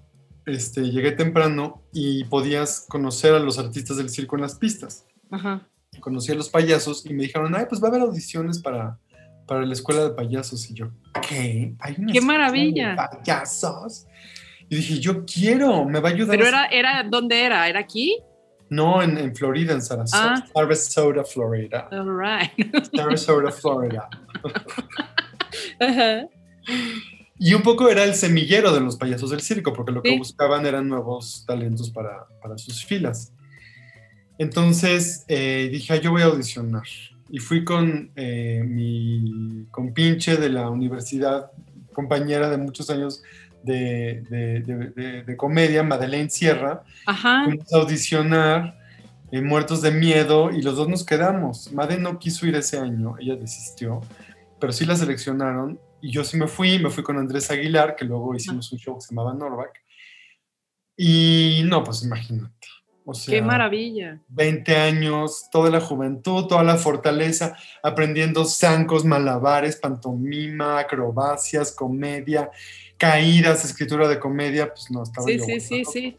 este, 0.45 0.81
llegué 0.91 1.11
temprano 1.11 1.81
y 1.91 2.23
podías 2.25 2.85
conocer 2.87 3.33
a 3.33 3.39
los 3.39 3.57
artistas 3.59 3.97
del 3.97 4.09
circo 4.09 4.35
en 4.35 4.43
las 4.43 4.55
pistas. 4.55 5.05
Ajá. 5.31 5.67
Conocí 5.99 6.31
a 6.31 6.35
los 6.35 6.47
payasos 6.49 7.05
y 7.05 7.13
me 7.13 7.23
dijeron, 7.23 7.55
ay, 7.55 7.65
pues 7.67 7.81
va 7.81 7.87
a 7.87 7.89
haber 7.89 8.01
audiciones 8.03 8.59
para, 8.59 8.99
para 9.47 9.65
la 9.65 9.73
escuela 9.73 10.03
de 10.03 10.09
payasos. 10.11 10.69
Y 10.69 10.73
yo, 10.75 10.89
¿qué? 11.27 11.73
¿Hay 11.79 11.95
una 11.97 12.11
¡Qué 12.11 12.19
escuela 12.19 12.19
de 12.19 12.21
maravilla! 12.21 12.95
payasos? 12.95 14.05
Y 14.69 14.75
dije, 14.75 14.99
yo 14.99 15.23
quiero, 15.25 15.85
me 15.85 15.99
va 15.99 16.09
a 16.09 16.11
ayudar. 16.11 16.37
Pero 16.37 16.45
a- 16.57 16.65
era, 16.65 16.91
era, 16.99 17.03
¿dónde 17.09 17.41
era? 17.43 17.67
¿Era 17.69 17.79
aquí? 17.79 18.17
No, 18.69 19.01
en, 19.01 19.17
en 19.17 19.33
Florida, 19.33 19.71
en 19.73 19.81
Sarasota, 19.81 20.33
Ah. 20.35 20.45
Sarasota, 20.53 21.23
Florida. 21.23 21.87
All 21.91 22.19
right. 22.19 22.85
Sarasota, 22.95 23.49
Florida. 23.51 24.09
Ajá. 25.79 26.27
Y 27.39 27.53
un 27.53 27.61
poco 27.61 27.87
era 27.87 28.03
el 28.03 28.13
semillero 28.15 28.73
de 28.73 28.81
los 28.81 28.97
payasos 28.97 29.29
del 29.29 29.41
circo, 29.41 29.71
porque 29.71 29.91
lo 29.91 30.01
que 30.01 30.17
buscaban 30.17 30.65
eran 30.65 30.87
nuevos 30.89 31.45
talentos 31.47 31.89
para, 31.91 32.25
para 32.41 32.57
sus 32.57 32.83
filas. 32.83 33.31
Entonces 34.39 35.23
eh, 35.27 35.69
dije, 35.71 35.93
"Ah, 35.93 35.97
yo 35.97 36.11
voy 36.11 36.23
a 36.23 36.25
audicionar. 36.25 36.83
Y 37.29 37.39
fui 37.39 37.63
con 37.63 38.11
eh, 38.15 38.63
mi 38.65 39.65
compinche 39.71 40.37
de 40.37 40.49
la 40.49 40.69
universidad, 40.69 41.51
compañera 41.93 42.49
de 42.49 42.57
muchos 42.57 42.89
años 42.89 43.21
de, 43.63 44.23
de- 44.29 44.61
de- 44.61 44.89
de- 44.91 45.23
de 45.23 45.37
comedia, 45.37 45.83
Madeleine 45.83 46.29
Sierra, 46.29 46.83
Ajá. 47.05 47.43
fuimos 47.45 47.73
a 47.73 47.77
audicionar 47.79 48.77
eh, 49.31 49.41
Muertos 49.41 49.81
de 49.81 49.91
Miedo 49.91 50.51
y 50.51 50.61
los 50.61 50.77
dos 50.77 50.87
nos 50.87 51.03
quedamos. 51.05 51.73
Made 51.73 51.97
no 51.97 52.17
quiso 52.17 52.47
ir 52.47 52.55
ese 52.55 52.79
año, 52.79 53.15
ella 53.19 53.35
desistió, 53.35 53.99
pero 54.59 54.71
sí 54.71 54.85
la 54.85 54.95
seleccionaron 54.95 55.79
y 56.01 56.11
yo 56.11 56.23
sí 56.23 56.37
me 56.37 56.47
fui, 56.47 56.79
me 56.79 56.89
fui 56.91 57.03
con 57.03 57.17
Andrés 57.17 57.51
Aguilar, 57.51 57.95
que 57.97 58.05
luego 58.05 58.33
hicimos 58.35 58.71
un 58.71 58.77
show 58.79 58.95
que 58.95 59.01
se 59.01 59.13
llamaba 59.13 59.33
Norvac. 59.33 59.71
Y 60.95 61.61
no, 61.65 61.83
pues 61.83 62.03
imagínate. 62.03 62.53
O 63.09 63.13
sea, 63.13 63.31
Qué 63.35 63.41
maravilla. 63.41 64.19
20 64.27 64.75
años, 64.75 65.45
toda 65.49 65.69
la 65.69 65.79
juventud, 65.79 66.45
toda 66.47 66.61
la 66.63 66.75
fortaleza, 66.75 67.55
aprendiendo 67.81 68.43
zancos, 68.43 69.05
malabares, 69.05 69.77
pantomima, 69.77 70.77
acrobacias, 70.79 71.71
comedia, 71.71 72.51
caídas, 72.97 73.63
escritura 73.63 74.09
de 74.09 74.19
comedia, 74.19 74.67
pues 74.73 74.91
no, 74.91 75.03
estaba 75.03 75.25
Sí, 75.25 75.37
yo 75.37 75.43
sí, 75.45 75.59
sí, 75.61 75.85
sí. 75.85 76.17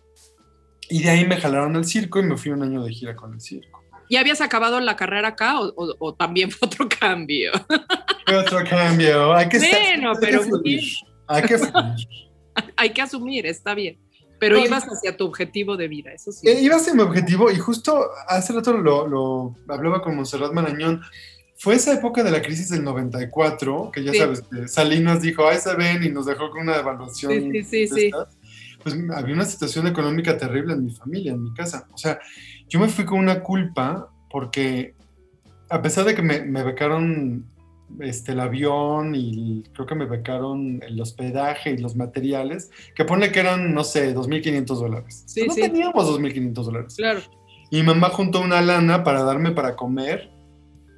Y 0.88 1.03
de 1.03 1.11
ahí 1.11 1.27
me 1.27 1.37
jalaron 1.37 1.77
al 1.77 1.85
circo 1.85 2.20
y 2.20 2.22
me 2.22 2.38
fui 2.38 2.53
un 2.53 2.62
año 2.62 2.83
de 2.83 2.90
gira 2.90 3.14
con 3.14 3.35
el 3.35 3.40
circo. 3.42 3.85
¿Ya 4.09 4.20
habías 4.20 4.40
acabado 4.40 4.81
la 4.81 4.96
carrera 4.96 5.29
acá 5.29 5.61
o, 5.61 5.66
o- 5.77 5.94
o 5.98 6.14
también 6.14 6.51
fue 6.51 6.66
otro 6.68 6.88
cambio? 6.88 7.53
Fue 8.27 8.37
otro 8.38 8.64
cambio, 8.64 9.35
hay 9.35 9.46
que 9.51 9.59
Bueno, 9.59 10.12
hay 10.12 10.14
que 10.14 10.20
pero 10.27 10.42
fluir, 10.42 10.81
hay 11.27 11.42
que 11.42 11.59
fluir. 11.59 11.74
Hay 12.77 12.90
que 12.90 13.03
asumir, 13.03 13.46
está 13.46 13.72
bien. 13.74 13.98
Pero 14.38 14.57
No, 14.59 14.64
ibas 14.64 14.85
hacia 14.85 15.16
tu 15.16 15.24
objetivo 15.27 15.77
de 15.77 15.88
vida, 15.88 16.12
eso 16.12 16.31
sí. 16.33 16.48
Eh, 16.48 16.61
iba 16.61 16.77
a 16.77 16.79
ser 16.79 16.94
mi 16.94 17.03
objetivo 17.03 17.51
y 17.51 17.57
justo 17.57 18.07
hace 18.29 18.53
rato 18.53 18.72
lo, 18.72 19.07
lo 19.09 19.55
hablaba 19.68 20.01
con 20.03 20.14
Monserrat 20.16 20.53
Marañón. 20.53 21.01
Fue 21.57 21.74
esa 21.74 21.92
época 21.92 22.22
de 22.22 22.31
la 22.31 22.40
crisis 22.40 22.68
del 22.68 22.85
94, 22.85 23.90
que 23.92 24.05
ya 24.05 24.12
Sí. 24.12 24.18
sabes, 24.18 24.44
Salinas 24.66 25.20
dijo, 25.22 25.48
ahí 25.48 25.59
se 25.59 25.74
ven 25.74 26.05
y 26.05 26.09
nos 26.09 26.27
dejó 26.27 26.51
con 26.51 26.62
una 26.62 26.77
devaluación. 26.77 27.33
Sí, 27.33 27.64
sí, 27.64 27.87
sí, 27.87 27.88
sí. 27.88 28.11
Pues 28.83 28.94
había 29.12 29.35
una 29.35 29.44
situación 29.44 29.88
económica 29.88 30.38
terrible 30.38 30.74
en 30.74 30.85
mi 30.85 30.92
familia, 30.94 31.33
en 31.33 31.42
mi 31.42 31.53
casa. 31.55 31.88
O 31.92 31.98
sea, 31.98 32.20
yo 32.68 32.79
me 32.79 32.87
fui 32.88 33.05
con 33.05 33.18
una 33.18 33.42
culpa 33.42 34.09
porque 34.31 34.94
a 35.68 35.83
pesar 35.83 36.05
de 36.05 36.14
que 36.14 36.22
me, 36.22 36.42
me 36.44 36.62
becaron 36.62 37.44
este, 38.01 38.33
el 38.33 38.40
avión 38.40 39.14
y 39.14 39.64
creo 39.72 39.87
que 39.87 39.94
me 39.94 40.07
becaron 40.07 40.81
el 40.87 41.01
hospedaje 41.01 41.70
y 41.70 41.79
los 41.79 41.96
materiales, 41.96 42.70
que 42.94 43.05
pone 43.05 43.33
que 43.33 43.40
eran, 43.40 43.74
no 43.74 43.85
sé, 43.85 44.14
2.500 44.14 44.64
dólares. 44.66 45.24
Sí, 45.27 45.46
no 45.46 45.55
sí. 45.55 45.62
teníamos 45.62 46.07
2.500 46.07 46.53
dólares. 46.53 46.94
Claro. 46.96 47.20
Y 47.70 47.79
mi 47.79 47.83
mamá 47.83 48.09
juntó 48.11 48.40
una 48.40 48.61
lana 48.61 49.05
para 49.05 49.22
darme 49.22 49.51
para 49.51 49.77
comer. 49.77 50.31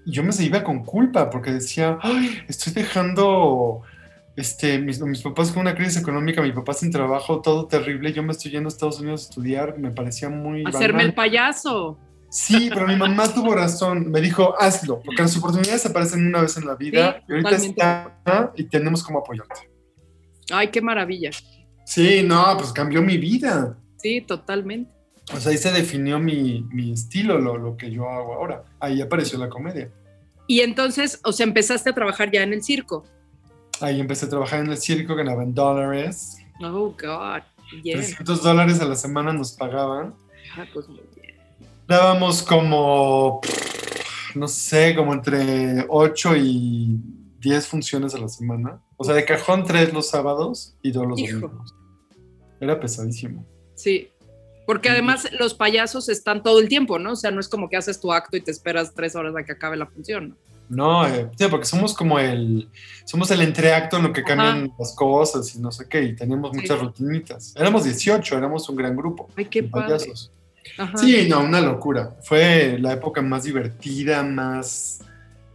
Y 0.06 0.12
yo 0.12 0.22
me 0.22 0.32
se 0.32 0.44
iba 0.44 0.62
con 0.62 0.84
culpa 0.84 1.30
porque 1.30 1.50
decía, 1.52 1.98
Ay, 2.00 2.42
estoy 2.48 2.72
dejando 2.72 3.82
este, 4.36 4.78
mis, 4.78 5.00
mis 5.00 5.22
papás 5.22 5.52
con 5.52 5.62
una 5.62 5.74
crisis 5.74 5.98
económica, 5.98 6.42
mi 6.42 6.52
papá 6.52 6.72
sin 6.72 6.90
trabajo, 6.90 7.40
todo 7.40 7.66
terrible. 7.66 8.12
Yo 8.12 8.22
me 8.22 8.32
estoy 8.32 8.52
yendo 8.52 8.68
a 8.68 8.72
Estados 8.72 9.00
Unidos 9.00 9.22
a 9.22 9.28
estudiar. 9.30 9.78
Me 9.78 9.90
parecía 9.90 10.28
muy... 10.28 10.64
Hacerme 10.64 11.02
el 11.02 11.08
banal. 11.10 11.14
payaso. 11.14 11.98
Sí, 12.30 12.70
pero 12.72 12.86
mi 12.86 12.96
mamá 12.96 13.26
tuvo 13.32 13.54
razón. 13.54 14.10
Me 14.10 14.20
dijo, 14.20 14.54
hazlo, 14.58 15.00
porque 15.04 15.22
las 15.22 15.36
oportunidades 15.36 15.84
aparecen 15.84 16.26
una 16.26 16.40
vez 16.42 16.56
en 16.56 16.66
la 16.66 16.76
vida 16.76 17.16
Sí, 17.18 17.24
y 17.28 17.32
ahorita 17.32 17.50
totalmente. 17.50 17.82
está 17.82 18.52
y 18.56 18.64
tenemos 18.64 19.02
como 19.02 19.18
apoyarte. 19.18 19.68
Ay, 20.52 20.68
qué 20.68 20.80
maravilla. 20.80 21.30
Sí, 21.84 22.22
no, 22.22 22.56
pues 22.56 22.72
cambió 22.72 23.02
mi 23.02 23.18
vida. 23.18 23.76
Sí, 23.98 24.20
totalmente. 24.20 24.90
O 25.34 25.38
sea, 25.40 25.52
ahí 25.52 25.58
se 25.58 25.72
definió 25.72 26.18
mi, 26.18 26.62
mi 26.72 26.92
estilo, 26.92 27.38
lo, 27.38 27.56
lo 27.58 27.76
que 27.76 27.90
yo 27.90 28.08
hago 28.08 28.34
ahora. 28.34 28.64
Ahí 28.78 29.00
apareció 29.00 29.38
la 29.38 29.48
comedia. 29.48 29.90
Y 30.46 30.60
entonces, 30.60 31.20
o 31.24 31.32
sea, 31.32 31.44
empezaste 31.44 31.90
a 31.90 31.92
trabajar 31.94 32.30
ya 32.30 32.42
en 32.42 32.52
el 32.52 32.62
circo. 32.62 33.04
Ahí 33.80 34.00
empecé 34.00 34.26
a 34.26 34.28
trabajar 34.28 34.60
en 34.60 34.70
el 34.70 34.76
circo, 34.78 35.14
ganaba 35.14 35.42
en 35.42 35.54
dólares. 35.54 36.38
Oh, 36.62 36.94
God. 37.00 37.42
Bien. 37.82 37.98
300 37.98 38.42
dólares 38.42 38.80
a 38.80 38.84
la 38.84 38.96
semana 38.96 39.32
nos 39.32 39.52
pagaban. 39.52 40.14
Ah, 40.56 40.64
pues 40.72 40.88
muy 40.88 41.00
bien. 41.14 41.19
Dábamos 41.90 42.44
como, 42.44 43.40
no 44.36 44.46
sé, 44.46 44.94
como 44.94 45.12
entre 45.12 45.84
8 45.88 46.36
y 46.36 47.00
10 47.40 47.66
funciones 47.66 48.14
a 48.14 48.18
la 48.18 48.28
semana. 48.28 48.80
O 48.96 49.02
sea, 49.02 49.12
de 49.14 49.24
cajón 49.24 49.64
3 49.64 49.92
los 49.92 50.08
sábados 50.08 50.76
y 50.82 50.92
2 50.92 51.04
los 51.08 51.18
Hijo. 51.18 51.40
domingos. 51.40 51.74
Era 52.60 52.78
pesadísimo. 52.78 53.44
Sí. 53.74 54.08
Porque 54.68 54.88
además 54.88 55.26
los 55.40 55.52
payasos 55.54 56.08
están 56.08 56.44
todo 56.44 56.60
el 56.60 56.68
tiempo, 56.68 57.00
¿no? 57.00 57.10
O 57.14 57.16
sea, 57.16 57.32
no 57.32 57.40
es 57.40 57.48
como 57.48 57.68
que 57.68 57.76
haces 57.76 57.98
tu 58.00 58.12
acto 58.12 58.36
y 58.36 58.40
te 58.40 58.52
esperas 58.52 58.94
tres 58.94 59.16
horas 59.16 59.34
a 59.36 59.42
que 59.42 59.50
acabe 59.50 59.76
la 59.76 59.86
función. 59.86 60.38
¿no? 60.68 61.02
No, 61.02 61.08
eh, 61.08 61.28
sí, 61.36 61.46
porque 61.50 61.66
somos 61.66 61.92
como 61.94 62.20
el, 62.20 62.68
somos 63.04 63.28
el 63.32 63.40
entreacto 63.42 63.96
en 63.96 64.04
lo 64.04 64.12
que 64.12 64.22
cambian 64.22 64.72
las 64.78 64.94
cosas 64.94 65.56
y 65.56 65.58
no 65.58 65.72
sé 65.72 65.88
qué, 65.88 66.00
y 66.04 66.14
teníamos 66.14 66.52
Sí. 66.52 66.58
muchas 66.58 66.78
rutinitas. 66.78 67.52
Éramos 67.56 67.82
18, 67.82 68.38
éramos 68.38 68.68
un 68.68 68.76
gran 68.76 68.94
grupo. 68.96 69.28
Ay, 69.36 69.46
qué 69.46 69.62
de 69.62 69.68
padre. 69.68 69.86
payasos. 69.96 70.30
Ajá. 70.78 70.96
Sí, 70.96 71.26
no, 71.28 71.40
una 71.40 71.60
locura. 71.60 72.16
Fue 72.22 72.78
la 72.80 72.92
época 72.92 73.22
más 73.22 73.44
divertida, 73.44 74.22
más 74.22 75.00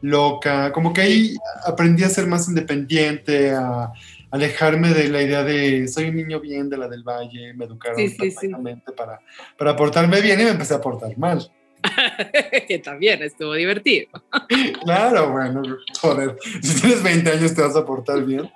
loca. 0.02 0.72
Como 0.72 0.94
que 0.94 1.02
ahí 1.02 1.36
aprendí 1.65 2.04
a 2.04 2.10
ser 2.10 2.28
más 2.28 2.48
independiente, 2.48 3.52
a 3.52 3.91
alejarme 4.32 4.89
de 4.89 5.08
la 5.10 5.22
idea 5.22 5.44
de 5.44 5.88
soy 5.88 6.10
un 6.10 6.18
niño 6.18 6.39
bien 6.39 6.70
de 6.70 6.78
la 6.78 6.88
del 6.88 7.04
valle, 7.04 7.54
me 7.54 7.65
educaron 7.65 7.98
Sí, 7.98 8.10
sí, 8.10 8.15
sí. 8.15 8.20
perfectamente 8.20 8.91
para, 8.91 9.20
para 9.58 9.76
portarme 9.76 10.22
bien 10.22 10.39
y 10.41 10.44
me 10.44 10.50
empecé 10.52 10.74
a 10.74 10.82
portar 10.82 11.18
mal. 11.18 11.50
que 12.68 12.80
también 12.80 13.22
estuvo 13.24 13.54
divertido. 13.54 14.10
Claro, 14.84 15.32
bueno, 15.32 15.63
joder, 16.00 16.36
si 16.62 16.80
tienes 16.80 17.02
20 17.02 17.32
años 17.32 17.56
te 17.56 17.62
vas 17.62 17.76
a 17.76 17.86
portar 17.86 18.24
bien. 18.24 18.50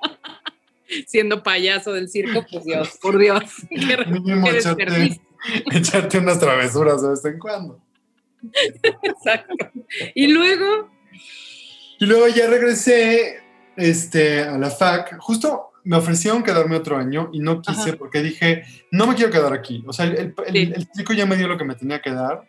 Siendo 1.07 1.41
payaso 1.43 1.93
del 1.93 2.09
circo, 2.09 2.45
pues 2.51 2.65
Dios, 2.65 2.97
por 3.01 3.17
Dios. 3.17 3.43
Qué, 3.69 4.05
Mínimo 4.07 4.47
qué 4.47 5.19
echarte, 5.71 6.17
unas 6.19 6.39
travesuras 6.39 7.01
de 7.01 7.09
vez 7.09 7.25
en 7.25 7.39
cuando. 7.39 7.79
Exacto. 9.03 9.55
Y 10.15 10.27
luego, 10.27 10.89
Y 11.99 12.05
luego 12.05 12.27
ya 12.29 12.47
regresé 12.47 13.41
este, 13.75 14.43
a 14.43 14.57
la 14.57 14.69
FAC. 14.69 15.17
Justo 15.19 15.71
me 15.83 15.97
ofrecieron 15.97 16.43
quedarme 16.43 16.75
otro 16.75 16.97
año 16.97 17.29
y 17.33 17.39
no 17.39 17.61
quise 17.61 17.89
Ajá. 17.91 17.97
porque 17.97 18.21
dije, 18.21 18.63
no 18.91 19.07
me 19.07 19.15
quiero 19.15 19.31
quedar 19.31 19.53
aquí. 19.53 19.83
O 19.87 19.93
sea, 19.93 20.05
el, 20.05 20.17
el, 20.17 20.33
Sí. 20.53 20.71
el 20.75 20.87
circo 20.93 21.13
ya 21.13 21.25
me 21.25 21.35
dio 21.37 21.47
lo 21.47 21.57
que 21.57 21.65
me 21.65 21.75
tenía 21.75 22.01
que 22.01 22.11
dar. 22.11 22.47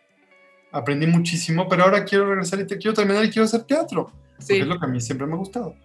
Aprendí 0.71 1.05
muchísimo, 1.07 1.67
pero 1.67 1.83
ahora 1.83 2.05
quiero 2.05 2.27
regresar 2.29 2.59
y 2.61 2.67
te 2.67 2.77
quiero 2.77 2.93
terminar 2.93 3.25
y 3.25 3.29
quiero 3.29 3.45
hacer 3.45 3.63
teatro. 3.63 4.11
sí, 4.39 4.45
Porque 4.47 4.61
es 4.61 4.67
lo 4.67 4.79
que 4.79 4.85
a 4.85 4.89
mí 4.89 5.01
siempre 5.01 5.27
me 5.27 5.33
ha 5.33 5.37
gustado. 5.37 5.75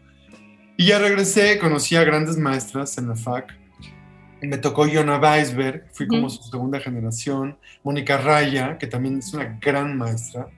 Y 0.77 0.87
ya 0.87 0.99
regresé, 0.99 1.59
conocí 1.59 1.97
a 1.97 2.05
grandes 2.05 2.37
maestras 2.37 2.97
en 2.99 3.09
la 3.09 3.16
FAC. 3.16 3.53
Me 4.47 4.59
tocó 4.59 4.87
Yona 4.87 5.19
Weisberg, 5.19 5.87
fui 5.93 6.07
como 6.07 6.31
su 6.31 6.43
segunda 6.45 6.81
generación. 6.81 7.57
Mónica 7.83 8.17
Raya, 8.17 8.79
que 8.79 8.87
también 8.87 9.19
es 9.19 9.33
una 9.35 9.59
gran 9.61 9.97
maestra, 9.97 10.49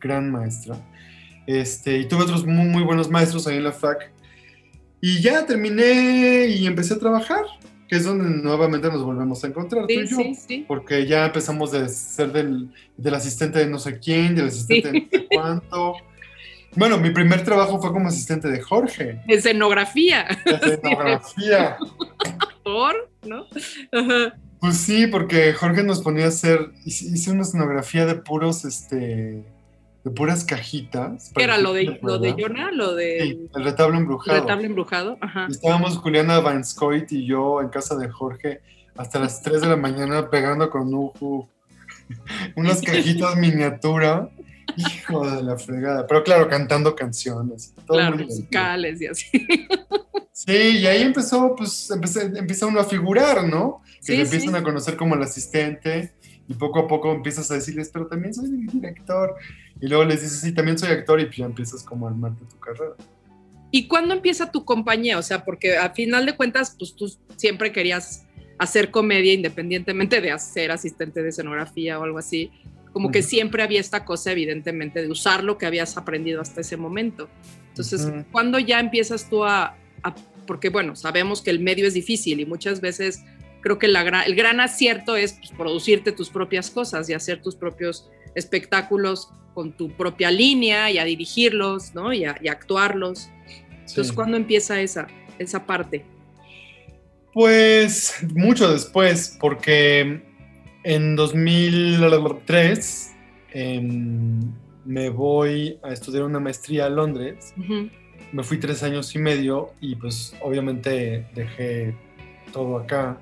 gran 0.00 0.30
maestra. 0.30 0.76
Este, 1.46 1.98
y 1.98 2.06
tuve 2.06 2.24
otros 2.24 2.44
muy, 2.44 2.66
muy 2.66 2.82
buenos 2.82 3.10
maestros 3.10 3.46
ahí 3.46 3.56
en 3.56 3.64
la 3.64 3.72
FAC. 3.72 4.12
Y 5.00 5.20
ya 5.20 5.46
terminé 5.46 6.46
y 6.46 6.66
empecé 6.66 6.94
a 6.94 6.98
trabajar, 6.98 7.44
que 7.88 7.96
es 7.96 8.04
donde 8.04 8.28
nuevamente 8.42 8.88
nos 8.88 9.02
volvemos 9.02 9.42
a 9.44 9.46
encontrar, 9.46 9.86
tú 9.86 9.94
sí, 9.94 10.00
y 10.00 10.06
yo. 10.06 10.16
sí, 10.16 10.34
sí. 10.34 10.64
Porque 10.66 11.06
ya 11.06 11.26
empezamos 11.26 11.72
de 11.72 11.88
ser 11.88 12.32
del, 12.32 12.70
del 12.96 13.14
asistente 13.14 13.60
de 13.60 13.66
no 13.66 13.78
sé 13.78 13.98
quién, 13.98 14.34
del 14.34 14.48
asistente 14.48 14.90
de 14.90 15.00
no 15.00 15.06
sé 15.10 15.28
cuánto. 15.30 15.94
Bueno, 16.76 16.98
mi 16.98 17.10
primer 17.10 17.44
trabajo 17.44 17.80
fue 17.80 17.92
como 17.92 18.08
asistente 18.08 18.48
de 18.48 18.60
Jorge, 18.60 19.20
Escenografía, 19.26 20.26
escenografía. 20.44 21.76
por, 22.62 23.10
¿no? 23.24 23.46
Ajá. 23.92 24.36
Pues 24.60 24.76
sí, 24.76 25.06
porque 25.06 25.52
Jorge 25.52 25.82
nos 25.82 26.02
ponía 26.02 26.26
a 26.26 26.28
hacer, 26.28 26.72
hice 26.84 27.30
una 27.30 27.42
escenografía 27.42 28.06
de 28.06 28.16
puros, 28.16 28.64
este, 28.64 29.44
de 30.04 30.10
puras 30.10 30.44
cajitas. 30.44 31.32
¿Qué 31.34 31.44
era 31.44 31.58
lo 31.58 31.72
de, 31.72 31.98
lo 32.02 32.18
de. 32.18 32.34
Yona? 32.36 32.70
Lo 32.72 32.94
de 32.94 33.20
Sí, 33.22 33.50
el 33.54 33.64
retablo 33.64 33.96
embrujado. 33.96 34.40
retablo 34.40 34.64
embrujado. 34.66 35.16
Ajá. 35.20 35.46
Y 35.48 35.52
Estábamos 35.52 35.96
Juliana 35.98 36.40
Vanscoit 36.40 37.10
y 37.12 37.24
yo 37.24 37.60
en 37.60 37.68
casa 37.68 37.96
de 37.96 38.08
Jorge 38.08 38.60
hasta 38.96 39.20
las 39.20 39.42
3 39.42 39.60
de 39.60 39.68
la 39.68 39.76
mañana 39.76 40.28
pegando 40.28 40.68
con 40.70 40.92
Uju 40.92 41.48
unas 42.56 42.82
cajitas 42.82 43.36
miniatura. 43.36 44.28
Hijo 44.78 45.28
de 45.30 45.42
la 45.42 45.58
fregada. 45.58 46.06
Pero 46.06 46.22
claro, 46.22 46.48
cantando 46.48 46.94
canciones. 46.94 47.74
todo 47.86 47.98
Claro, 47.98 48.16
musicales 48.18 49.00
y 49.00 49.06
así. 49.06 49.26
Sí, 50.32 50.52
y 50.52 50.86
ahí 50.86 51.02
empezó, 51.02 51.54
pues, 51.56 51.90
empecé, 51.90 52.30
empieza 52.36 52.66
uno 52.66 52.78
a 52.80 52.84
figurar, 52.84 53.44
¿no? 53.44 53.82
Que 53.84 53.90
Sí, 54.00 54.12
te 54.16 54.22
empiezan 54.22 54.50
sí. 54.50 54.56
a 54.56 54.62
conocer 54.62 54.96
como 54.96 55.16
el 55.16 55.22
asistente 55.22 56.12
y 56.46 56.54
poco 56.54 56.78
a 56.80 56.86
poco 56.86 57.12
empiezas 57.12 57.50
a 57.50 57.54
decirles, 57.54 57.90
pero 57.92 58.06
también 58.06 58.32
soy 58.32 58.48
director. 58.72 59.34
Y 59.80 59.88
luego 59.88 60.04
les 60.04 60.22
dices, 60.22 60.40
sí, 60.40 60.52
también 60.52 60.78
soy 60.78 60.90
actor 60.90 61.20
y 61.20 61.28
ya 61.36 61.44
empiezas 61.44 61.82
como 61.82 62.06
a 62.06 62.10
armarte 62.10 62.44
tu 62.44 62.58
carrera. 62.58 62.94
¿Y 63.70 63.88
cuándo 63.88 64.14
empieza 64.14 64.50
tu 64.50 64.64
compañía? 64.64 65.18
O 65.18 65.22
sea, 65.22 65.44
porque 65.44 65.76
a 65.76 65.90
final 65.90 66.24
de 66.24 66.36
cuentas, 66.36 66.74
pues 66.78 66.94
tú 66.94 67.12
siempre 67.36 67.72
querías 67.72 68.24
hacer 68.58 68.90
comedia 68.90 69.32
independientemente 69.32 70.20
de 70.20 70.36
ser 70.38 70.70
asistente 70.70 71.22
de 71.22 71.28
escenografía 71.28 71.98
o 71.98 72.04
algo 72.04 72.18
así. 72.18 72.50
Como 72.92 73.10
que 73.10 73.22
siempre 73.22 73.62
había 73.62 73.80
esta 73.80 74.04
cosa, 74.04 74.32
evidentemente, 74.32 75.02
de 75.02 75.08
usar 75.08 75.44
lo 75.44 75.58
que 75.58 75.66
habías 75.66 75.96
aprendido 75.96 76.40
hasta 76.40 76.60
ese 76.60 76.76
momento. 76.76 77.28
Entonces, 77.68 78.06
Ujú. 78.06 78.24
¿cuándo 78.32 78.58
ya 78.58 78.80
empiezas 78.80 79.28
tú 79.28 79.44
a, 79.44 79.76
a 80.02 80.14
Porque 80.46 80.68
bueno, 80.70 80.96
sabemos 80.96 81.42
que 81.42 81.50
el 81.50 81.60
medio 81.60 81.86
es 81.86 81.94
difícil 81.94 82.40
y 82.40 82.46
muchas 82.46 82.80
veces 82.80 83.22
creo 83.60 83.78
que 83.78 83.86
el 83.86 84.34
gran 84.34 84.60
acierto 84.60 85.16
es 85.16 85.34
pues, 85.34 85.50
producirte 85.50 86.12
tus 86.12 86.30
propias 86.30 86.70
cosas 86.70 87.08
y 87.08 87.14
hacer 87.14 87.42
tus 87.42 87.56
propios 87.56 88.08
espectáculos 88.34 89.30
con 89.54 89.72
tu 89.72 89.90
propia 89.90 90.30
línea 90.30 90.90
y 90.90 90.98
a 90.98 91.04
dirigirlos, 91.04 91.94
¿no? 91.94 92.12
Y 92.12 92.24
a, 92.24 92.36
actuarlos. 92.50 93.28
Entonces, 93.80 94.12
¿cuándo 94.12 94.36
empieza 94.36 94.80
esa, 94.80 95.08
esa 95.38 95.66
parte? 95.66 96.04
Pues 97.32 98.14
mucho 98.34 98.72
después, 98.72 99.36
porque 99.40 100.22
en 100.84 101.16
2003 101.16 103.14
em, 103.52 104.40
me 104.84 105.10
voy 105.10 105.78
a 105.82 105.92
estudiar 105.92 106.24
una 106.24 106.40
maestría 106.40 106.86
a 106.86 106.88
Londres. 106.88 107.52
Me 108.32 108.42
fui 108.42 108.58
tres 108.58 108.82
años 108.82 109.14
y 109.14 109.18
medio 109.18 109.72
y 109.80 109.96
pues 109.96 110.34
obviamente 110.40 111.26
dejé 111.34 111.94
todo 112.52 112.78
acá 112.78 113.18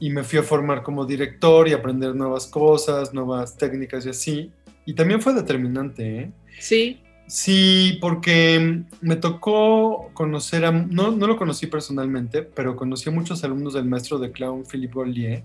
y 0.00 0.10
me 0.10 0.24
fui 0.24 0.38
a 0.38 0.42
formar 0.42 0.82
como 0.82 1.06
director 1.06 1.68
y 1.68 1.72
aprender 1.72 2.14
nuevas 2.14 2.46
cosas, 2.46 3.14
nuevas 3.14 3.56
técnicas 3.56 4.04
y 4.04 4.08
así. 4.08 4.52
Y 4.84 4.94
también 4.94 5.20
fue 5.20 5.32
determinante, 5.32 6.18
¿eh? 6.18 6.32
Sí. 6.58 7.00
Sí, 7.26 7.98
porque 8.00 8.82
me 9.00 9.16
tocó 9.16 10.10
conocer 10.12 10.64
a, 10.64 10.72
no, 10.72 11.12
no 11.12 11.26
lo 11.26 11.36
conocí 11.36 11.66
personalmente, 11.66 12.42
pero 12.42 12.76
conocí 12.76 13.08
a 13.08 13.12
muchos 13.12 13.42
alumnos 13.42 13.72
del 13.74 13.86
maestro 13.86 14.18
de 14.18 14.32
clown 14.32 14.66
Philippe 14.66 14.94
Bollier, 14.94 15.42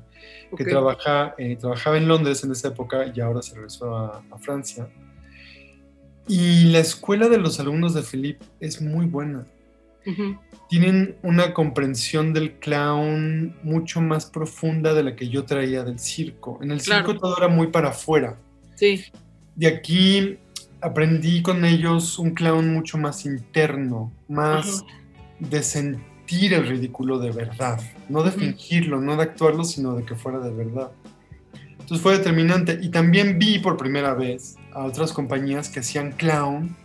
que 0.55 0.65
trabaja, 0.65 1.33
eh, 1.37 1.55
trabajaba 1.55 1.97
en 1.97 2.07
Londres 2.07 2.43
en 2.43 2.51
esa 2.51 2.69
época 2.69 3.11
y 3.13 3.19
ahora 3.21 3.41
se 3.41 3.55
regresó 3.55 3.95
a, 3.95 4.23
a 4.29 4.37
Francia. 4.37 4.89
Y 6.27 6.65
la 6.65 6.79
escuela 6.79 7.29
de 7.29 7.37
los 7.37 7.59
alumnos 7.59 7.93
de 7.93 8.03
Philippe 8.03 8.45
es 8.59 8.81
muy 8.81 9.05
buena. 9.05 9.45
Tienen 10.69 11.17
una 11.21 11.53
comprensión 11.53 12.33
del 12.33 12.53
clown 12.53 13.55
mucho 13.63 13.99
más 13.99 14.25
profunda 14.25 14.93
de 14.93 15.03
la 15.03 15.15
que 15.15 15.27
yo 15.27 15.43
traía 15.43 15.83
del 15.83 15.99
circo. 15.99 16.59
En 16.61 16.71
el 16.71 16.79
circo 16.79 17.17
todo 17.17 17.37
era 17.37 17.49
muy 17.49 17.67
para 17.67 17.89
afuera. 17.89 18.37
Sí. 18.75 19.03
De 19.55 19.67
aquí 19.67 20.37
aprendí 20.81 21.41
con 21.41 21.65
ellos 21.65 22.19
un 22.19 22.31
clown 22.31 22.73
mucho 22.73 22.97
más 22.97 23.25
interno, 23.25 24.11
más 24.27 24.83
de 25.39 25.63
sentir 25.63 26.53
el 26.53 26.67
ridículo 26.67 27.19
de 27.19 27.31
verdad, 27.31 27.79
no 28.09 28.23
de 28.23 28.31
fingirlo, 28.31 28.99
no 29.01 29.15
de 29.15 29.23
actuarlo, 29.23 29.63
sino 29.63 29.95
de 29.95 30.03
que 30.03 30.15
fuera 30.15 30.39
de 30.39 30.51
verdad. 30.51 30.91
Entonces 31.71 32.01
fue 32.01 32.17
determinante. 32.17 32.79
Y 32.81 32.89
también 32.89 33.39
vi 33.39 33.59
por 33.59 33.77
primera 33.77 34.13
vez 34.13 34.57
a 34.73 34.83
otras 34.83 35.13
compañías 35.13 35.69
que 35.69 35.79
hacían 35.79 36.11
clown 36.11 36.75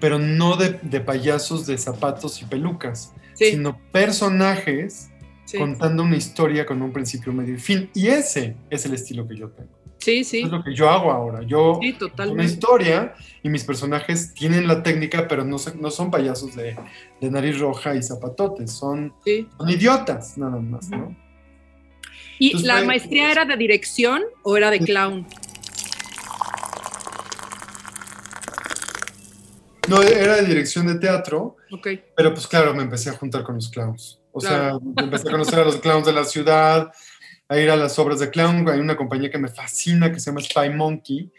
pero 0.00 0.18
no 0.18 0.56
de, 0.56 1.00
payasos 1.00 1.66
de 1.66 1.76
zapatos 1.78 2.40
y 2.42 2.44
pelucas, 2.44 3.12
sino 3.34 3.78
personajes 3.92 5.10
contando 5.56 6.02
una 6.02 6.16
historia 6.16 6.66
con 6.66 6.82
un 6.82 6.92
principio, 6.92 7.32
medio 7.32 7.54
y 7.54 7.58
fin. 7.58 7.90
Y 7.94 8.08
ese 8.08 8.56
es 8.70 8.84
el 8.86 8.94
estilo 8.94 9.26
que 9.26 9.36
yo 9.36 9.48
tengo. 9.48 9.77
Sí, 9.98 10.24
sí. 10.24 10.42
Es 10.42 10.50
lo 10.50 10.62
que 10.62 10.74
yo 10.74 10.88
hago 10.88 11.10
ahora. 11.10 11.42
Yo 11.42 11.78
sí, 11.82 11.96
una 12.28 12.44
historia 12.44 13.14
y 13.42 13.48
mis 13.48 13.64
personajes 13.64 14.32
tienen 14.32 14.66
la 14.66 14.82
técnica, 14.82 15.26
pero 15.28 15.44
no, 15.44 15.56
no 15.80 15.90
son 15.90 16.10
payasos 16.10 16.54
de, 16.54 16.76
nariz 17.20 17.58
roja 17.58 17.94
y 17.94 18.02
zapatotes, 18.02 18.72
son, 18.72 19.12
idiotas 19.66 20.38
nada 20.38 20.58
más, 20.58 20.88
¿no? 20.88 21.16
¿Y 22.38 22.62
la 22.62 22.82
maestría 22.84 23.32
era 23.32 23.44
de 23.44 23.56
dirección 23.56 24.22
o 24.44 24.56
era 24.56 24.70
de 24.70 24.78
clown? 24.78 25.26
No, 29.88 30.02
era 30.02 30.36
de 30.36 30.44
dirección 30.44 30.86
de 30.86 30.96
teatro. 30.96 31.56
Ok. 31.72 31.88
Pero 32.16 32.32
pues 32.32 32.46
claro, 32.46 32.74
me 32.74 32.82
empecé 32.82 33.10
a 33.10 33.14
juntar 33.14 33.42
con 33.42 33.56
los 33.56 33.68
clowns. 33.70 34.20
O 34.32 34.40
sea, 34.40 34.78
empecé 34.96 35.28
a 35.28 35.32
conocer 35.32 35.58
a 35.58 35.64
los 35.64 35.76
clowns 35.78 36.06
de 36.06 36.12
la 36.12 36.24
ciudad, 36.24 36.92
a 37.48 37.58
ir 37.58 37.70
a 37.70 37.76
las 37.76 37.98
obras 37.98 38.20
de 38.20 38.30
clown. 38.30 38.68
Hay 38.68 38.80
una 38.80 38.96
compañía 38.96 39.30
que 39.30 39.38
me 39.38 39.48
fascina 39.48 40.12
que 40.12 40.20
se 40.20 40.30
llama 40.30 40.42
Spy 40.42 40.70
Monkey, 40.70 41.30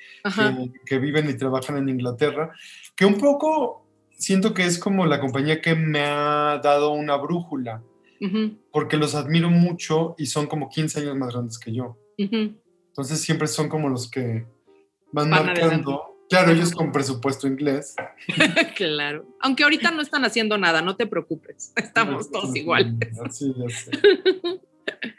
que, 0.86 1.00
viven 1.00 1.30
y 1.30 1.36
trabajan 1.36 1.78
en 1.78 1.90
Inglaterra, 1.90 2.52
que 2.96 3.06
un 3.06 3.18
poco 3.18 3.86
siento 4.18 4.54
que 4.54 4.66
es 4.66 4.80
como 4.80 5.06
la 5.06 5.20
compañía 5.20 5.62
que 5.62 5.76
me 5.76 6.02
ha 6.02 6.60
dado 6.64 6.92
una 6.92 7.16
brújula, 7.16 7.84
porque 8.72 8.98
los 8.98 9.16
admiro 9.16 9.50
mucho 9.50 10.16
y 10.18 10.26
son 10.26 10.48
como 10.48 10.70
15 10.70 11.02
años 11.02 11.16
más 11.16 11.34
grandes 11.34 11.60
que 11.60 11.74
yo. 11.74 11.98
Entonces 12.18 13.22
siempre 13.22 13.48
son 13.48 13.70
como 13.70 13.88
los 13.88 14.10
que 14.10 14.46
van, 15.12 15.30
marcando. 15.30 16.06
Claro, 16.30 16.52
ellos 16.52 16.72
con 16.74 16.92
presupuesto 16.92 17.48
inglés. 17.48 17.96
claro. 18.76 19.26
Aunque 19.40 19.64
ahorita 19.64 19.90
no 19.90 20.02
están 20.02 20.26
haciendo 20.26 20.60
nada, 20.60 20.84
no 20.84 20.96
te 20.96 21.08
preocupes. 21.08 21.74
Estamos 21.76 22.30
todos 22.30 22.56
iguales. 22.56 23.20
Así, 23.26 23.52
ya 23.58 23.70
sé. 23.70 23.92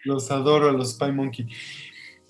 Los 0.05 0.31
adoro 0.31 0.69
a 0.69 0.73
los 0.73 0.93
Spy 0.93 1.13
Monkey. 1.13 1.47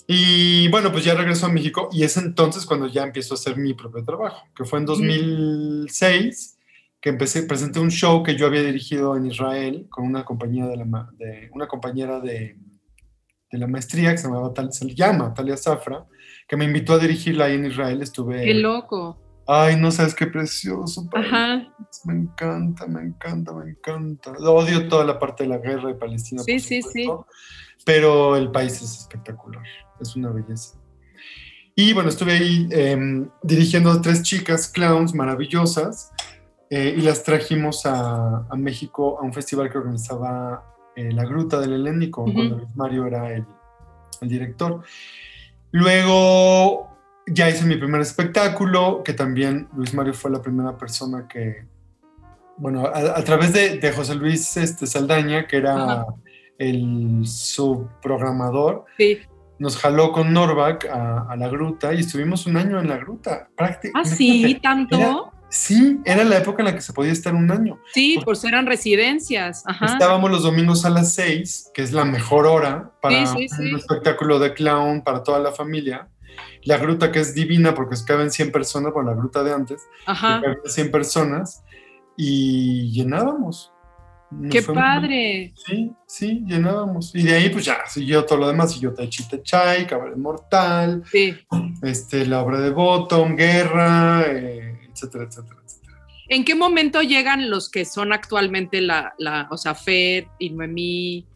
Y 0.06 0.68
bueno, 0.68 0.90
pues 0.90 1.04
ya 1.04 1.14
regreso 1.14 1.46
a 1.46 1.50
México 1.50 1.88
y 1.92 2.02
es 2.02 2.16
entonces 2.16 2.66
cuando 2.66 2.88
ya 2.88 3.04
empiezo 3.04 3.34
a 3.34 3.36
hacer 3.36 3.56
mi 3.56 3.74
propio 3.74 4.04
trabajo, 4.04 4.46
que 4.56 4.64
fue 4.64 4.80
en 4.80 4.86
2006 4.86 6.58
que 7.00 7.08
empecé, 7.10 7.44
presenté 7.44 7.80
un 7.80 7.90
show 7.90 8.22
que 8.22 8.36
yo 8.36 8.46
había 8.46 8.62
dirigido 8.62 9.16
en 9.16 9.26
Israel 9.26 9.86
con 9.88 10.04
una 10.04 10.24
compañía 10.24 10.66
de, 10.66 10.76
la, 10.76 11.08
de 11.16 11.48
una 11.52 11.66
compañera 11.66 12.20
de, 12.20 12.56
de 13.50 13.58
la 13.58 13.66
maestría 13.66 14.10
que 14.10 14.18
se 14.18 14.28
llamaba 14.28 14.52
se 14.70 14.94
llama 14.94 15.32
Talia 15.32 15.56
Zafra 15.56 16.06
que 16.50 16.56
me 16.56 16.64
invitó 16.64 16.94
a 16.94 16.98
dirigirla 16.98 17.44
ahí 17.44 17.54
en 17.54 17.66
Israel. 17.66 18.02
Estuve. 18.02 18.44
Qué 18.44 18.54
loco. 18.54 19.16
Ay, 19.52 19.74
no 19.74 19.90
sabes 19.90 20.14
qué 20.14 20.28
precioso. 20.28 21.08
Ajá. 21.12 21.66
Me 22.04 22.14
encanta, 22.14 22.86
me 22.86 23.02
encanta, 23.02 23.52
me 23.52 23.70
encanta. 23.70 24.30
Odio 24.30 24.86
toda 24.86 25.04
la 25.04 25.18
parte 25.18 25.42
de 25.42 25.48
la 25.48 25.58
guerra 25.58 25.88
de 25.88 25.96
Palestina. 25.96 26.40
Sí, 26.44 26.60
sí, 26.60 26.80
sí. 26.82 27.10
Pero 27.84 28.36
el 28.36 28.52
país 28.52 28.74
es 28.74 29.00
espectacular. 29.00 29.64
Es 30.00 30.14
una 30.14 30.30
belleza. 30.30 30.78
Y 31.74 31.92
bueno, 31.92 32.10
estuve 32.10 32.34
ahí 32.34 32.68
em, 32.70 33.28
dirigiendo 33.42 33.90
a 33.90 34.00
tres 34.00 34.22
chicas 34.22 34.68
clowns 34.68 35.14
maravillosas 35.14 36.12
eh, 36.70 36.94
y 36.96 37.00
las 37.00 37.24
trajimos 37.24 37.86
a, 37.86 38.46
México 38.56 39.18
a 39.18 39.22
un 39.24 39.32
festival 39.32 39.68
que 39.68 39.78
organizaba 39.78 40.62
eh, 40.94 41.10
La 41.10 41.24
Gruta 41.24 41.58
del 41.58 41.72
Helénico, 41.72 42.22
cuando 42.22 42.68
Mario 42.76 43.04
era 43.04 43.34
el, 43.34 43.44
el 44.20 44.28
director. 44.28 44.84
Luego 45.72 46.89
ya 47.26 47.48
hice 47.48 47.64
mi 47.64 47.76
primer 47.76 48.00
espectáculo, 48.00 49.02
que 49.04 49.12
también 49.12 49.68
Luis 49.76 49.94
Mario 49.94 50.14
fue 50.14 50.30
la 50.30 50.42
primera 50.42 50.76
persona 50.76 51.26
que, 51.28 51.64
bueno, 52.56 52.86
a, 52.86 53.22
través 53.22 53.52
de, 53.52 53.92
José 53.92 54.14
Luis 54.14 54.56
este, 54.56 54.86
Saldaña, 54.86 55.46
que 55.46 55.58
era 55.58 56.06
el 56.58 57.22
subprogramador, 57.26 58.84
nos 59.58 59.76
jaló 59.76 60.12
con 60.12 60.32
Norvac 60.32 60.86
a, 60.86 61.34
la 61.36 61.48
gruta 61.48 61.94
y 61.94 62.00
estuvimos 62.00 62.46
un 62.46 62.56
año 62.56 62.80
en 62.80 62.88
la 62.88 62.96
gruta. 62.96 63.48
¿Ah, 63.58 64.04
sí? 64.04 64.58
¿Tanto? 64.62 65.32
sí, 65.50 66.00
era 66.04 66.24
la 66.24 66.38
época 66.38 66.62
en 66.62 66.66
la 66.66 66.74
que 66.74 66.80
se 66.80 66.92
podía 66.92 67.12
estar 67.12 67.34
un 67.34 67.50
año. 67.50 67.78
Sí, 67.92 68.18
pues 68.24 68.44
eran 68.44 68.66
residencias. 68.66 69.64
Estábamos 69.84 70.30
los 70.30 70.42
domingos 70.42 70.84
a 70.84 70.90
las 70.90 71.14
seis, 71.14 71.70
que 71.74 71.82
es 71.82 71.92
la 71.92 72.04
mejor 72.04 72.46
hora 72.46 72.90
para 73.02 73.32
un 73.32 73.76
espectáculo 73.76 74.38
de 74.38 74.54
clown 74.54 75.02
para 75.02 75.22
toda 75.22 75.38
la 75.38 75.52
familia. 75.52 76.08
La 76.64 76.78
gruta 76.78 77.10
que 77.10 77.20
es 77.20 77.34
divina 77.34 77.74
porque 77.74 77.96
caben 78.06 78.30
100 78.30 78.52
personas, 78.52 78.92
por 78.92 79.04
la 79.04 79.14
gruta 79.14 79.42
de 79.42 79.52
antes, 79.52 79.82
Ajá. 80.06 80.40
caben 80.42 80.58
100 80.64 80.90
personas 80.90 81.62
y 82.16 82.90
llenábamos. 82.92 83.72
¡Qué 84.48 84.62
padre! 84.62 85.52
sí, 85.56 85.92
sí, 86.06 86.44
llenábamos. 86.46 87.12
Y 87.14 87.24
de 87.24 87.34
ahí, 87.34 87.48
pues 87.50 87.64
ya, 87.64 87.78
siguió 87.88 88.24
todo 88.24 88.38
lo 88.38 88.48
demás. 88.48 88.72
Siguió 88.72 88.94
Taichi 88.94 89.24
Chai, 89.42 89.86
Cabaret 89.86 90.16
Mortal, 90.16 91.02
sí. 91.10 91.36
este, 91.82 92.26
la 92.26 92.42
obra 92.42 92.60
de 92.60 92.70
Bottom, 92.70 93.34
Guerra, 93.34 94.22
eh, 94.28 94.78
etcétera, 94.88 95.24
etcétera, 95.24 95.60
etcétera. 95.64 96.06
¿En 96.28 96.44
qué 96.44 96.54
momento 96.54 97.02
llegan 97.02 97.50
los 97.50 97.68
que 97.68 97.84
son 97.84 98.12
actualmente 98.12 98.80
la, 98.80 99.14
la 99.18 99.48
o 99.50 99.56
sea, 99.56 99.74
Fer 99.74 100.28
y 100.38 100.50
Noemí? 100.50 101.26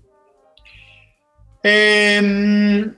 Eh, 1.64 2.92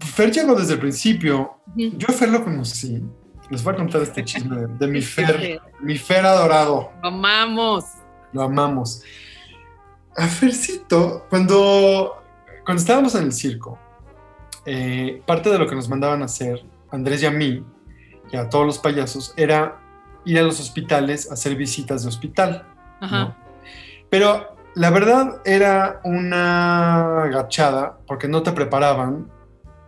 Fer 0.00 0.30
llegó 0.30 0.54
desde 0.54 0.74
el 0.74 0.80
principio. 0.80 1.60
Yo 1.74 2.06
a 2.08 2.12
Fer 2.12 2.28
lo 2.28 2.44
conocí. 2.44 3.02
Les 3.50 3.64
voy 3.64 3.74
a 3.74 3.76
contar 3.76 4.02
este 4.02 4.24
chisme 4.24 4.66
de, 4.78 4.86
mi 4.86 5.00
Fer, 5.00 5.60
mi 5.80 5.96
Fer 5.96 6.26
adorado. 6.26 6.90
Lo 7.02 7.08
amamos. 7.08 7.84
Lo 8.32 8.42
amamos. 8.42 9.02
A 10.16 10.26
Fercito, 10.26 11.26
cuando, 11.30 12.22
cuando 12.64 12.80
estábamos 12.80 13.14
en 13.14 13.24
el 13.24 13.32
circo, 13.32 13.78
eh, 14.66 15.22
parte 15.26 15.48
de 15.48 15.58
lo 15.58 15.66
que 15.66 15.74
nos 15.74 15.88
mandaban 15.88 16.20
a 16.22 16.26
hacer, 16.26 16.62
Andrés 16.90 17.22
y 17.22 17.26
a 17.26 17.30
mí, 17.30 17.64
y 18.30 18.36
a 18.36 18.50
todos 18.50 18.66
los 18.66 18.78
payasos, 18.78 19.32
era 19.36 19.80
ir 20.24 20.38
a 20.38 20.42
los 20.42 20.60
hospitales 20.60 21.30
a 21.30 21.34
hacer 21.34 21.56
visitas 21.56 22.02
de 22.02 22.08
hospital. 22.08 22.66
Pero 24.10 24.56
la 24.74 24.90
verdad 24.90 25.40
era 25.44 26.00
una 26.04 27.22
agachada 27.22 27.98
porque 28.06 28.28
no 28.28 28.42
te 28.42 28.52
preparaban 28.52 29.30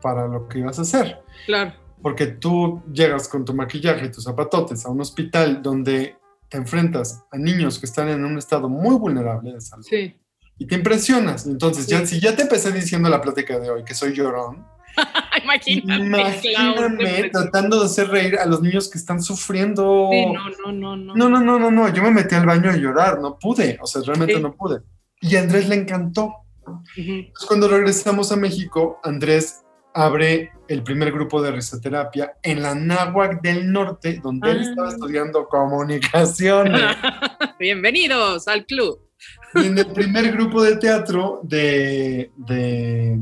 para 0.00 0.26
lo 0.26 0.48
que 0.48 0.58
ibas 0.60 0.78
a 0.78 0.82
hacer. 0.82 1.22
Claro. 1.46 1.72
Porque 2.02 2.26
tú 2.26 2.82
llegas 2.92 3.28
con 3.28 3.44
tu 3.44 3.54
maquillaje 3.54 4.06
y 4.06 4.10
tus 4.10 4.24
zapatotes 4.24 4.84
a 4.86 4.90
un 4.90 5.00
hospital 5.00 5.62
donde 5.62 6.16
te 6.48 6.56
enfrentas 6.56 7.22
a 7.30 7.36
niños 7.36 7.78
que 7.78 7.86
están 7.86 8.08
en 8.08 8.24
un 8.24 8.38
estado 8.38 8.68
muy 8.68 8.96
vulnerable 8.96 9.52
de 9.52 9.60
salud 9.60 9.84
Sí. 9.88 10.16
y 10.58 10.66
te 10.66 10.74
impresionas. 10.74 11.46
Entonces, 11.46 11.86
ya, 11.86 12.00
Sí. 12.00 12.14
si 12.16 12.20
ya 12.20 12.34
te 12.34 12.42
empecé 12.42 12.72
diciendo 12.72 13.08
la 13.08 13.20
plática 13.20 13.58
de 13.58 13.70
hoy 13.70 13.84
que 13.84 13.94
soy 13.94 14.14
llorón, 14.14 14.66
Imagínate. 15.44 16.02
imagíname 16.04 17.30
tratando 17.30 17.78
de 17.78 17.86
hacer 17.86 18.08
reír 18.08 18.38
a 18.38 18.46
los 18.46 18.60
niños 18.60 18.88
que 18.90 18.98
están 18.98 19.22
sufriendo. 19.22 20.08
Sí, 20.10 20.26
no, 20.26 20.32
no, 20.48 20.72
no, 20.72 20.96
no. 20.96 21.14
No, 21.14 21.28
no, 21.28 21.40
no, 21.40 21.58
no, 21.58 21.70
no. 21.70 21.88
Yo 21.94 22.02
me 22.02 22.10
metí 22.10 22.34
al 22.34 22.46
baño 22.46 22.70
a 22.70 22.76
llorar, 22.76 23.20
no 23.20 23.38
pude, 23.38 23.78
o 23.80 23.86
sea, 23.86 24.02
realmente 24.04 24.34
Sí. 24.36 24.42
no 24.42 24.52
pude. 24.54 24.80
Y 25.20 25.36
a 25.36 25.40
Andrés 25.42 25.68
le 25.68 25.76
encantó. 25.76 26.32
Ujú. 26.66 26.80
Entonces, 26.96 27.46
cuando 27.46 27.68
regresamos 27.68 28.32
a 28.32 28.36
México, 28.36 28.98
Andrés 29.04 29.62
abre 29.94 30.52
el 30.68 30.82
primer 30.82 31.10
grupo 31.12 31.42
de 31.42 31.50
risoterapia 31.50 32.34
en 32.42 32.62
la 32.62 32.74
Náhuac 32.74 33.40
del 33.42 33.70
Norte, 33.72 34.20
donde 34.22 34.50
él 34.52 34.58
Ah. 34.58 34.62
estaba 34.70 34.88
estudiando 34.90 35.46
comunicaciones. 35.48 36.80
Bienvenidos 37.58 38.46
al 38.48 38.64
club. 38.66 39.00
y 39.54 39.66
en 39.66 39.78
el 39.78 39.86
primer 39.86 40.30
grupo 40.32 40.62
de 40.62 40.76
teatro 40.76 41.40
de, 41.42 42.30
de, 42.36 43.18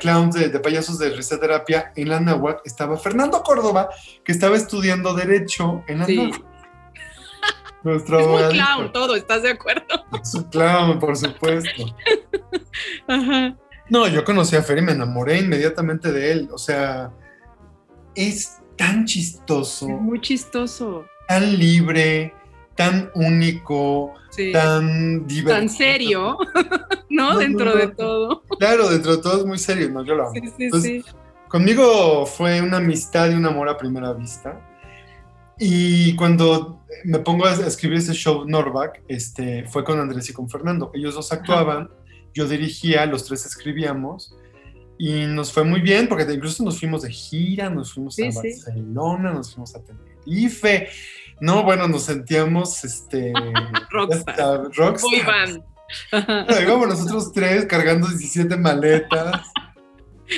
clowns, 0.00 0.34
de, 0.36 0.60
payasos 0.60 0.98
de 0.98 1.10
risoterapia 1.10 1.92
en 1.96 2.08
la 2.10 2.20
Náhuac, 2.20 2.60
estaba 2.64 2.96
Fernando 2.96 3.42
Córdoba, 3.42 3.88
que 4.24 4.32
estaba 4.32 4.56
estudiando 4.56 5.14
Derecho 5.14 5.82
en 5.88 5.98
la 5.98 6.06
Sí. 6.06 6.16
Náhuac. 6.16 6.44
Nuestro 7.82 8.18
Es 8.20 8.26
muy 8.26 8.42
clown 8.58 8.92
todo, 8.92 9.14
¿estás 9.16 9.42
de 9.42 9.50
acuerdo? 9.50 9.84
Su 10.22 10.48
clown, 10.48 10.98
por 10.98 11.16
supuesto. 11.16 11.94
Ajá. 13.08 13.56
No, 13.90 14.08
yo 14.08 14.24
conocí 14.24 14.56
a 14.56 14.62
Fer 14.62 14.78
y 14.78 14.82
me 14.82 14.92
enamoré 14.92 15.38
inmediatamente 15.38 16.10
de 16.12 16.32
él. 16.32 16.48
O 16.52 16.58
sea, 16.58 17.12
es 18.14 18.58
tan 18.76 19.04
chistoso, 19.04 19.88
Es 19.88 20.00
muy 20.00 20.20
chistoso. 20.20 21.04
tan 21.28 21.58
libre, 21.58 22.32
tan 22.76 23.10
único, 23.14 24.12
Sí. 24.30 24.50
tan 24.52 25.26
divertido. 25.26 25.54
Tan 25.58 25.68
serio, 25.68 26.38
¿no? 27.10 27.34
No, 27.34 27.38
Dentro 27.38 27.66
no, 27.66 27.76
de 27.76 27.88
todo. 27.88 28.42
Claro, 28.58 28.88
dentro 28.88 29.16
de 29.16 29.22
todo 29.22 29.38
es 29.40 29.46
muy 29.46 29.58
serio, 29.58 29.90
¿no? 29.90 30.04
Yo 30.04 30.14
lo 30.16 30.24
amo. 30.24 30.32
Sí, 30.34 30.40
sí, 30.56 30.64
Entonces, 30.64 31.04
sí. 31.06 31.12
Conmigo 31.48 32.26
fue 32.26 32.60
una 32.60 32.78
amistad 32.78 33.30
y 33.30 33.34
un 33.34 33.46
amor 33.46 33.68
a 33.68 33.76
primera 33.78 34.12
vista. 34.12 34.60
Y 35.56 36.16
cuando 36.16 36.80
me 37.04 37.20
pongo 37.20 37.46
a 37.46 37.52
escribir 37.52 37.98
ese 37.98 38.12
show 38.12 38.44
Norback, 38.44 39.02
este, 39.06 39.64
fue 39.68 39.84
con 39.84 40.00
Andrés 40.00 40.28
y 40.30 40.32
con 40.32 40.48
Fernando. 40.50 40.90
Ellos 40.94 41.14
dos 41.14 41.30
actuaban, 41.32 41.88
yo 42.34 42.46
dirigía, 42.48 43.06
los 43.06 43.24
tres 43.24 43.46
escribíamos. 43.46 44.36
Y 44.98 45.26
nos 45.26 45.52
fue 45.52 45.64
muy 45.64 45.80
bien, 45.80 46.08
porque 46.08 46.30
incluso 46.32 46.62
nos 46.62 46.78
fuimos 46.78 47.02
de 47.02 47.10
gira, 47.10 47.68
nos 47.68 47.92
fuimos 47.94 48.14
Sí, 48.14 48.26
a 48.26 48.32
sí. 48.32 48.36
Barcelona, 48.36 49.32
nos 49.32 49.52
fuimos 49.52 49.74
a 49.74 49.80
Tenerife. 49.82 50.88
No, 51.40 51.64
bueno, 51.64 51.88
nos 51.88 52.02
sentíamos 52.04 52.84
este, 52.84 53.32
Rockstar. 53.90 54.70
rockstar. 54.76 55.62
Vamos 56.66 56.88
nosotros 56.88 57.32
tres 57.32 57.66
cargando 57.66 58.06
17 58.08 58.56
maletas. 58.56 59.42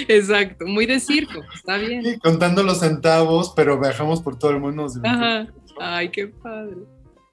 Exacto, 0.08 0.66
muy 0.66 0.86
de 0.86 0.98
circo, 0.98 1.42
está 1.54 1.76
bien. 1.76 2.02
Sí, 2.02 2.18
contando 2.18 2.62
los 2.62 2.80
centavos, 2.80 3.52
pero 3.54 3.78
viajamos 3.78 4.20
por 4.20 4.38
todo 4.38 4.50
el 4.52 4.60
mundo. 4.60 4.88
nos. 4.88 5.48
Ay, 5.78 6.08
qué 6.10 6.28
padre. 6.28 6.76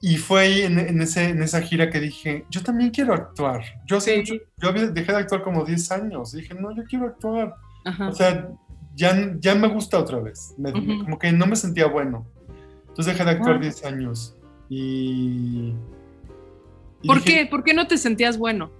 Y 0.05 0.17
fue 0.17 0.41
ahí 0.41 0.61
en, 0.63 0.77
en 0.79 1.01
ese, 1.01 1.29
en 1.29 1.41
esa 1.41 1.61
gira 1.61 1.89
que 1.89 2.01
dije, 2.01 2.43
yo 2.49 2.61
también 2.61 2.89
quiero 2.89 3.13
actuar. 3.13 3.63
Yo, 3.87 4.01
Sí. 4.01 4.17
mucho- 4.17 4.35
yo 4.57 4.67
había, 4.67 4.87
dejé 4.87 5.13
de 5.13 5.17
actuar 5.19 5.41
como 5.43 5.63
10 5.63 5.89
años. 5.93 6.33
Dije, 6.33 6.53
no, 6.55 6.75
yo 6.75 6.83
quiero 6.83 7.05
actuar. 7.05 7.55
Ajá. 7.85 8.09
O 8.09 8.11
sea, 8.13 8.49
ya, 8.95 9.33
ya 9.39 9.55
me 9.55 9.69
gusta 9.69 9.97
otra 9.97 10.19
vez. 10.19 10.55
Me-. 10.57 10.73
Como 10.73 11.17
que 11.17 11.31
no 11.31 11.45
me 11.47 11.55
sentía 11.55 11.87
bueno. 11.87 12.27
Entonces 12.89 13.05
dejé 13.13 13.23
de 13.23 13.31
actuar 13.31 13.55
Ah. 13.55 13.59
10 13.59 13.85
años. 13.85 14.35
Y... 14.67 15.73
y 17.01 17.07
¿Por 17.07 17.23
dije, 17.23 17.39
qué? 17.43 17.45
¿Por 17.45 17.63
qué 17.63 17.73
no 17.73 17.87
te 17.87 17.97
sentías 17.97 18.37
bueno? 18.37 18.71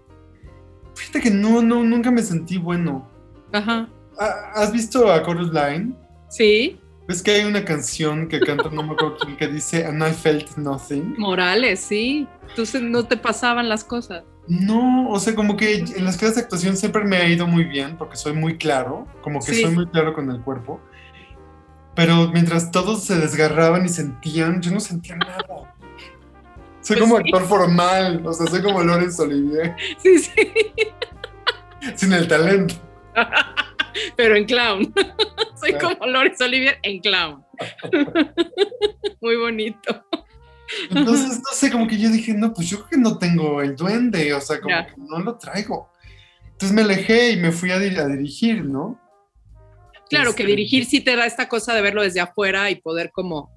Fíjate 0.96 1.22
que 1.22 1.32
no, 1.32 1.62
no, 1.62 1.84
nunca 1.86 2.12
me 2.12 2.22
sentí 2.22 2.58
bueno. 2.58 3.08
Ajá. 3.54 3.88
Ah, 4.20 4.52
¿Has 4.56 4.74
visto 4.74 5.10
a 5.10 5.24
Chorus 5.24 5.54
Line? 5.54 5.96
Sí, 6.30 6.80
¿Ves 7.08 7.22
que 7.22 7.32
hay 7.32 7.44
una 7.46 7.66
canción 7.66 8.30
que 8.30 8.40
canta, 8.40 8.70
no 8.72 8.82
me 8.84 8.94
acuerdo 8.94 9.18
quién, 9.22 9.36
que 9.36 9.48
dice 9.48 9.86
And 9.86 10.02
I 10.02 10.12
felt 10.14 10.56
nothing? 10.58 11.16
Morales, 11.18 11.82
sí. 11.82 12.28
Entonces 12.50 12.82
no 12.82 13.06
te 13.06 13.18
pasaban 13.18 13.68
las 13.68 13.84
cosas. 13.84 14.24
No, 14.48 15.10
o 15.10 15.20
sea, 15.20 15.36
como 15.36 15.56
que 15.58 15.76
en 15.80 16.06
las 16.06 16.18
clases 16.18 16.36
de 16.38 16.42
actuación 16.44 16.78
siempre 16.78 17.04
me 17.04 17.18
ha 17.18 17.28
ido 17.28 17.46
muy 17.48 17.64
bien 17.66 17.98
porque 17.98 18.16
soy 18.16 18.34
muy 18.34 18.58
claro, 18.58 19.08
como 19.22 19.40
que 19.40 19.54
Sí. 19.54 19.62
soy 19.64 19.72
muy 19.72 19.88
claro 19.88 20.14
con 20.14 20.30
el 20.32 20.42
cuerpo. 20.42 20.80
Pero 21.96 22.30
mientras 22.32 22.72
todos 22.72 23.04
se 23.04 23.18
desgarraban 23.18 23.86
y 23.86 23.90
sentían, 23.90 24.62
yo 24.62 24.72
no 24.72 24.80
sentía 24.80 25.16
nada. 25.18 25.46
Soy 26.82 26.98
Pues 26.98 27.00
como 27.00 27.18
sí. 27.18 27.24
actor 27.26 27.44
formal, 27.48 28.22
o 28.26 28.34
sea, 28.34 28.48
soy 28.48 28.62
como 28.62 28.82
Laurence 28.84 29.22
Olivier, 29.22 29.76
Sí, 30.00 30.20
sí. 30.20 30.32
sin 31.96 32.14
el 32.14 32.28
talento. 32.28 32.76
Pero 34.18 34.36
en 34.36 34.46
clown. 34.46 34.94
Soy 35.60 35.74
como 35.74 36.06
Lorenz 36.08 36.40
Olivier 36.42 36.78
en 36.84 37.00
clown. 37.00 37.44
Muy 39.22 39.36
bonito. 39.38 40.04
Entonces, 40.90 41.38
no 41.38 41.52
sé, 41.54 41.70
como 41.72 41.88
que 41.88 41.98
yo 41.98 42.10
dije, 42.10 42.34
no, 42.34 42.54
pues 42.54 42.70
yo 42.70 42.78
creo 42.78 42.90
que 42.90 42.98
no 42.98 43.18
tengo 43.18 43.62
el 43.62 43.76
duende, 43.76 44.34
o 44.34 44.42
sea, 44.42 44.60
como 44.60 44.76
que 44.88 44.94
no 44.98 45.20
lo 45.20 45.38
traigo. 45.38 45.90
Entonces 46.52 46.74
me 46.74 46.82
alejé 46.82 47.32
y 47.32 47.38
me 47.38 47.52
fui 47.52 47.72
a, 47.72 47.78
dir- 47.80 48.00
a 48.00 48.08
dirigir, 48.08 48.64
¿no? 48.66 49.00
Claro 50.10 50.34
que 50.36 50.44
Este, 50.44 50.48
dirigir 50.48 50.86
sí 50.86 51.02
te 51.02 51.16
da 51.16 51.26
esta 51.26 51.48
cosa 51.48 51.74
de 51.74 51.82
verlo 51.82 52.02
desde 52.02 52.20
afuera 52.22 52.70
y 52.72 52.76
poder 52.76 53.12
como, 53.12 53.52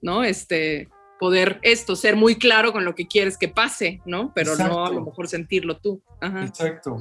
¿no? 0.00 0.24
Este, 0.24 0.88
poder 1.18 1.58
esto, 1.62 1.96
ser 1.96 2.16
muy 2.16 2.36
claro 2.36 2.72
con 2.72 2.84
lo 2.84 2.94
que 2.94 3.06
quieres 3.06 3.36
que 3.38 3.48
pase, 3.48 4.00
¿no? 4.04 4.32
Pero 4.34 4.56
no 4.56 4.84
a 4.86 4.90
lo 4.90 5.04
mejor 5.04 5.28
sentirlo 5.28 5.78
tú. 5.78 6.02
Ajá. 6.20 6.44
Exacto. 6.44 6.98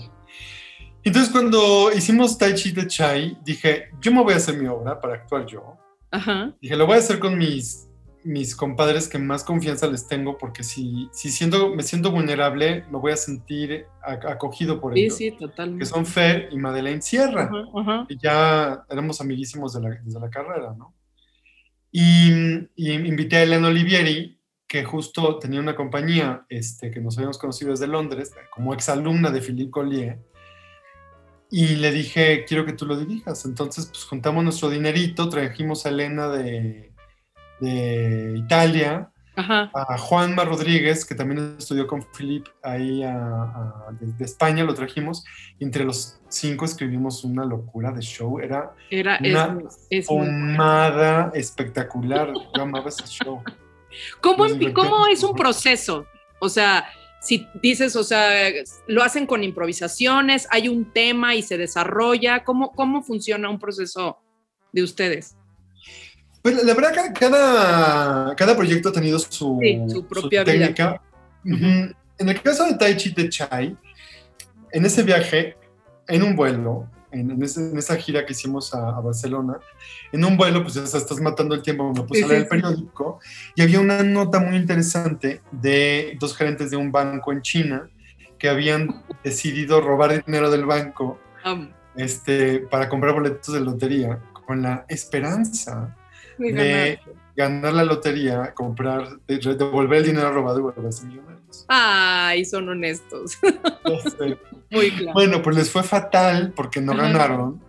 Entonces, 1.03 1.31
cuando 1.31 1.91
hicimos 1.95 2.37
Tai 2.37 2.53
Chi 2.53 2.71
de 2.71 2.87
Chai, 2.87 3.37
dije, 3.43 3.89
yo 4.01 4.11
me 4.11 4.21
voy 4.23 4.33
a 4.33 4.37
hacer 4.37 4.57
mi 4.57 4.67
obra 4.67 4.99
para 4.99 5.15
actuar 5.15 5.45
yo. 5.45 5.77
Ajá. 6.11 6.53
Dije, 6.61 6.75
lo 6.75 6.85
voy 6.85 6.95
a 6.95 6.99
hacer 6.99 7.19
con 7.19 7.37
mis, 7.37 7.87
mis 8.25 8.55
compadres 8.55 9.07
que 9.07 9.17
más 9.17 9.43
confianza 9.45 9.87
les 9.87 10.05
tengo, 10.07 10.37
porque 10.37 10.63
si, 10.63 11.07
si 11.13 11.29
siento, 11.29 11.73
me 11.73 11.83
siento 11.83 12.11
vulnerable, 12.11 12.83
me 12.91 12.97
voy 12.97 13.13
a 13.13 13.17
sentir 13.17 13.85
ac- 14.05 14.29
acogido 14.29 14.81
por 14.81 14.93
Sí, 14.95 15.01
ellos. 15.05 15.15
sí, 15.15 15.31
Que 15.31 15.37
totalmente. 15.37 15.85
son 15.85 16.05
Fer 16.05 16.49
y 16.51 16.57
Madeleine 16.57 17.01
Sierra. 17.01 17.43
Ajá, 17.43 17.63
ajá. 17.79 18.05
que 18.09 18.17
ya 18.21 18.83
éramos 18.89 19.21
amiguísimos 19.21 19.73
de 19.73 19.81
la, 19.81 19.89
desde 20.03 20.19
la 20.19 20.29
carrera, 20.29 20.73
¿no? 20.77 20.93
Y, 21.91 22.31
y 22.75 22.91
invité 22.91 23.37
a 23.37 23.43
Elena 23.43 23.69
Olivieri, 23.69 24.39
que 24.67 24.83
justo 24.83 25.39
tenía 25.39 25.61
una 25.61 25.75
compañía 25.75 26.45
este, 26.49 26.91
que 26.91 26.99
nos 26.99 27.17
habíamos 27.17 27.37
conocido 27.37 27.71
desde 27.71 27.87
Londres, 27.87 28.33
como 28.53 28.73
exalumna 28.73 29.31
de 29.31 29.39
Philippe 29.41 29.71
Collier, 29.71 30.19
y 31.49 31.75
le 31.77 31.91
dije, 31.91 32.45
quiero 32.47 32.65
que 32.65 32.73
tú 32.73 32.85
lo 32.85 32.97
dirijas. 32.97 33.45
Entonces, 33.45 33.85
pues 33.87 34.03
juntamos 34.05 34.43
nuestro 34.43 34.69
dinerito, 34.69 35.29
trajimos 35.29 35.85
a 35.85 35.89
Elena 35.89 36.27
de, 36.27 36.91
de 37.59 38.33
Italia, 38.37 39.09
Ajá. 39.35 39.69
a 39.73 39.97
Juanma 39.97 40.43
Rodríguez, 40.45 41.05
que 41.05 41.13
también 41.15 41.55
estudió 41.59 41.85
con 41.87 42.03
Philip 42.11 42.45
ahí 42.63 43.03
a- 43.03 43.13
a- 43.13 43.85
de, 43.99 44.11
de 44.13 44.25
España, 44.25 44.63
lo 44.63 44.73
trajimos, 44.73 45.23
entre 45.59 45.83
los 45.85 46.19
cinco 46.27 46.65
escribimos 46.65 47.23
una 47.23 47.45
locura 47.45 47.91
de 47.91 48.01
show, 48.01 48.39
era 48.39 48.73
Era, 48.89 49.15
es, 49.17 49.31
una 49.31 49.57
es 49.89 50.07
pomada 50.07 51.31
espectacular, 51.35 52.33
yo 52.55 52.61
amaba 52.61 52.89
ese 52.89 53.05
show. 53.07 53.41
¿Cómo, 54.21 54.45
¿Cómo 54.73 55.07
es 55.07 55.23
un 55.23 55.35
proceso? 55.35 56.05
O 56.39 56.49
sea, 56.49 56.85
si 57.19 57.47
dices, 57.61 57.95
o 57.95 58.03
sea, 58.03 58.49
lo 58.87 59.03
hacen 59.03 59.25
con 59.25 59.43
improvisaciones, 59.43 60.47
hay 60.49 60.67
un 60.67 60.91
tema 60.91 61.35
y 61.35 61.41
se 61.41 61.57
desarrolla, 61.57 62.43
¿cómo, 62.43 62.71
cómo 62.71 63.03
funciona 63.03 63.49
un 63.49 63.59
proceso 63.59 64.19
de 64.71 64.83
ustedes? 64.83 65.35
Pues 66.41 66.63
la 66.63 66.73
verdad 66.73 66.93
que 66.93 67.19
cada, 67.19 68.35
cada 68.35 68.55
proyecto 68.55 68.89
ha 68.89 68.93
tenido 68.93 69.19
su, 69.19 69.59
Sí, 69.61 69.81
su 69.87 70.05
propia 70.05 70.43
técnica. 70.43 71.01
En 71.43 72.29
el 72.29 72.41
caso 72.41 72.65
de 72.65 72.75
Tai 72.75 72.95
Chi 72.95 73.11
de 73.11 73.29
Chai, 73.29 73.75
en 74.71 74.85
ese 74.85 75.03
viaje, 75.03 75.55
en 76.07 76.23
un 76.23 76.35
vuelo, 76.35 76.89
en, 77.11 77.31
en 77.31 77.43
ese- 77.43 77.71
en 77.71 77.77
esa 77.77 77.95
gira 77.95 78.25
que 78.25 78.33
hicimos 78.33 78.73
a, 78.73 78.89
a 78.89 78.99
Barcelona, 79.01 79.57
en 80.11 80.23
un 80.25 80.37
vuelo, 80.37 80.61
pues 80.63 80.75
ya 80.75 80.83
estás 80.83 81.19
matando 81.21 81.55
el 81.55 81.61
tiempo, 81.61 81.91
me 81.93 82.01
puse 82.03 82.19
Sí, 82.19 82.25
a 82.25 82.27
leer 82.27 82.39
sí, 82.41 82.43
el 82.43 82.49
periódico 82.49 83.19
y 83.55 83.61
había 83.61 83.79
una 83.79 84.03
nota 84.03 84.39
muy 84.39 84.55
interesante 84.57 85.41
de 85.51 86.17
dos 86.19 86.35
gerentes 86.35 86.69
de 86.71 86.77
un 86.77 86.91
banco 86.91 87.31
en 87.31 87.41
China 87.41 87.89
que 88.37 88.49
habían 88.49 89.03
decidido 89.23 89.81
robar 89.81 90.23
dinero 90.25 90.51
del 90.51 90.65
banco 90.65 91.19
Am, 91.43 91.71
este, 91.95 92.59
para 92.59 92.87
comprar 92.89 93.13
boletos 93.13 93.53
de 93.53 93.61
lotería 93.61 94.19
con 94.45 94.61
la 94.61 94.85
esperanza 94.87 95.96
de 96.37 96.51
ganar. 96.53 96.99
ganar 97.35 97.73
la 97.73 97.83
lotería, 97.85 98.53
comprar, 98.53 99.19
de- 99.27 99.37
devolver 99.55 99.99
el 99.99 100.05
dinero 100.05 100.31
robado 100.31 100.59
y 100.59 100.61
volverse 100.63 101.05
millonarios. 101.05 101.65
Ay, 101.67 102.45
son 102.45 102.69
honestos. 102.69 103.37
Muy 104.71 104.91
claro. 104.91 105.13
bueno, 105.13 105.41
pues 105.41 105.55
les 105.55 105.71
fue 105.71 105.83
fatal 105.83 106.51
porque 106.55 106.81
no 106.81 106.91
Ajá. 106.93 107.03
ganaron. 107.03 107.61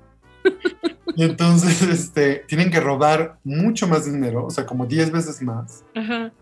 Y 1.14 1.24
entonces 1.24 1.82
este, 1.82 2.44
tienen 2.48 2.70
que 2.70 2.80
robar 2.80 3.38
mucho 3.44 3.86
más 3.88 4.04
dinero, 4.04 4.46
o 4.46 4.50
sea, 4.50 4.64
como 4.66 4.86
10 4.86 5.10
veces 5.10 5.42
más, 5.42 5.84
Ajá. 5.94 6.32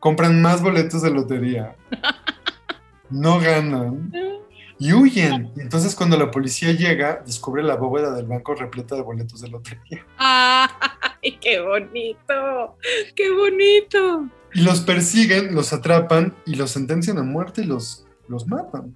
compran 0.00 0.40
más 0.42 0.60
boletos 0.62 1.02
de 1.02 1.10
lotería, 1.10 1.76
no 3.10 3.38
ganan 3.40 4.10
y 4.78 4.92
huyen. 4.92 5.52
Y 5.56 5.60
entonces 5.60 5.94
cuando 5.94 6.16
la 6.18 6.30
policía 6.30 6.72
llega, 6.72 7.22
descubre 7.24 7.62
la 7.62 7.76
bóveda 7.76 8.12
del 8.12 8.26
banco 8.26 8.54
repleta 8.54 8.96
de 8.96 9.02
boletos 9.02 9.40
de 9.40 9.48
lotería. 9.50 10.04
¡Ay, 11.24 11.38
qué 11.40 11.60
bonito! 11.60 12.76
¡Qué 13.16 13.30
bonito! 13.30 14.28
Y 14.52 14.60
los 14.60 14.80
persiguen, 14.80 15.54
los 15.54 15.72
atrapan 15.72 16.34
y 16.44 16.54
los 16.54 16.70
sentencian 16.70 17.18
a 17.18 17.22
muerte 17.22 17.62
y 17.62 17.64
los, 17.64 18.06
los 18.28 18.46
matan. 18.46 18.94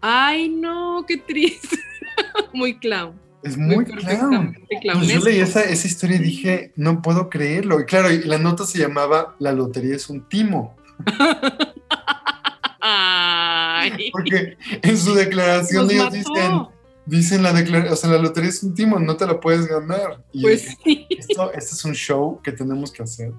¡Ay, 0.00 0.48
no! 0.48 1.04
¡Qué 1.06 1.16
triste! 1.16 1.76
Muy 2.52 2.78
clown. 2.78 3.20
Es 3.42 3.56
muy 3.56 3.84
clown. 3.84 4.56
Pues 4.68 5.08
yo 5.08 5.18
leí 5.18 5.40
esa, 5.40 5.64
esa, 5.64 5.88
historia 5.88 6.14
y 6.14 6.20
dije, 6.20 6.72
no 6.76 7.02
puedo 7.02 7.28
creerlo. 7.28 7.80
Y 7.80 7.86
claro, 7.86 8.08
la 8.24 8.38
nota 8.38 8.64
se 8.64 8.78
llamaba 8.78 9.34
La 9.40 9.50
lotería 9.50 9.96
es 9.96 10.08
un 10.08 10.28
timo. 10.28 10.76
Porque 14.12 14.56
en 14.82 14.96
su 14.96 15.14
declaración 15.14 15.90
ellos 15.90 16.12
dicen, 16.12 16.68
dicen 17.06 17.42
la 17.42 17.52
declaración, 17.52 17.92
o 17.92 17.96
sea, 17.96 18.10
la 18.10 18.18
lotería 18.18 18.50
es 18.50 18.62
un 18.62 18.74
timo, 18.74 18.98
no 18.98 19.16
te 19.16 19.26
la 19.26 19.40
puedes 19.40 19.66
ganar. 19.66 20.24
Y 20.32 20.42
pues 20.42 20.76
sí. 20.84 21.06
esto, 21.10 21.52
este 21.52 21.74
es 21.74 21.84
un 21.84 21.94
show 21.94 22.40
que 22.42 22.52
tenemos 22.52 22.92
que 22.92 23.02
hacer. 23.02 23.32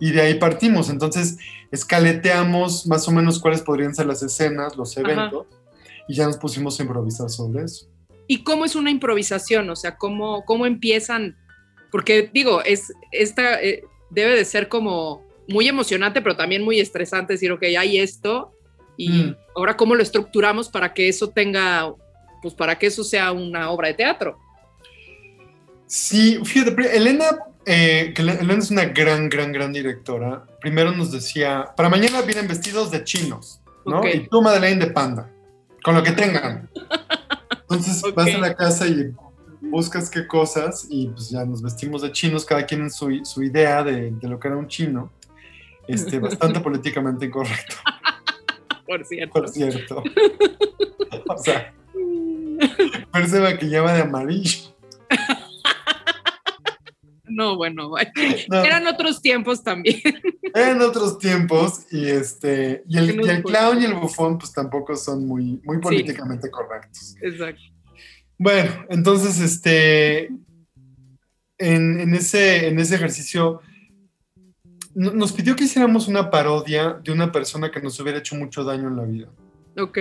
Y 0.00 0.12
de 0.12 0.20
ahí 0.20 0.34
partimos. 0.34 0.90
Entonces, 0.90 1.38
escaleteamos 1.70 2.86
más 2.86 3.08
o 3.08 3.12
menos 3.12 3.38
cuáles 3.38 3.62
podrían 3.62 3.94
ser 3.94 4.06
las 4.06 4.22
escenas, 4.22 4.76
los 4.76 4.96
eventos, 4.96 5.46
y 6.08 6.14
ya 6.14 6.26
nos 6.26 6.38
pusimos 6.38 6.78
a 6.78 6.82
improvisar 6.82 7.28
sobre 7.28 7.64
eso. 7.64 7.88
¿Y 8.26 8.42
cómo 8.44 8.64
es 8.64 8.76
una 8.76 8.90
improvisación? 8.90 9.68
O 9.70 9.76
sea, 9.76 9.96
¿cómo, 9.96 10.44
cómo 10.44 10.66
empiezan? 10.66 11.36
Porque 11.90 12.30
digo, 12.32 12.62
es, 12.62 12.92
esta 13.10 13.60
eh, 13.62 13.82
debe 14.10 14.36
de 14.36 14.44
ser 14.44 14.68
como 14.68 15.26
muy 15.48 15.66
emocionante, 15.66 16.20
pero 16.20 16.36
también 16.36 16.62
muy 16.62 16.78
estresante 16.78 17.32
decir, 17.32 17.50
ok, 17.50 17.62
hay 17.78 17.98
esto, 17.98 18.52
y 18.96 19.10
mm. 19.10 19.36
ahora 19.56 19.76
cómo 19.76 19.94
lo 19.94 20.02
estructuramos 20.02 20.68
para 20.68 20.92
que 20.92 21.08
eso 21.08 21.30
tenga, 21.30 21.94
pues 22.42 22.54
para 22.54 22.78
que 22.78 22.86
eso 22.86 23.04
sea 23.04 23.32
una 23.32 23.70
obra 23.70 23.88
de 23.88 23.94
teatro. 23.94 24.38
Sí, 25.86 26.38
fíjate, 26.44 26.96
Elena, 26.96 27.24
eh, 27.64 28.12
que 28.14 28.22
Elena 28.22 28.54
es 28.54 28.70
una 28.70 28.84
gran, 28.86 29.28
gran, 29.28 29.52
gran 29.52 29.72
directora. 29.72 30.44
Primero 30.60 30.92
nos 30.92 31.12
decía, 31.12 31.72
para 31.76 31.88
mañana 31.88 32.20
vienen 32.22 32.46
vestidos 32.46 32.90
de 32.90 33.04
chinos, 33.04 33.60
¿no? 33.86 34.06
Y 34.06 34.28
tú, 34.28 34.42
Madeleine, 34.42 34.84
de 34.84 34.90
panda, 34.90 35.30
con 35.82 35.94
lo 35.94 36.02
que 36.02 36.12
tengan. 36.12 36.68
Entonces 37.50 38.02
vas 38.14 38.34
a 38.34 38.38
la 38.38 38.54
casa 38.54 38.86
y 38.86 39.12
buscas 39.60 40.10
qué 40.10 40.26
cosas 40.26 40.86
y 40.88 41.08
pues 41.08 41.30
ya 41.30 41.44
nos 41.44 41.62
vestimos 41.62 42.02
de 42.02 42.12
chinos, 42.12 42.44
cada 42.44 42.64
quien 42.64 42.82
en 42.82 42.90
su, 42.90 43.24
su 43.24 43.42
idea 43.42 43.82
de, 43.82 44.10
de, 44.10 44.28
lo 44.28 44.38
que 44.38 44.48
era 44.48 44.56
un 44.56 44.68
chino, 44.68 45.10
este, 45.86 46.18
bastante 46.20 46.60
políticamente 46.60 47.26
incorrecto. 47.26 47.76
Por 48.86 49.04
cierto. 49.04 49.32
Por 49.32 49.48
cierto. 49.48 50.02
o 51.28 51.38
sea, 51.38 51.74
parece 53.10 53.58
que 53.58 53.68
llama 53.68 53.92
de 53.92 54.02
amarillo. 54.02 54.74
No, 57.30 57.56
bueno, 57.56 57.92
eran 58.50 58.86
otros 58.86 59.20
tiempos 59.20 59.62
también. 59.62 60.00
Eran 60.54 60.80
otros 60.82 61.18
tiempos 61.18 61.86
y 61.92 62.06
este 62.06 62.82
y 62.88 62.96
el, 62.96 63.24
y 63.24 63.28
el 63.28 63.42
clown 63.42 63.80
y 63.82 63.84
el 63.84 63.94
bufón 63.94 64.38
pues 64.38 64.52
tampoco 64.52 64.96
son 64.96 65.26
muy, 65.26 65.60
muy 65.62 65.78
políticamente 65.78 66.50
correctos. 66.50 67.14
Exacto. 67.20 67.62
Bueno, 68.38 68.70
entonces 68.88 69.40
este 69.40 70.30
en, 71.58 72.00
en, 72.00 72.14
ese, 72.14 72.68
en 72.68 72.78
ese 72.78 72.94
ejercicio 72.94 73.60
nos 74.94 75.32
pidió 75.32 75.54
que 75.54 75.64
hiciéramos 75.64 76.08
una 76.08 76.30
parodia 76.30 76.94
de 76.94 77.12
una 77.12 77.30
persona 77.30 77.70
que 77.70 77.80
nos 77.80 78.00
hubiera 78.00 78.18
hecho 78.18 78.34
mucho 78.34 78.64
daño 78.64 78.88
en 78.88 78.96
la 78.96 79.04
vida. 79.04 79.28
Ok. 79.76 79.98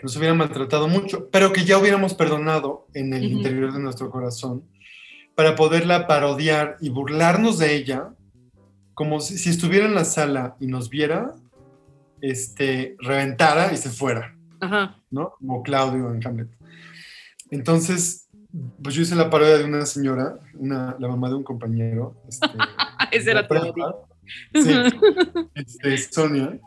Que 0.00 0.04
nos 0.04 0.16
hubiera 0.16 0.32
maltratado 0.32 0.88
mucho, 0.88 1.28
pero 1.28 1.52
que 1.52 1.66
ya 1.66 1.76
hubiéramos 1.76 2.14
perdonado 2.14 2.86
en 2.94 3.12
el 3.12 3.22
interior 3.22 3.70
de 3.70 3.80
nuestro 3.80 4.10
corazón 4.10 4.64
para 5.34 5.56
poderla 5.56 6.06
parodiar 6.06 6.78
y 6.80 6.88
burlarnos 6.88 7.58
de 7.58 7.74
ella, 7.76 8.14
como 8.94 9.20
si, 9.20 9.50
estuviera 9.50 9.84
en 9.84 9.94
la 9.94 10.06
sala 10.06 10.56
y 10.58 10.68
nos 10.68 10.88
viera, 10.88 11.34
este, 12.22 12.96
reventara 12.98 13.74
y 13.74 13.76
se 13.76 13.90
fuera, 13.90 14.34
Ajá. 14.60 14.96
¿no? 15.10 15.34
Como 15.38 15.62
Claudio 15.62 16.14
en 16.14 16.26
Hamlet. 16.26 16.48
Entonces, 17.50 18.26
pues 18.82 18.94
yo 18.94 19.02
hice 19.02 19.16
la 19.16 19.28
parodia 19.28 19.58
de 19.58 19.64
una 19.64 19.84
señora, 19.84 20.40
una, 20.54 20.96
la 20.98 21.08
mamá 21.08 21.28
de 21.28 21.34
un 21.34 21.44
compañero. 21.44 22.14
Este, 22.26 22.46
Ese 23.12 23.32
era 23.32 23.46
todo. 23.46 24.08
Sí, 24.54 24.72
este, 25.54 25.98
Sonia. 25.98 26.58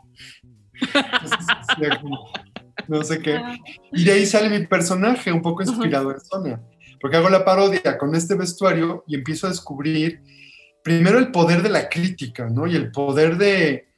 No 2.88 3.02
sé 3.02 3.20
qué. 3.20 3.40
Y 3.92 4.04
de 4.04 4.12
ahí 4.12 4.26
sale 4.26 4.48
mi 4.48 4.66
personaje, 4.66 5.32
un 5.32 5.42
poco 5.42 5.62
inspirado 5.62 6.10
en 6.10 6.20
Sonia 6.20 6.60
porque 7.04 7.18
hago 7.18 7.28
la 7.28 7.44
parodia 7.44 7.98
con 7.98 8.14
este 8.14 8.34
vestuario 8.34 9.04
y 9.06 9.14
empiezo 9.14 9.46
a 9.46 9.50
descubrir 9.50 10.22
primero 10.82 11.18
el 11.18 11.30
poder 11.30 11.62
de 11.62 11.68
la 11.68 11.90
crítica, 11.90 12.48
¿no? 12.48 12.66
Y 12.66 12.76
el 12.76 12.90
poder 12.92 13.36
de, 13.36 13.88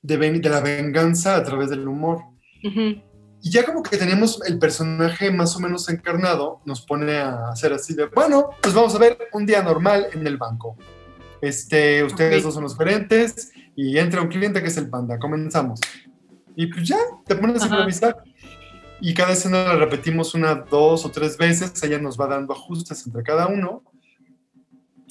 de, 0.00 0.40
la 0.48 0.62
venganza 0.62 1.36
a 1.36 1.44
través 1.44 1.68
del 1.68 1.86
humor. 1.86 2.22
Y 2.62 3.50
ya 3.50 3.66
como 3.66 3.82
que 3.82 3.98
tenemos 3.98 4.40
el 4.46 4.58
personaje 4.58 5.30
más 5.30 5.54
o 5.56 5.60
menos 5.60 5.90
encarnado, 5.90 6.62
nos 6.64 6.80
pone 6.80 7.18
a 7.18 7.50
hacer 7.50 7.74
así 7.74 7.92
de, 7.92 8.06
bueno, 8.06 8.48
pues 8.62 8.72
vamos 8.72 8.94
a 8.94 8.98
ver 8.98 9.18
un 9.34 9.44
día 9.44 9.62
normal 9.62 10.06
en 10.14 10.26
el 10.26 10.38
banco. 10.38 10.78
Este, 11.42 12.02
ustedes 12.02 12.44
dos 12.44 12.54
son 12.54 12.62
los 12.62 12.78
gerentes 12.78 13.52
y 13.76 13.98
entra 13.98 14.22
un 14.22 14.28
cliente 14.28 14.62
que 14.62 14.68
es 14.68 14.76
el 14.78 14.88
panda. 14.88 15.18
Comenzamos. 15.18 15.80
Y 16.56 16.68
pues 16.68 16.88
ya, 16.88 16.96
te 17.26 17.34
pones 17.34 17.62
a 17.62 17.66
improvisar 17.66 18.24
y 19.06 19.12
cada 19.12 19.34
escena 19.34 19.64
la 19.64 19.76
repetimos 19.76 20.34
una, 20.34 20.54
dos 20.54 21.04
o 21.04 21.10
tres 21.10 21.36
veces, 21.36 21.82
ella 21.82 21.98
nos 21.98 22.18
va 22.18 22.26
dando 22.26 22.54
ajustes 22.54 23.06
entre 23.06 23.22
cada 23.22 23.48
uno. 23.48 23.82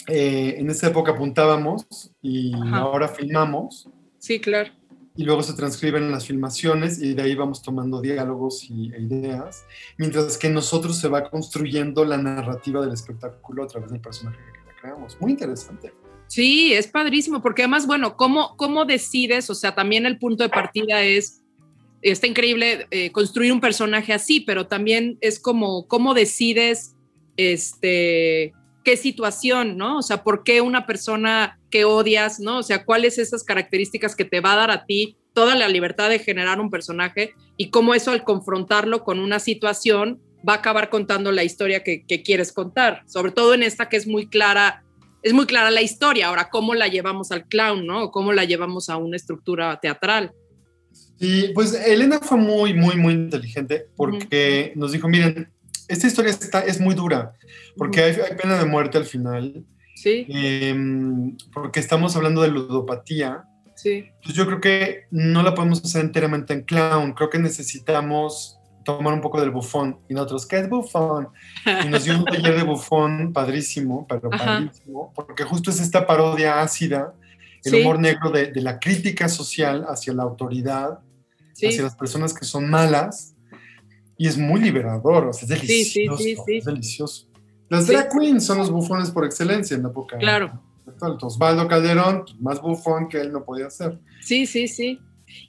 Eh, 0.08 0.56
en 0.58 0.68
esa 0.72 0.88
época 0.88 1.12
apuntábamos 1.12 2.12
y 2.20 2.54
ahora 2.72 3.08
filmamos. 3.08 3.88
Sí, 4.18 4.42
claro. 4.42 4.72
Y 5.16 5.26
luego 5.26 5.44
se 5.44 5.54
transcriben 5.54 6.10
las 6.10 6.26
filmaciones 6.26 7.00
y 7.00 7.14
de 7.14 7.22
ahí 7.22 7.36
vamos 7.36 7.62
tomando 7.62 8.02
diálogos 8.02 8.64
y, 8.68 8.92
e 8.92 9.00
ideas, 9.00 9.64
mientras 10.00 10.40
que 10.40 10.50
nosotros 10.50 10.98
se 10.98 11.08
va 11.08 11.30
construyendo 11.30 12.04
la 12.04 12.18
narrativa 12.18 12.82
del 12.82 12.94
espectáculo 12.94 13.64
a 13.64 13.68
través 13.68 13.92
del 13.92 14.02
personaje 14.02 14.40
que 14.40 14.82
creamos. 14.82 15.22
Muy 15.22 15.34
interesante. 15.34 15.94
Sí, 16.26 16.74
es 16.74 16.88
padrísimo, 16.88 17.44
porque 17.44 17.62
además, 17.62 17.86
bueno, 17.86 18.18
¿cómo, 18.18 18.58
¿cómo 18.58 18.86
decides? 18.86 19.52
O 19.52 19.54
sea, 19.54 19.76
también 19.76 20.08
el 20.08 20.18
punto 20.18 20.42
de 20.42 20.50
partida 20.50 21.04
es 21.04 21.43
está 22.12 22.28
increíble 22.28 22.88
eh, 22.92 23.12
construir 23.12 23.52
un 23.52 23.62
personaje 23.62 24.14
así, 24.14 24.40
pero 24.42 24.68
también 24.68 25.18
es 25.22 25.40
como 25.40 25.88
cómo 25.88 26.14
decides 26.14 26.96
este 27.38 28.54
qué 28.84 28.98
situación, 28.98 29.78
¿no? 29.78 29.98
O 30.00 30.02
sea, 30.02 30.24
por 30.24 30.44
qué 30.44 30.62
una 30.62 30.86
persona 30.86 31.60
que 31.70 31.86
odias, 31.86 32.40
¿no? 32.40 32.60
O 32.60 32.64
sea, 32.64 32.86
cuáles 32.86 33.18
esas 33.18 33.44
características 33.44 34.16
que 34.16 34.26
te 34.26 34.42
va 34.42 34.54
a 34.54 34.58
dar 34.58 34.72
a 34.72 34.86
ti 34.86 35.18
toda 35.34 35.56
la 35.56 35.68
libertad 35.68 36.10
de 36.10 36.20
generar 36.20 36.60
un 36.60 36.70
personaje 36.70 37.34
y 37.58 37.70
cómo 37.70 37.94
eso 37.94 38.12
al 38.12 38.24
confrontarlo 38.24 39.04
con 39.04 39.20
una 39.20 39.40
situación 39.40 40.22
va 40.48 40.54
a 40.54 40.58
acabar 40.58 40.90
contando 40.90 41.32
la 41.32 41.44
historia 41.44 41.84
que, 41.84 42.04
quieres 42.24 42.52
contar, 42.52 43.04
sobre 43.08 43.32
todo 43.32 43.54
en 43.54 43.64
esta 43.64 43.90
que 43.90 43.98
es 43.98 44.06
muy 44.06 44.28
clara, 44.28 44.84
es 45.24 45.34
muy 45.34 45.46
clara 45.46 45.72
la 45.72 45.82
historia, 45.82 46.28
ahora 46.28 46.50
cómo 46.50 46.76
la 46.76 46.88
llevamos 46.88 47.32
al 47.32 47.48
clown, 47.48 47.88
¿no? 47.88 48.04
O 48.04 48.12
cómo 48.12 48.34
la 48.34 48.44
llevamos 48.44 48.90
a 48.90 48.98
una 48.98 49.16
estructura 49.16 49.80
teatral. 49.80 50.34
Y 51.24 51.54
pues 51.54 51.74
Elena 51.74 52.20
fue 52.20 52.38
muy, 52.38 52.74
muy, 52.74 52.98
muy 52.98 53.14
inteligente 53.14 53.88
porque 53.96 54.74
nos 54.76 54.92
dijo, 54.92 55.08
miren, 55.08 55.50
esta 55.88 56.06
historia 56.06 56.32
está, 56.32 56.60
es 56.60 56.82
muy 56.82 56.96
dura, 56.96 57.34
porque 57.78 58.04
hay, 58.04 58.16
pena 58.36 58.58
de 58.58 58.66
muerte 58.66 58.98
al 58.98 59.06
final. 59.06 59.64
Sí. 59.96 60.26
Em, 60.28 61.38
porque 61.54 61.80
estamos 61.80 62.18
hablando 62.18 62.42
de 62.42 62.50
ludopatía. 62.50 63.46
Sí. 63.76 64.10
Pues 64.22 64.36
yo 64.36 64.46
creo 64.46 64.60
que 64.60 65.06
no 65.12 65.44
la 65.44 65.56
podemos 65.56 65.82
hacer 65.84 66.04
enteramente 66.04 66.54
en 66.54 66.64
clown. 66.64 67.14
Creo 67.14 67.30
que 67.30 67.40
necesitamos 67.40 68.60
tomar 68.84 69.14
un 69.14 69.22
poco 69.22 69.40
del 69.40 69.52
bufón. 69.52 70.00
Y 70.10 70.14
nosotros, 70.14 70.46
¿qué 70.46 70.58
es 70.58 70.70
bufón? 70.70 71.30
Y 71.86 71.88
nos 71.88 72.04
dio 72.04 72.18
un 72.18 72.26
taller 72.26 72.58
de 72.58 72.64
bufón 72.64 73.32
padrísimo, 73.32 74.06
pero 74.10 74.30
padrísimo, 74.30 75.14
porque 75.16 75.46
justo 75.46 75.72
es 75.72 75.80
esta 75.80 76.06
parodia 76.06 76.62
ácida 76.62 77.14
el 77.64 77.82
humor 77.82 78.00
negro 78.00 78.30
de, 78.30 78.52
la 78.62 78.80
crítica 78.80 79.30
social 79.30 79.86
hacia 79.88 80.14
la 80.14 80.24
autoridad, 80.24 81.00
hacia 81.54 81.84
las 81.84 81.96
personas 81.96 82.34
que 82.34 82.46
son 82.46 82.70
malas, 82.70 83.36
y 84.18 84.28
es 84.28 84.38
muy 84.38 84.62
liberador, 84.62 85.28
o 85.28 85.34
sea, 85.34 85.44
es 85.44 85.62
delicioso, 85.62 86.24
es 86.48 86.66
delicioso. 86.66 87.28
Las 87.70 87.88
drag 87.88 88.10
queens 88.10 88.46
son 88.46 88.60
los 88.60 88.70
bufones 88.70 89.10
por 89.12 89.26
excelencia 89.26 89.76
en 89.76 89.84
la 89.84 89.90
época. 89.90 90.18
Claro. 90.18 90.62
Osvaldo 91.22 91.68
Calderón, 91.68 92.26
más 92.40 92.62
bufón 92.62 93.10
que 93.10 93.20
él 93.20 93.32
no 93.32 93.44
podía 93.44 93.70
ser. 93.70 94.00
Sí, 94.22 94.46
sí, 94.46 94.68
sí. 94.68 95.00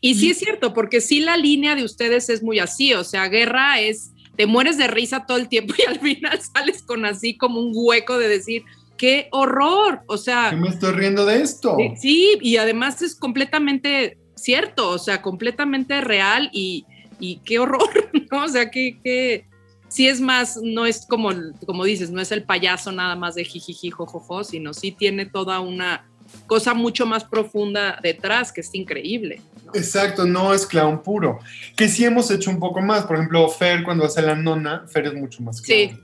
Y 0.00 0.14
sí 0.14 0.30
es 0.30 0.38
cierto, 0.38 0.72
porque 0.72 1.00
sí 1.00 1.20
la 1.20 1.36
línea 1.36 1.74
de 1.74 1.84
ustedes 1.84 2.30
es 2.30 2.42
muy 2.42 2.58
así, 2.58 2.94
o 2.94 3.04
sea, 3.04 3.28
guerra 3.28 3.80
es, 3.80 4.12
te 4.36 4.46
mueres 4.46 4.78
de 4.78 4.86
risa 4.86 5.26
todo 5.26 5.36
el 5.36 5.48
tiempo 5.48 5.74
y 5.78 5.88
al 5.88 6.00
final 6.00 6.40
sales 6.40 6.82
con 6.82 7.04
así 7.04 7.36
como 7.36 7.60
un 7.60 7.72
hueco 7.74 8.18
de 8.18 8.28
decir, 8.28 8.64
qué 8.96 9.28
horror. 9.32 10.00
O 10.06 10.16
sea. 10.16 10.52
Me 10.52 10.68
estoy 10.68 10.92
riendo 10.92 11.26
de 11.26 11.42
esto. 11.42 11.76
Sí, 12.00 12.38
y 12.40 12.56
además 12.56 13.02
es 13.02 13.14
completamente 13.14 14.18
cierto, 14.44 14.90
o 14.90 14.98
sea, 14.98 15.22
completamente 15.22 16.00
real 16.00 16.50
y, 16.52 16.86
y 17.18 17.36
qué 17.38 17.58
horror, 17.58 17.88
¿no? 18.30 18.44
O 18.44 18.48
sea, 18.48 18.70
que, 18.70 19.00
que 19.02 19.46
sí 19.88 20.08
es 20.08 20.20
más, 20.20 20.58
no 20.62 20.86
es 20.86 21.06
como, 21.06 21.30
como 21.66 21.84
dices, 21.84 22.10
no 22.10 22.20
es 22.20 22.32
el 22.32 22.44
payaso 22.44 22.92
nada 22.92 23.16
más 23.16 23.34
de 23.34 23.44
jijiji, 23.44 23.90
jojojo, 23.90 24.44
sino 24.44 24.74
sí 24.74 24.92
tiene 24.92 25.26
toda 25.26 25.60
una 25.60 26.06
cosa 26.46 26.74
mucho 26.74 27.06
más 27.06 27.24
profunda 27.24 27.98
detrás, 28.02 28.52
que 28.52 28.60
es 28.60 28.74
increíble. 28.74 29.40
Exacto, 29.72 30.24
no 30.24 30.52
es 30.52 30.66
clown 30.66 31.02
puro. 31.02 31.38
Que 31.76 31.88
sí 31.88 32.04
hemos 32.04 32.30
hecho 32.30 32.50
un 32.50 32.58
poco 32.58 32.80
más. 32.80 33.04
Por 33.04 33.16
ejemplo, 33.16 33.48
Fer, 33.48 33.82
cuando 33.82 34.04
hace 34.04 34.22
la 34.22 34.34
nona, 34.34 34.84
Fer 34.86 35.06
es 35.06 35.14
mucho 35.14 35.42
más 35.42 35.60
clown. 35.60 36.00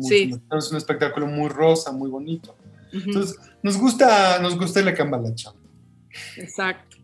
Sí. 0.00 0.02
sí. 0.02 0.40
Es 0.56 0.70
un 0.70 0.76
espectáculo 0.76 1.26
muy 1.26 1.48
rosa, 1.48 1.92
muy 1.92 2.10
bonito. 2.10 2.56
Entonces, 2.92 3.38
nos 3.62 3.76
gusta, 3.76 4.38
nos 4.38 4.58
gusta 4.58 4.80
el 4.80 4.94
cambalacha. 4.94 5.52
Exacto. 6.36 6.95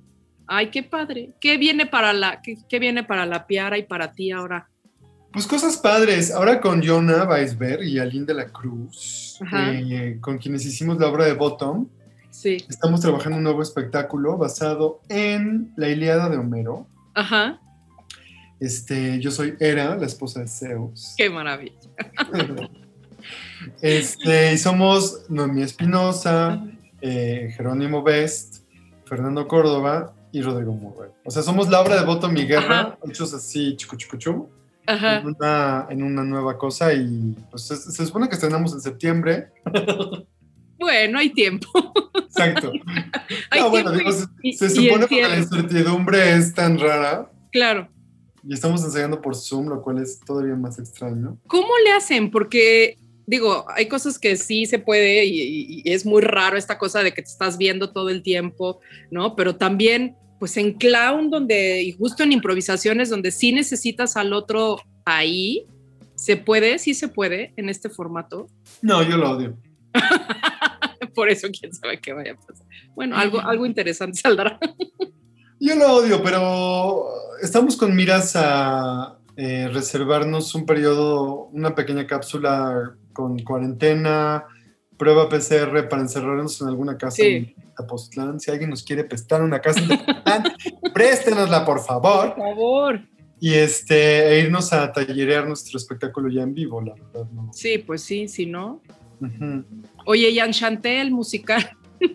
Ay, 0.47 0.71
qué 0.71 0.83
padre. 0.83 1.31
¿Qué 1.41 1.57
viene 1.57 1.87
para 1.87 2.13
la, 2.13 2.43
qué, 2.43 2.79
viene 2.79 3.05
para 3.05 3.27
la 3.27 3.47
Piara 3.47 3.79
y 3.79 3.85
para 3.85 4.13
ti 4.13 4.31
ahora? 4.31 4.69
Pues 5.33 5.47
cosas 5.47 5.77
padres. 5.77 6.31
Ahora 6.31 6.61
con 6.61 6.83
Jonah 6.83 7.25
Weisberg 7.25 7.83
y 7.85 7.99
Aline 7.99 8.27
de 8.27 8.35
la 8.35 8.47
Cruz, 8.47 9.41
eh, 9.55 10.19
con 10.21 10.39
quienes 10.39 10.67
hicimos 10.67 10.99
la 10.99 11.09
obra 11.09 11.25
de 11.25 11.33
Bottom, 11.33 11.89
sí. 12.31 12.59
estamos 12.69 13.01
trabajando 13.01 13.39
un 13.39 13.45
nuevo 13.45 13.63
espectáculo 13.63 14.37
basado 14.37 15.01
en 15.09 15.73
la 15.77 15.89
Iliada 15.89 16.29
de 16.29 16.37
Homero. 16.37 16.87
Ajá. 17.15 17.61
Este, 18.61 19.19
yo 19.21 19.31
soy 19.31 19.55
Hera, 19.59 19.97
la 19.97 20.07
esposa 20.07 20.41
de 20.41 20.49
Zeus. 20.49 21.15
Qué 21.17 21.31
maravilla. 21.31 21.79
este, 23.83 24.53
y 24.53 24.59
somos 24.59 25.25
Noemí 25.31 25.63
Espinosa, 25.63 26.63
eh, 27.01 27.53
Jerónimo 27.57 28.03
Best, 28.03 28.65
Fernando 29.07 29.49
Córdoba 29.49 30.15
y 30.33 30.43
Rodrigo 30.43 30.73
Murray. 30.73 31.11
O 31.25 31.31
sea, 31.31 31.43
somos 31.43 31.69
la 31.69 31.81
obra 31.81 31.97
de 31.97 32.07
Voto 32.07 32.29
Mi 32.29 32.45
Guerra, 32.47 32.99
hechos 33.07 33.33
así, 33.35 33.77
chico, 33.77 33.97
chico, 33.97 34.17
chico, 34.17 34.51
en 34.87 35.27
una, 35.27 35.87
en 35.91 36.03
una 36.03 36.25
nueva 36.25 36.59
cosa 36.59 36.93
y 36.93 37.37
pues 37.51 37.67
se, 37.67 38.07
supone 38.07 38.29
que 38.29 38.35
estrenamos 38.35 38.73
en 38.73 38.81
septiembre. 38.81 39.49
Bueno, 40.79 41.21
hay 41.21 41.31
tiempo. 41.31 41.69
Exacto. 42.13 42.73
no, 43.57 43.71
bueno, 43.71 43.93
digo, 43.93 44.11
se, 44.11 44.69
supone 44.69 45.07
que 45.07 45.23
la 45.23 45.39
incertidumbre 45.39 46.35
es 46.35 46.53
tan 46.55 46.77
rara. 46.77 47.31
Claro. 47.53 47.89
Y 48.43 48.53
estamos 48.53 48.83
ensayando 48.83 49.23
por 49.23 49.37
Zoom, 49.37 49.69
lo 49.69 49.81
cual 49.81 50.03
es 50.03 50.19
todavía 50.19 50.57
más 50.57 50.81
extraño. 50.81 51.39
¿Cómo 51.47 51.69
le 51.85 51.93
hacen? 51.93 52.33
Porque 52.33 52.99
digo, 53.33 53.65
hay 53.75 53.89
cosas 53.89 54.19
que 54.19 54.37
sí 54.37 54.67
se 54.67 54.79
puede 54.79 55.25
y, 55.25 55.83
y, 55.85 55.91
es 55.91 56.05
muy 56.05 56.21
raro 56.21 56.59
esta 56.59 56.77
cosa 56.77 57.03
de 57.03 57.15
que 57.15 57.23
te 57.23 57.31
estás 57.31 57.57
viendo 57.57 57.91
todo 57.91 58.11
el 58.11 58.23
tiempo, 58.23 58.81
¿no? 59.11 59.35
Pero 59.35 59.57
también 59.57 60.17
pues 60.39 60.59
en 60.59 60.75
clown 60.75 61.31
donde, 61.31 61.83
y 61.83 61.93
justo 61.93 62.25
en 62.25 62.33
improvisaciones 62.33 63.09
donde 63.09 63.31
sí 63.31 63.53
necesitas 63.53 64.19
al 64.19 64.35
otro 64.35 64.83
ahí, 65.07 65.65
¿se 66.15 66.37
puede? 66.37 66.79
¿Sí 66.79 66.93
se 66.93 67.09
puede 67.09 67.55
en 67.57 67.71
este 67.71 67.89
formato? 67.89 68.49
No, 68.83 69.03
yo 69.03 69.17
lo 69.17 69.31
odio. 69.31 69.57
Por 71.15 71.31
eso 71.31 71.49
quién 71.59 71.73
sabe 71.73 72.01
qué 72.01 72.13
vaya 72.13 72.33
a 72.33 72.35
pasar. 72.35 72.67
Bueno, 72.95 73.17
algo, 73.17 73.41
algo 73.41 73.65
interesante 73.65 74.21
saldrá. 74.21 74.59
yo 75.59 75.75
lo 75.77 75.95
odio, 75.95 76.23
pero 76.23 77.07
estamos 77.41 77.77
con 77.77 77.97
miras 77.97 78.33
a 78.35 79.17
eh, 79.37 79.71
reservarnos 79.73 80.55
un 80.55 80.67
periodo, 80.67 81.47
una 81.53 81.75
pequeña 81.75 82.07
cápsula 82.07 82.95
con 83.13 83.39
cuarentena, 83.41 84.45
prueba 84.97 85.29
PCR 85.29 85.89
para 85.89 86.03
encerrarnos 86.03 86.61
en 86.61 86.69
alguna 86.69 86.97
casa 86.97 87.23
en 87.23 87.55
Tepoztlán. 87.77 88.39
Si 88.41 88.51
alguien 88.51 88.71
nos 88.71 88.83
quiere 88.83 89.05
prestar 89.05 89.43
una 89.43 89.61
casa 89.61 89.81
en 89.81 89.89
Tepoztlán, 89.89 90.45
préstenosla, 90.95 91.65
por 91.65 91.81
favor. 91.81 92.35
Por 92.35 92.45
favor. 92.45 93.01
Y 93.41 93.55
este, 93.55 94.35
e 94.35 94.41
irnos 94.45 94.73
a 94.73 94.93
tallerear 94.93 95.49
nuestro 95.49 95.77
espectáculo 95.77 96.29
ya 96.29 96.43
en 96.43 96.55
vivo, 96.55 96.81
la 96.81 96.95
verdad. 96.95 97.27
Sí, 97.53 97.79
pues 97.79 98.03
sí, 98.03 98.29
si 98.29 98.47
no. 98.47 98.81
Oye, 100.07 100.31
y 100.31 100.39
Enchanté, 100.39 101.01
el 101.01 101.11
musical. 101.11 101.77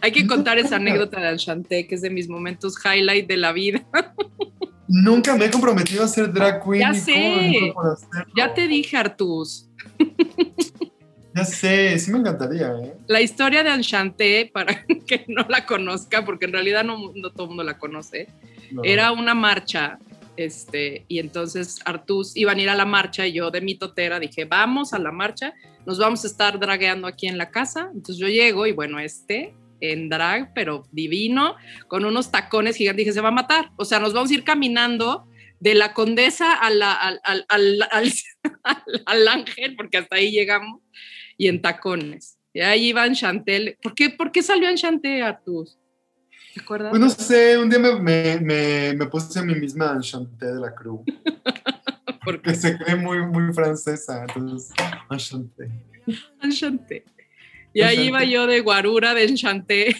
Hay 0.00 0.10
que 0.12 0.26
contar 0.26 0.58
esa 0.58 0.76
anécdota 0.76 1.20
de 1.20 1.30
Enchanté, 1.30 1.86
que 1.86 1.94
es 1.94 2.02
de 2.02 2.10
mis 2.10 2.28
momentos 2.28 2.74
highlight 2.84 3.28
de 3.28 3.36
la 3.36 3.52
vida. 3.52 3.86
Nunca 4.92 5.36
me 5.36 5.44
he 5.44 5.50
comprometido 5.52 6.02
a 6.02 6.08
ser 6.08 6.32
drag 6.32 6.64
queen. 6.64 6.80
Ya 6.80 6.94
sé. 6.94 7.72
Ya 8.36 8.52
te 8.52 8.66
dije, 8.66 8.96
Artus. 8.96 9.68
Ya 11.32 11.44
sé, 11.44 11.96
sí 12.00 12.10
me 12.10 12.18
encantaría. 12.18 12.72
¿eh? 12.72 12.94
La 13.06 13.20
historia 13.20 13.62
de 13.62 13.70
Enchanté, 13.70 14.50
para 14.52 14.84
que 15.06 15.24
no 15.28 15.46
la 15.48 15.64
conozca, 15.64 16.24
porque 16.24 16.46
en 16.46 16.52
realidad 16.52 16.82
no, 16.82 17.12
todo 17.30 17.44
el 17.44 17.48
mundo 17.50 17.62
la 17.62 17.78
conoce, 17.78 18.26
era 18.82 19.12
una 19.12 19.32
marcha. 19.32 20.00
Este, 20.36 21.04
y 21.06 21.20
entonces 21.20 21.78
Artus 21.84 22.36
iban 22.36 22.58
a 22.58 22.62
ir 22.62 22.68
a 22.70 22.74
la 22.74 22.86
marcha 22.86 23.26
y 23.26 23.32
yo 23.32 23.52
de 23.52 23.60
mi 23.60 23.76
totera 23.76 24.18
dije, 24.18 24.44
vamos 24.44 24.92
a 24.92 24.98
la 24.98 25.12
marcha, 25.12 25.54
nos 25.86 25.98
vamos 25.98 26.24
a 26.24 26.26
estar 26.26 26.58
dragueando 26.58 27.06
aquí 27.06 27.28
en 27.28 27.38
la 27.38 27.50
casa. 27.50 27.90
Entonces 27.94 28.16
yo 28.16 28.26
llego 28.26 28.66
y 28.66 28.72
bueno, 28.72 28.98
este 28.98 29.54
en 29.80 30.08
drag, 30.08 30.52
pero 30.54 30.84
divino, 30.92 31.56
con 31.88 32.04
unos 32.04 32.30
tacones 32.30 32.76
gigantes, 32.76 33.04
dije, 33.04 33.12
se 33.12 33.20
va 33.20 33.28
a 33.28 33.32
matar. 33.32 33.70
O 33.76 33.84
sea, 33.84 33.98
nos 33.98 34.12
vamos 34.12 34.30
a 34.30 34.34
ir 34.34 34.44
caminando 34.44 35.26
de 35.60 35.74
la 35.74 35.92
condesa 35.92 36.54
al, 36.54 36.82
al, 36.82 37.44
al, 39.06 39.28
ángel, 39.28 39.76
porque 39.76 39.98
hasta 39.98 40.16
ahí 40.16 40.30
llegamos, 40.32 40.80
y 41.36 41.48
en 41.48 41.62
tacones. 41.62 42.38
Y 42.52 42.60
ahí 42.60 42.88
iba 42.88 43.10
Chantel. 43.12 43.78
¿Por 43.82 43.94
qué, 43.94 44.10
¿Por 44.10 44.32
qué 44.32 44.42
salió 44.42 44.68
en 44.68 44.76
Chantel, 44.76 45.22
Artus? 45.22 45.78
¿Te 46.54 46.60
acuerdas? 46.60 46.90
Pues 46.90 47.00
no 47.00 47.10
sé, 47.10 47.58
un 47.58 47.70
día 47.70 47.78
me, 47.78 48.40
me, 48.40 48.94
me, 48.94 49.06
puse 49.06 49.38
a 49.38 49.42
mí 49.42 49.54
misma 49.54 49.92
Enchanté 49.92 50.46
de 50.46 50.60
la 50.60 50.74
Cruz. 50.74 51.02
porque 52.24 52.54
se 52.54 52.76
cree 52.76 52.96
muy, 52.96 53.24
muy 53.24 53.52
francesa, 53.54 54.24
entonces, 54.26 54.72
Enchanté. 55.10 55.70
Enchanté. 56.42 57.04
Y 57.74 57.82
ahí 57.82 58.08
iba 58.08 58.24
yo 58.24 58.46
de 58.46 58.60
guarura, 58.60 59.14
de 59.14 59.24
enchanté, 59.24 59.96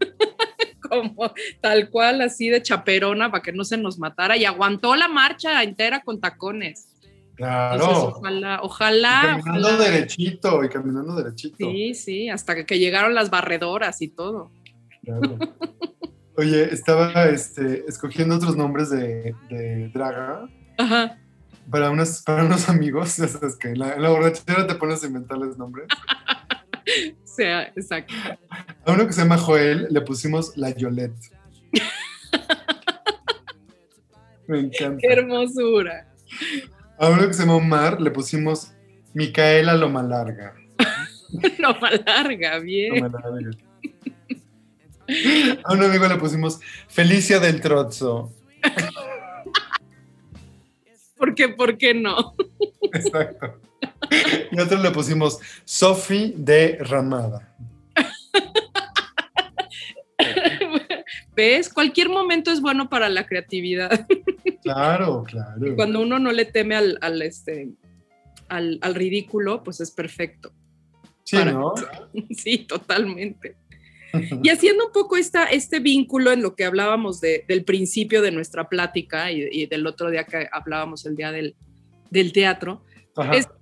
como 0.80 1.32
tal 1.60 1.88
cual, 1.88 2.20
así 2.20 2.48
de 2.48 2.62
chaperona 2.62 3.30
para 3.30 3.42
que 3.42 3.52
no 3.52 3.64
se 3.64 3.78
nos 3.78 3.98
matara. 3.98 4.36
Y 4.36 4.44
aguantó 4.44 4.94
la 4.94 5.08
marcha 5.08 5.62
entera 5.62 6.02
con 6.02 6.20
tacones. 6.20 6.88
Claro. 7.36 8.14
ojalá, 8.16 8.60
ojalá. 8.62 9.38
Y 9.38 9.42
caminando 9.42 9.78
derechito, 9.78 10.64
y 10.64 10.68
caminando 10.68 11.16
derechito. 11.16 11.56
Sí, 11.58 11.94
sí, 11.94 12.28
hasta 12.28 12.64
que, 12.64 12.78
llegaron 12.78 13.14
las 13.14 13.30
barredoras 13.30 14.02
y 14.02 14.08
todo. 14.08 14.50
Claro. 15.02 15.38
Oye, 16.36 16.72
estaba 16.72 17.26
este, 17.26 17.84
escogiendo 17.88 18.36
otros 18.36 18.56
nombres 18.56 18.90
de, 18.90 19.34
de 19.50 19.88
Draga. 19.88 20.48
Ajá. 20.78 21.18
Para, 21.70 21.90
unos, 21.90 22.22
para 22.22 22.44
unos 22.44 22.68
amigos, 22.68 23.16
ya 23.18 23.28
sabes 23.28 23.56
que 23.56 23.68
en 23.68 23.78
la, 23.78 23.94
en 23.94 24.02
la 24.02 24.10
borrachera 24.10 24.66
te 24.66 24.74
pones 24.74 25.02
a 25.02 25.06
inventarles 25.06 25.56
nombres. 25.56 25.86
sea, 27.24 27.72
exacto. 27.74 28.14
A 28.84 28.92
uno 28.92 29.06
que 29.06 29.12
se 29.12 29.22
llama 29.22 29.38
Joel 29.38 29.88
le 29.90 30.00
pusimos 30.00 30.56
la 30.56 30.70
Yolette. 30.70 31.30
Me 34.46 34.60
encanta. 34.60 34.98
Qué 35.00 35.12
hermosura. 35.12 36.06
A 36.98 37.08
uno 37.08 37.26
que 37.26 37.34
se 37.34 37.42
llama 37.42 37.56
Omar 37.56 38.00
le 38.00 38.10
pusimos 38.10 38.72
Micaela 39.14 39.74
Loma 39.74 40.02
Larga. 40.02 40.54
Loma 41.58 41.90
Larga, 42.06 42.58
bien. 42.58 43.02
Loma 43.02 43.08
Larga. 43.08 43.50
A 45.64 45.72
un 45.72 45.82
amigo 45.82 46.06
le 46.06 46.16
pusimos 46.16 46.60
Felicia 46.88 47.38
del 47.38 47.60
Trozo. 47.60 48.32
¿Por 51.16 51.34
qué? 51.34 51.48
¿Por 51.48 51.76
qué 51.76 51.94
no? 51.94 52.34
Exacto. 52.92 53.60
Y 54.50 54.60
otro 54.60 54.80
le 54.80 54.90
pusimos 54.90 55.38
Sofi 55.64 56.34
de 56.36 56.78
Ramada. 56.80 57.54
¿Ves? 61.34 61.68
Cualquier 61.68 62.08
momento 62.08 62.50
es 62.50 62.60
bueno 62.60 62.88
para 62.88 63.08
la 63.08 63.26
creatividad. 63.26 64.06
Claro, 64.62 65.24
claro. 65.24 65.76
Cuando 65.76 66.00
uno 66.00 66.18
no 66.18 66.32
le 66.32 66.44
teme 66.44 66.76
al, 66.76 67.22
este, 67.22 67.70
al, 68.48 68.94
ridículo, 68.94 69.62
pues 69.62 69.80
es 69.80 69.90
perfecto. 69.90 70.52
Sí, 71.24 71.36
¿no? 71.44 71.74
Sí, 72.36 72.58
totalmente. 72.58 73.56
Y 74.42 74.48
haciendo 74.48 74.86
un 74.86 74.92
poco 74.92 75.16
esta, 75.16 75.44
este 75.46 75.80
vínculo 75.80 76.30
en 76.30 76.40
lo 76.40 76.54
que 76.54 76.64
hablábamos 76.64 77.20
del 77.20 77.64
principio 77.64 78.22
de 78.22 78.30
nuestra 78.30 78.68
plática 78.68 79.32
y, 79.32 79.66
del 79.66 79.86
otro 79.86 80.10
día 80.10 80.24
que 80.24 80.48
hablábamos 80.52 81.04
el 81.04 81.16
día 81.16 81.32
del, 81.32 81.56
del 82.10 82.32
teatro, 82.32 82.82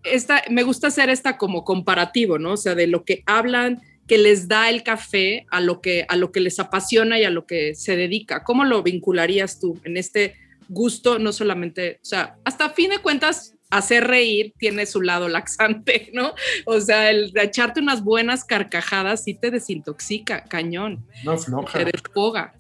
esta, 0.05 0.43
me 0.51 0.63
gusta 0.63 0.89
hacer 0.89 1.11
esta 1.11 1.37
como 1.37 1.65
comparativo, 1.65 2.39
¿no? 2.39 2.53
O 2.53 2.57
sea, 2.57 2.75
de 2.75 2.87
lo 2.87 3.05
que 3.05 3.23
hablan, 3.27 3.83
que 4.07 4.19
les 4.19 4.49
da 4.49 4.69
el 4.69 4.83
café 4.83 5.47
a 5.51 5.61
lo 5.61 5.81
que, 5.81 6.05
a 6.09 6.17
lo 6.17 6.33
que 6.33 6.41
les 6.41 6.59
apasiona 6.59 7.19
y 7.19 7.25
a 7.25 7.31
lo 7.31 7.47
que 7.47 7.75
se 7.75 7.97
dedica. 7.97 8.45
¿Cómo 8.45 8.65
lo 8.65 8.83
vincularías 8.83 9.61
tú 9.61 9.81
en 9.85 9.97
este 9.97 10.37
gusto? 10.69 11.19
No 11.19 11.33
solamente, 11.33 11.99
o 12.03 12.05
sea, 12.05 12.37
hasta 12.45 12.71
fin 12.71 12.91
de 12.91 12.99
cuentas, 12.99 13.55
hacer 13.71 14.07
reír 14.07 14.53
tiene 14.59 14.85
su 14.87 15.01
lado 15.01 15.29
laxante, 15.29 16.11
¿no? 16.15 16.35
O 16.67 16.81
sea, 16.81 17.11
el 17.11 17.33
de 17.33 17.45
echarte 17.45 17.81
unas 17.81 18.05
buenas 18.05 18.45
carcajadas 18.45 19.25
sí 19.25 19.35
te 19.35 19.51
desintoxica, 19.51 20.45
cañón. 20.45 21.05
No, 21.25 21.39
floja. 21.39 21.79
Te 21.79 21.85
desfoga. 21.87 22.55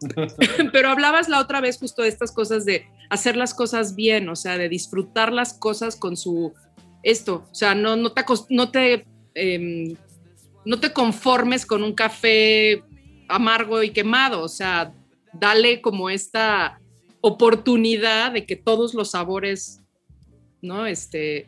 Pero 0.72 0.88
hablabas 0.90 1.28
la 1.28 1.40
otra 1.40 1.60
vez 1.60 1.78
justo 1.78 2.02
de 2.02 2.08
estas 2.08 2.32
cosas 2.32 2.64
de 2.64 2.86
hacer 3.10 3.36
las 3.36 3.54
cosas 3.54 3.94
bien, 3.94 4.28
o 4.28 4.36
sea, 4.36 4.58
de 4.58 4.68
disfrutar 4.68 5.32
las 5.32 5.54
cosas 5.54 5.96
con 5.96 6.16
su 6.16 6.52
esto, 7.02 7.44
o 7.50 7.54
sea, 7.54 7.74
no, 7.74 7.96
no 7.96 8.12
te, 8.12 8.24
no 8.50 8.70
te, 8.70 9.06
em, 9.34 9.94
no 10.64 10.80
te 10.80 10.92
conformes 10.92 11.64
con 11.64 11.84
un 11.84 11.94
café 11.94 12.82
amargo 13.28 13.82
y 13.82 13.90
quemado, 13.90 14.42
o 14.42 14.48
sea, 14.48 14.92
dale 15.32 15.80
como 15.80 16.10
esta 16.10 16.80
oportunidad 17.20 18.32
de 18.32 18.46
que 18.46 18.56
todos 18.56 18.94
los 18.94 19.12
sabores, 19.12 19.80
¿no? 20.62 20.86
Este, 20.86 21.46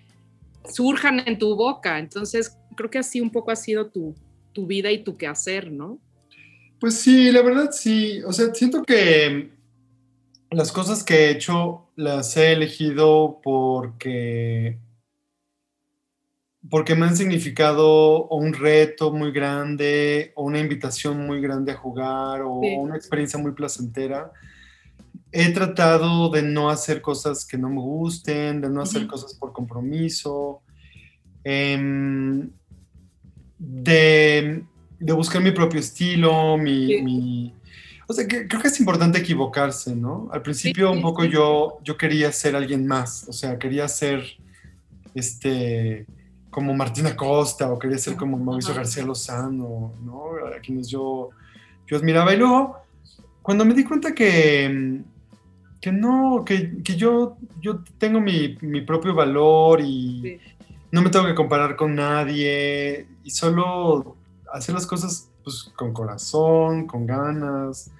surjan 0.65 1.23
en 1.27 1.39
tu 1.39 1.55
boca. 1.57 1.99
Entonces, 1.99 2.57
creo 2.77 2.91
que 2.91 2.99
así 2.99 3.21
un 3.21 3.31
poco 3.31 3.51
ha 3.51 3.57
sido 3.57 3.89
tu, 3.89 4.15
tu 4.53 4.67
vida 4.67 4.91
y 4.91 5.03
tu 5.03 5.17
quehacer, 5.17 5.71
¿no? 5.71 5.99
Pues 6.81 6.95
sí, 6.95 7.31
la 7.31 7.43
verdad 7.43 7.71
sí. 7.73 8.23
O 8.25 8.33
sea, 8.33 8.55
siento 8.55 8.83
que 8.83 9.51
las 10.51 10.73
cosas 10.73 11.05
que 11.05 11.15
he 11.15 11.31
hecho 11.31 11.89
las 11.97 12.37
he 12.37 12.53
elegido 12.53 13.41
porque 13.43 14.79
porque 16.71 16.95
me 16.95 17.07
han 17.07 17.17
significado 17.17 18.29
un 18.29 18.53
reto 18.53 19.13
muy 19.13 19.33
grande 19.33 20.33
o 20.35 20.45
una 20.45 20.59
invitación 20.59 21.27
muy 21.27 21.41
grande 21.41 21.73
a 21.73 21.77
jugar 21.77 22.43
o 22.43 22.59
una 22.59 22.97
experiencia 22.97 23.39
muy 23.39 23.53
placentera. 23.53 24.33
He 25.33 25.51
tratado 25.53 26.29
de 26.31 26.43
no 26.43 26.69
hacer 26.69 27.01
cosas 27.01 27.47
que 27.47 27.57
no 27.57 27.71
me 27.71 27.81
gusten, 27.81 28.61
de 28.61 28.69
no 28.69 28.83
hacer 28.83 29.07
cosas 29.07 29.35
por 29.35 29.53
compromiso, 29.53 30.63
em, 31.45 32.51
de, 33.59 34.65
buscar 35.01 35.43
mi 35.43 35.53
propio 35.53 35.81
estilo, 35.81 36.57
mi, 36.59 37.55
o 38.11 38.15
sea, 38.15 38.27
creo 38.27 38.63
que 38.63 38.69
es 38.69 38.81
importante 38.81 39.19
equivocarse, 39.19 39.95
¿no? 39.95 40.31
Al 40.33 40.41
principio 40.41 40.91
un 40.91 41.03
poco 41.03 41.25
yo, 41.25 41.79
yo 41.85 41.99
quería 41.99 42.33
ser 42.33 42.57
alguien 42.57 42.87
más, 42.87 43.29
o 43.29 43.35
sea, 43.35 43.59
quería 43.59 43.87
ser, 43.87 44.25
este, 45.15 46.07
como 46.49 46.73
Martina 46.73 47.15
Costa 47.15 47.71
o 47.71 47.79
quería 47.79 47.99
ser 47.99 48.17
como 48.17 48.39
Mauricio 48.39 48.75
García 48.75 49.05
Lozano, 49.05 49.93
¿no? 50.03 50.23
A 50.57 50.59
quienes 50.61 50.89
yo, 50.89 51.29
yo 51.87 51.99
admiraba. 51.99 52.33
Y 52.33 52.39
luego, 52.39 52.79
cuando 53.43 53.67
me 53.67 53.75
di 53.75 53.85
cuenta 53.85 54.15
que, 54.15 55.03
que 55.79 55.93
no, 55.93 56.45
que, 56.47 56.83
que 56.83 56.97
yo, 56.97 57.37
yo 57.61 57.85
tengo 57.99 58.23
mi, 58.23 58.57
mi 58.63 58.81
propio 58.81 59.15
valor 59.15 59.83
y 59.83 60.41
no 60.91 61.03
me 61.03 61.11
tengo 61.11 61.27
que 61.27 61.35
comparar 61.35 61.77
con 61.77 61.95
nadie 61.95 63.07
y 63.23 63.31
solo 63.31 64.17
hacer 64.51 64.75
las 64.75 64.87
cosas 64.87 65.29
pues, 65.45 65.71
con 65.77 65.93
corazón, 65.93 66.87
con 66.87 67.05
ganas, 67.05 67.91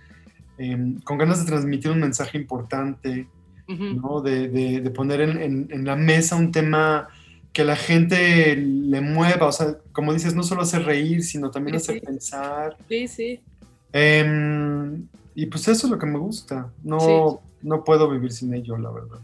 em, 0.59 1.01
con 1.01 1.19
ganas 1.19 1.41
de 1.41 1.47
transmitir 1.47 1.91
un 1.91 2.01
mensaje 2.01 2.39
importante, 2.39 3.29
¿no? 3.67 4.21
De, 4.21 4.49
de, 4.49 4.81
de 4.81 4.91
poner 4.91 5.21
en, 5.21 5.43
en, 5.43 5.69
en 5.71 5.85
la 5.85 5.95
mesa 5.95 6.37
un 6.37 6.53
tema 6.53 7.09
que 7.53 7.65
la 7.65 7.77
gente 7.77 8.57
le 8.57 9.01
mueva, 9.01 9.47
o 9.47 9.53
sea, 9.53 9.79
como 9.93 10.13
dices, 10.13 10.35
no 10.35 10.43
solo 10.43 10.63
hacer 10.63 10.85
reír, 10.85 11.23
sino 11.23 11.51
también 11.51 11.77
hacer 11.77 12.01
pensar. 12.01 12.77
Sí, 12.89 13.09
sí. 13.09 13.41
Em, 13.93 15.09
y 15.35 15.47
pues 15.47 15.67
eso 15.69 15.87
es 15.87 15.91
lo 15.91 15.99
que 15.99 16.07
me 16.07 16.19
gusta. 16.19 16.71
No, 16.83 17.41
no 17.63 17.85
puedo 17.85 18.09
vivir 18.11 18.33
sin 18.33 18.55
ello, 18.55 18.77
la 18.77 18.91
verdad. 18.91 19.19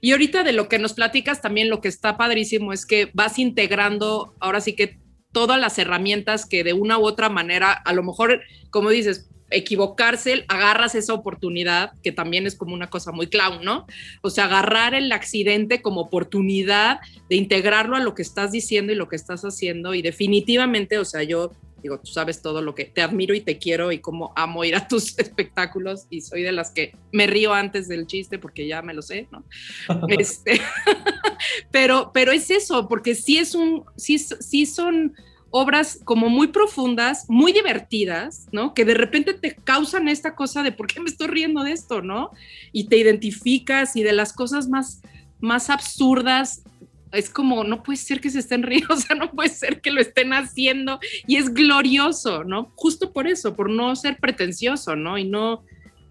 Y 0.00 0.12
ahorita 0.12 0.42
de 0.42 0.52
lo 0.52 0.68
que 0.68 0.78
nos 0.78 0.92
platicas 0.92 1.40
también 1.40 1.70
lo 1.70 1.80
que 1.80 1.88
está 1.88 2.18
padrísimo 2.18 2.72
es 2.72 2.84
que 2.84 3.10
vas 3.14 3.38
integrando 3.38 4.34
ahora 4.40 4.60
sí 4.60 4.74
que 4.74 4.98
todas 5.32 5.58
las 5.58 5.78
herramientas 5.78 6.44
que 6.46 6.64
de 6.64 6.74
una 6.74 6.98
u 6.98 7.06
otra 7.06 7.30
manera, 7.30 7.72
a 7.72 7.92
lo 7.94 8.02
mejor, 8.02 8.42
como 8.70 8.90
dices, 8.90 9.30
equivocarse, 9.56 10.44
agarras 10.48 10.94
esa 10.94 11.14
oportunidad, 11.14 11.92
que 12.02 12.12
también 12.12 12.46
es 12.46 12.56
como 12.56 12.74
una 12.74 12.90
cosa 12.90 13.12
muy 13.12 13.28
clown, 13.28 13.64
¿no? 13.64 13.86
O 14.22 14.30
sea, 14.30 14.44
agarrar 14.44 14.94
el 14.94 15.10
accidente 15.12 15.82
como 15.82 16.02
oportunidad 16.02 17.00
de 17.28 17.36
integrarlo 17.36 17.96
a 17.96 18.00
lo 18.00 18.14
que 18.14 18.22
estás 18.22 18.52
diciendo 18.52 18.92
y 18.92 18.96
lo 18.96 19.08
que 19.08 19.16
estás 19.16 19.42
haciendo. 19.42 19.94
Y 19.94 20.02
definitivamente, 20.02 20.98
o 20.98 21.04
sea, 21.04 21.22
yo 21.22 21.52
digo, 21.84 22.00
tú 22.00 22.10
sabes 22.10 22.40
todo 22.40 22.62
lo 22.62 22.74
que 22.74 22.86
te 22.86 23.02
admiro 23.02 23.34
y 23.34 23.42
te 23.42 23.58
quiero 23.58 23.92
y 23.92 23.98
cómo 23.98 24.32
amo 24.36 24.64
ir 24.64 24.74
a 24.74 24.88
tus 24.88 25.18
espectáculos 25.18 26.06
y 26.08 26.22
soy 26.22 26.42
de 26.42 26.52
las 26.52 26.70
que 26.70 26.96
me 27.12 27.26
río 27.26 27.52
antes 27.52 27.88
del 27.88 28.06
chiste 28.06 28.38
porque 28.38 28.66
ya 28.66 28.80
me 28.80 28.94
lo 28.94 29.02
sé, 29.02 29.28
¿no? 29.30 29.44
este, 30.08 30.60
pero, 31.70 32.10
pero 32.12 32.32
es 32.32 32.50
eso, 32.50 32.88
porque 32.88 33.14
sí 33.14 33.36
es 33.36 33.54
un, 33.54 33.84
sí, 33.96 34.18
sí 34.18 34.64
son 34.64 35.14
obras 35.56 36.00
como 36.04 36.28
muy 36.28 36.48
profundas, 36.48 37.26
muy 37.28 37.52
divertidas, 37.52 38.48
¿no? 38.50 38.74
Que 38.74 38.84
de 38.84 38.94
repente 38.94 39.34
te 39.34 39.54
causan 39.54 40.08
esta 40.08 40.34
cosa 40.34 40.64
de 40.64 40.72
por 40.72 40.88
qué 40.88 40.98
me 40.98 41.08
estoy 41.08 41.28
riendo 41.28 41.62
de 41.62 41.70
esto, 41.70 42.02
¿no? 42.02 42.32
Y 42.72 42.88
te 42.88 42.96
identificas 42.96 43.94
y 43.94 44.02
de 44.02 44.12
las 44.12 44.32
cosas 44.32 44.68
más, 44.68 45.00
más 45.38 45.70
absurdas. 45.70 46.64
Es 47.12 47.30
como, 47.30 47.62
no 47.62 47.84
puede 47.84 47.98
ser 47.98 48.20
que 48.20 48.30
se 48.30 48.40
estén 48.40 48.64
riendo, 48.64 48.94
o 48.94 48.96
sea, 48.96 49.14
no 49.14 49.30
puede 49.30 49.48
ser 49.48 49.80
que 49.80 49.92
lo 49.92 50.00
estén 50.00 50.32
haciendo 50.32 50.98
y 51.28 51.36
es 51.36 51.54
glorioso, 51.54 52.42
¿no? 52.42 52.72
Justo 52.74 53.12
por 53.12 53.28
eso, 53.28 53.54
por 53.54 53.70
no 53.70 53.94
ser 53.94 54.16
pretencioso, 54.18 54.96
¿no? 54.96 55.18
Y 55.18 55.24
no 55.24 55.62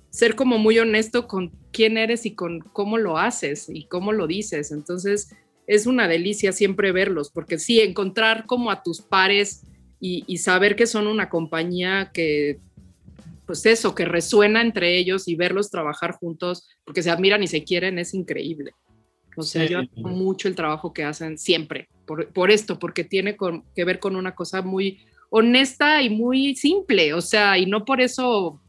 ser 0.10 0.38
como 0.38 0.58
muy 0.58 0.80
honesto 0.80 1.28
con 1.28 1.52
quién 1.74 1.98
eres 1.98 2.26
y 2.26 2.34
con 2.34 2.62
cómo 2.62 2.98
lo 2.98 3.18
haces 3.18 3.68
y 3.68 3.88
cómo 3.88 4.14
lo 4.14 4.26
dices. 4.26 4.72
Entonces, 4.72 5.36
es 5.68 5.86
una 5.86 6.08
delicia 6.08 6.52
siempre 6.52 6.92
verlos, 6.92 7.32
porque 7.32 7.60
sí, 7.60 7.80
encontrar 7.80 8.46
como 8.46 8.72
a 8.72 8.84
tus 8.84 9.02
pares 9.02 9.64
y, 10.00 10.38
saber 10.38 10.76
que 10.76 10.86
son 10.86 11.08
una 11.08 11.30
compañía 11.30 12.12
que, 12.14 12.60
pues 13.46 13.66
eso, 13.66 13.96
que 13.96 14.04
resuena 14.04 14.62
entre 14.62 14.98
ellos 14.98 15.30
y 15.30 15.36
verlos 15.36 15.72
trabajar 15.72 16.12
juntos, 16.12 16.68
porque 16.84 17.02
se 17.02 17.10
admiran 17.10 17.42
y 17.42 17.48
se 17.48 17.64
quieren, 17.64 17.98
es 17.98 18.14
increíble. 18.14 18.72
O 19.38 19.44
sea, 19.44 19.66
yo 19.66 19.80
admiro 19.80 20.10
mucho 20.10 20.50
el 20.50 20.56
trabajo 20.56 20.94
que 20.94 21.06
hacen 21.06 21.38
siempre, 21.38 21.88
por, 22.06 22.52
esto, 22.52 22.80
porque 22.80 23.06
tiene 23.06 23.38
que 23.74 23.86
ver 23.86 24.00
con 24.00 24.18
una 24.18 24.36
cosa 24.36 24.62
muy 24.62 25.00
honesta 25.30 26.02
y 26.02 26.10
muy 26.10 26.56
simple, 26.56 27.14
o 27.14 27.22
sea, 27.22 27.58
y 27.58 27.66
no 27.66 27.86
por 27.86 28.02
eso 28.02 28.62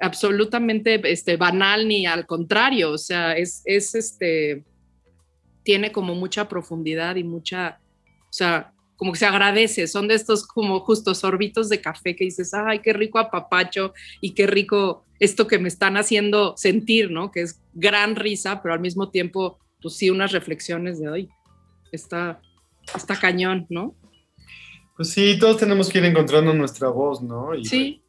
absolutamente 0.00 1.00
este, 1.10 1.36
banal 1.36 1.88
ni 1.88 2.06
al 2.06 2.26
contrario, 2.26 2.92
o 2.92 2.98
sea, 2.98 3.32
es, 3.32 3.62
es 3.64 3.94
este, 3.94 4.64
tiene 5.68 5.92
como 5.92 6.14
mucha 6.14 6.48
profundidad 6.48 7.16
y 7.16 7.24
mucha, 7.24 7.78
o 8.22 8.32
sea, 8.32 8.72
como 8.96 9.12
que 9.12 9.18
se 9.18 9.26
agradece, 9.26 9.86
son 9.86 10.08
de 10.08 10.14
estos 10.14 10.46
como 10.46 10.80
justos 10.80 11.18
sorbitos 11.18 11.68
de 11.68 11.82
café 11.82 12.16
que 12.16 12.24
dices, 12.24 12.54
ay, 12.54 12.78
qué 12.78 12.94
rico 12.94 13.18
apapacho 13.18 13.92
y 14.22 14.32
qué 14.32 14.46
rico 14.46 15.04
esto 15.20 15.46
que 15.46 15.58
me 15.58 15.68
están 15.68 15.98
haciendo 15.98 16.54
sentir, 16.56 17.10
¿no? 17.10 17.30
Que 17.30 17.42
es 17.42 17.60
gran 17.74 18.16
risa, 18.16 18.62
pero 18.62 18.72
al 18.72 18.80
mismo 18.80 19.10
tiempo, 19.10 19.58
pues 19.82 19.94
sí, 19.96 20.08
unas 20.08 20.32
reflexiones 20.32 21.00
de 21.00 21.10
hoy. 21.10 21.28
Está, 21.92 22.40
está 22.96 23.20
cañón, 23.20 23.66
¿no? 23.68 23.94
Pues 24.96 25.10
sí, 25.10 25.36
todos 25.38 25.58
tenemos 25.58 25.90
que 25.90 25.98
ir 25.98 26.06
encontrando 26.06 26.54
nuestra 26.54 26.88
voz, 26.88 27.20
¿no? 27.20 27.54
Y, 27.54 27.66
sí. 27.66 28.02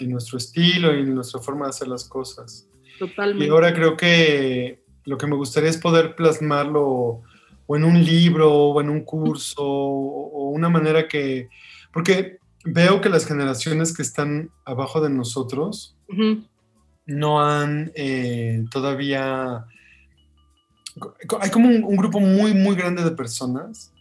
Y 0.00 0.06
nuestro 0.06 0.38
estilo 0.38 0.96
y 0.96 1.02
nuestra 1.02 1.42
forma 1.42 1.66
de 1.66 1.70
hacer 1.70 1.88
las 1.88 2.08
cosas. 2.08 2.70
Totalmente. 2.98 3.44
Y 3.44 3.50
ahora 3.50 3.74
creo 3.74 3.98
que 3.98 4.85
lo 5.06 5.16
que 5.16 5.26
me 5.26 5.36
gustaría 5.36 5.70
es 5.70 5.78
poder 5.78 6.14
plasmarlo 6.14 7.22
o 7.66 7.76
en 7.76 7.84
un 7.84 8.04
libro 8.04 8.52
o 8.52 8.80
en 8.80 8.90
un 8.90 9.02
curso 9.02 9.62
o, 9.64 10.50
una 10.50 10.68
manera 10.68 11.08
que, 11.08 11.48
porque 11.92 12.38
veo 12.64 13.00
que 13.00 13.08
las 13.08 13.26
generaciones 13.26 13.94
que 13.94 14.02
están 14.02 14.50
abajo 14.64 15.00
de 15.00 15.10
nosotros 15.10 15.96
no 17.06 17.42
han 17.42 17.92
eh, 17.94 18.64
todavía, 18.70 19.66
hay 21.40 21.50
como 21.50 21.68
un, 21.68 21.96
grupo 21.96 22.20
muy, 22.20 22.54
muy 22.54 22.74
grande 22.74 23.04
de 23.04 23.10
personas 23.10 23.92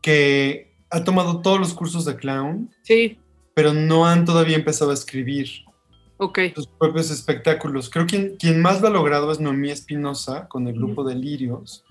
que 0.00 0.72
ha 0.90 1.04
tomado 1.04 1.40
todos 1.40 1.58
los 1.58 1.74
cursos 1.74 2.04
de 2.04 2.16
clown, 2.16 2.70
sí. 2.82 3.18
pero 3.54 3.74
no 3.74 4.06
han 4.06 4.24
todavía 4.24 4.56
empezado 4.56 4.90
a 4.90 4.94
escribir 4.94 5.64
okay. 6.20 6.52
sus 6.54 6.66
propios 6.66 7.10
espectáculos. 7.10 7.90
Creo 7.90 8.06
que 8.06 8.36
quien, 8.36 8.60
más 8.60 8.80
lo 8.80 8.88
ha 8.88 8.90
logrado 8.90 9.32
es 9.32 9.40
Noemí 9.40 9.70
Espinosa 9.70 10.46
con 10.48 10.68
el 10.68 10.74
grupo 10.74 11.02
Delirios, 11.04 11.84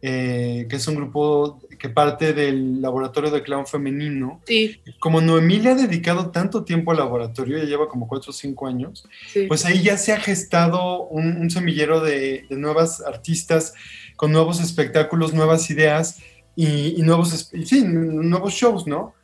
eh, 0.00 0.66
que 0.68 0.76
es 0.76 0.86
un 0.86 0.94
grupo 0.94 1.60
que 1.78 1.88
parte 1.88 2.32
del 2.32 2.80
laboratorio 2.80 3.30
de 3.30 3.42
clown 3.42 3.66
femenino. 3.66 4.40
Sí. 4.46 4.80
Como 5.00 5.20
Noemí 5.20 5.58
le 5.58 5.70
ha 5.70 5.74
dedicado 5.74 6.30
tanto 6.30 6.64
tiempo 6.64 6.90
al 6.90 6.98
laboratorio, 6.98 7.58
ya 7.58 7.64
lleva 7.64 7.88
como 7.88 8.06
4 8.06 8.30
o 8.30 8.32
5 8.32 8.66
años, 8.66 9.08
pues 9.48 9.64
ahí 9.64 9.82
ya 9.82 9.96
se 9.96 10.12
ha 10.12 10.20
gestado 10.20 11.04
un, 11.04 11.50
semillero 11.50 12.00
de, 12.00 12.46
nuevas 12.50 13.00
artistas 13.00 13.74
con 14.16 14.32
nuevos 14.32 14.60
espectáculos, 14.60 15.32
nuevas 15.32 15.70
ideas 15.70 16.20
y, 16.54 17.00
nuevos, 17.02 17.50
sí, 17.64 17.84
nuevos 17.84 18.52
shows, 18.54 18.86
¿no? 18.86 19.14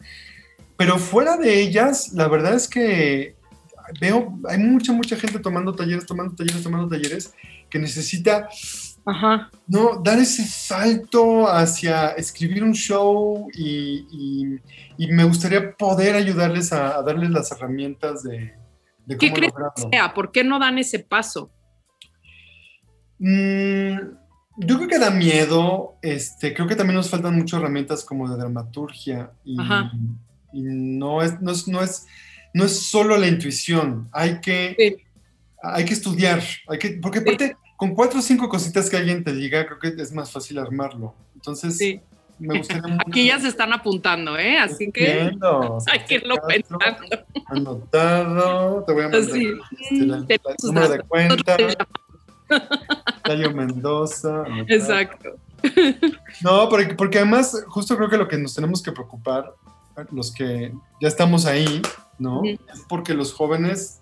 Pero 0.76 0.98
fuera 0.98 1.36
de 1.36 1.60
ellas, 1.60 2.12
la 2.14 2.28
verdad 2.28 2.54
es 2.54 2.68
que 2.68 3.36
veo, 4.00 4.38
hay 4.48 4.58
mucha, 4.58 4.92
mucha 4.92 5.16
gente 5.16 5.38
tomando 5.38 5.74
talleres, 5.74 6.06
tomando 6.06 6.34
talleres, 6.34 6.62
tomando 6.62 6.88
talleres, 6.88 7.34
que 7.70 7.78
necesita 7.78 8.48
Ajá. 9.06 9.50
No, 9.66 10.00
dar 10.02 10.18
ese 10.18 10.44
salto 10.46 11.46
hacia 11.46 12.12
escribir 12.12 12.64
un 12.64 12.72
show 12.72 13.48
y, 13.54 14.06
y- 14.10 14.60
y 14.96 15.12
me 15.12 15.24
gustaría 15.24 15.72
poder 15.76 16.14
ayudarles 16.16 16.72
a, 16.72 16.96
a 16.96 17.02
darles 17.02 17.28
las 17.30 17.52
herramientas 17.52 18.22
de, 18.22 18.54
de 19.04 19.18
¿Qué 19.18 19.26
cómo 19.28 19.34
crees 19.36 19.52
lograrlo. 19.52 19.74
que 19.90 19.96
sea? 19.96 20.14
¿Por 20.14 20.32
qué 20.32 20.42
no 20.42 20.58
dan 20.58 20.78
ese 20.78 21.00
paso? 21.00 21.50
Mm, 23.18 23.96
yo 24.56 24.76
creo 24.76 24.88
que 24.88 24.98
da 24.98 25.10
miedo, 25.10 25.96
este, 26.02 26.54
creo 26.54 26.66
que 26.66 26.76
también 26.76 26.96
nos 26.96 27.10
faltan 27.10 27.36
muchas 27.36 27.60
herramientas 27.60 28.04
como 28.04 28.28
de 28.28 28.36
dramaturgia 28.36 29.32
y, 29.44 29.60
Ajá. 29.60 29.92
y 30.52 30.62
no, 30.62 31.22
es, 31.22 31.40
no, 31.40 31.50
es, 31.52 31.68
no, 31.68 31.82
es, 31.82 32.06
no 32.54 32.64
es 32.64 32.80
solo 32.80 33.16
la 33.18 33.26
intuición, 33.28 34.08
hay 34.12 34.40
que, 34.40 34.74
Sí. 34.78 34.96
hay 35.62 35.84
que 35.84 35.92
estudiar, 35.92 36.42
hay 36.68 36.78
que, 36.78 36.90
porque 37.02 37.18
aparte 37.18 37.56
con 37.76 37.94
cuatro 37.94 38.20
o 38.20 38.22
cinco 38.22 38.48
cositas 38.48 38.88
que 38.88 38.96
alguien 38.96 39.22
te 39.24 39.34
diga, 39.34 39.66
creo 39.66 39.78
que 39.78 40.00
es 40.00 40.12
más 40.12 40.30
fácil 40.30 40.58
armarlo. 40.58 41.14
Entonces, 41.34 41.76
Sí. 41.76 42.00
me 42.38 42.56
gustaría 42.58 42.82
mucho. 42.86 43.04
Aquí 43.06 43.26
ya 43.26 43.38
se 43.40 43.48
están 43.48 43.72
apuntando, 43.72 44.38
¿eh? 44.38 44.56
Así 44.58 44.90
que 44.90 45.30
hay 45.92 46.00
que 46.08 46.14
irlo 46.14 46.36
pensando. 46.48 46.80
Anotado, 47.46 48.84
te 48.86 48.92
voy 48.92 49.02
a 49.04 49.08
mandar 49.08 49.30
Sí. 49.30 49.52
este, 49.80 50.06
la- 50.06 50.16
la- 50.18 50.26
Tenemos 50.26 50.46
el 50.50 50.56
sus 50.60 50.72
número 50.72 50.88
de 50.88 50.98
cuenta, 51.00 51.56
Tayo 53.24 53.50
Mendoza. 53.52 54.42
anotado. 54.44 54.64
Exacto. 54.68 55.30
No, 56.42 56.68
porque, 56.68 56.94
porque 56.94 57.18
además, 57.18 57.64
justo 57.68 57.96
creo 57.96 58.08
que 58.10 58.18
lo 58.18 58.28
que 58.28 58.36
nos 58.36 58.54
tenemos 58.54 58.82
que 58.82 58.92
preocupar, 58.92 59.52
los 60.12 60.30
que 60.32 60.72
ya 61.00 61.08
estamos 61.08 61.46
ahí, 61.46 61.80
¿no? 62.18 62.40
Ujú. 62.40 62.48
Es 62.72 62.82
porque 62.88 63.14
los 63.14 63.32
jóvenes 63.32 64.00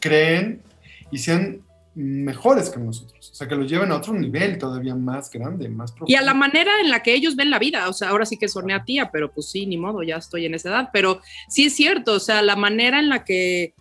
creen 0.00 0.62
y 1.10 1.18
sean 1.18 1.62
mejores 1.94 2.70
que 2.70 2.80
nosotros. 2.80 3.30
O 3.30 3.34
sea, 3.34 3.46
que 3.48 3.54
lo 3.54 3.64
lleven 3.64 3.92
a 3.92 3.96
otro 3.96 4.14
nivel 4.14 4.58
todavía 4.58 4.94
más 4.94 5.30
grande, 5.30 5.68
más 5.68 5.92
profundo. 5.92 6.10
Y 6.10 6.16
a 6.16 6.22
la 6.22 6.34
manera 6.34 6.80
en 6.80 6.90
la 6.90 7.02
que 7.02 7.14
ellos 7.14 7.36
ven 7.36 7.50
la 7.50 7.58
vida, 7.58 7.88
o 7.88 7.92
sea, 7.92 8.08
ahora 8.08 8.24
sí 8.24 8.38
que 8.38 8.48
soné 8.48 8.74
a 8.74 8.84
tía, 8.84 9.10
pero 9.10 9.30
pues 9.32 9.50
sí, 9.50 9.66
ni 9.66 9.76
modo, 9.76 10.02
ya 10.02 10.16
estoy 10.16 10.46
en 10.46 10.54
esa 10.54 10.70
edad, 10.70 10.90
pero 10.92 11.20
sí 11.48 11.64
es 11.64 11.74
cierto, 11.74 12.14
o 12.14 12.20
sea, 12.20 12.40
la 12.42 12.56
manera 12.56 12.98
en 12.98 13.10
la 13.10 13.24
que, 13.24 13.74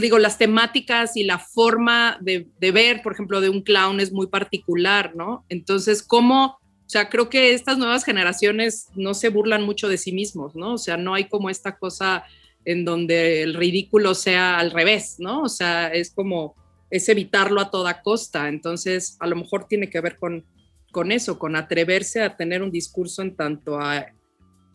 digo, 0.00 0.18
las 0.18 0.38
temáticas 0.38 1.16
y 1.16 1.24
la 1.24 1.38
forma 1.38 2.18
de, 2.20 2.46
de 2.60 2.72
ver, 2.72 3.02
por 3.02 3.12
ejemplo, 3.12 3.40
de 3.40 3.48
un 3.48 3.62
clown 3.62 3.98
es 4.00 4.12
muy 4.12 4.28
particular, 4.28 5.14
¿no? 5.16 5.44
Entonces, 5.48 6.02
¿cómo? 6.02 6.58
O 6.86 6.88
sea, 6.88 7.08
creo 7.08 7.28
que 7.28 7.54
estas 7.54 7.78
nuevas 7.78 8.04
generaciones 8.04 8.88
no 8.94 9.14
se 9.14 9.30
burlan 9.30 9.64
mucho 9.64 9.88
de 9.88 9.98
sí 9.98 10.12
mismos, 10.12 10.54
¿no? 10.54 10.74
O 10.74 10.78
sea, 10.78 10.96
no 10.96 11.14
hay 11.14 11.24
como 11.24 11.50
esta 11.50 11.76
cosa 11.76 12.24
en 12.66 12.84
donde 12.84 13.42
el 13.42 13.54
ridículo 13.54 14.14
sea 14.14 14.58
al 14.58 14.72
revés, 14.72 15.16
¿no? 15.18 15.42
O 15.42 15.48
sea, 15.48 15.86
es 15.86 16.10
como, 16.10 16.56
es 16.90 17.08
evitarlo 17.08 17.60
a 17.60 17.70
toda 17.70 18.02
costa. 18.02 18.48
Entonces, 18.48 19.16
a 19.20 19.28
lo 19.28 19.36
mejor 19.36 19.66
tiene 19.68 19.88
que 19.88 20.00
ver 20.00 20.18
con, 20.18 20.44
con 20.90 21.12
eso, 21.12 21.38
con 21.38 21.54
atreverse 21.54 22.22
a 22.22 22.36
tener 22.36 22.62
un 22.62 22.72
discurso 22.72 23.22
en 23.22 23.36
tanto 23.36 23.80
a 23.80 24.06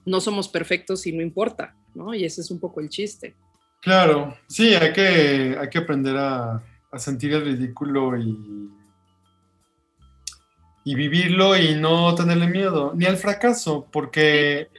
no 0.05 0.21
somos 0.21 0.47
perfectos 0.47 1.05
y 1.05 1.11
no 1.11 1.21
importa, 1.21 1.75
¿no? 1.93 2.13
Y 2.15 2.23
ese 2.23 2.39
es 2.39 2.49
un 2.49 2.61
poco 2.61 2.79
el 2.79 2.87
chiste. 2.87 3.35
Claro, 3.81 4.37
sí, 4.47 4.73
hay 4.73 4.93
que, 4.93 5.57
hay 5.59 5.69
que 5.69 5.77
aprender 5.77 6.15
a, 6.15 6.63
sentir 6.97 7.33
el 7.33 7.45
ridículo 7.45 8.17
y, 8.17 8.69
y 10.83 10.95
vivirlo 10.95 11.57
y 11.57 11.75
no 11.75 12.15
tenerle 12.15 12.47
miedo, 12.47 12.93
ni 12.95 13.05
al 13.05 13.17
fracaso, 13.17 13.87
porque 13.91 14.69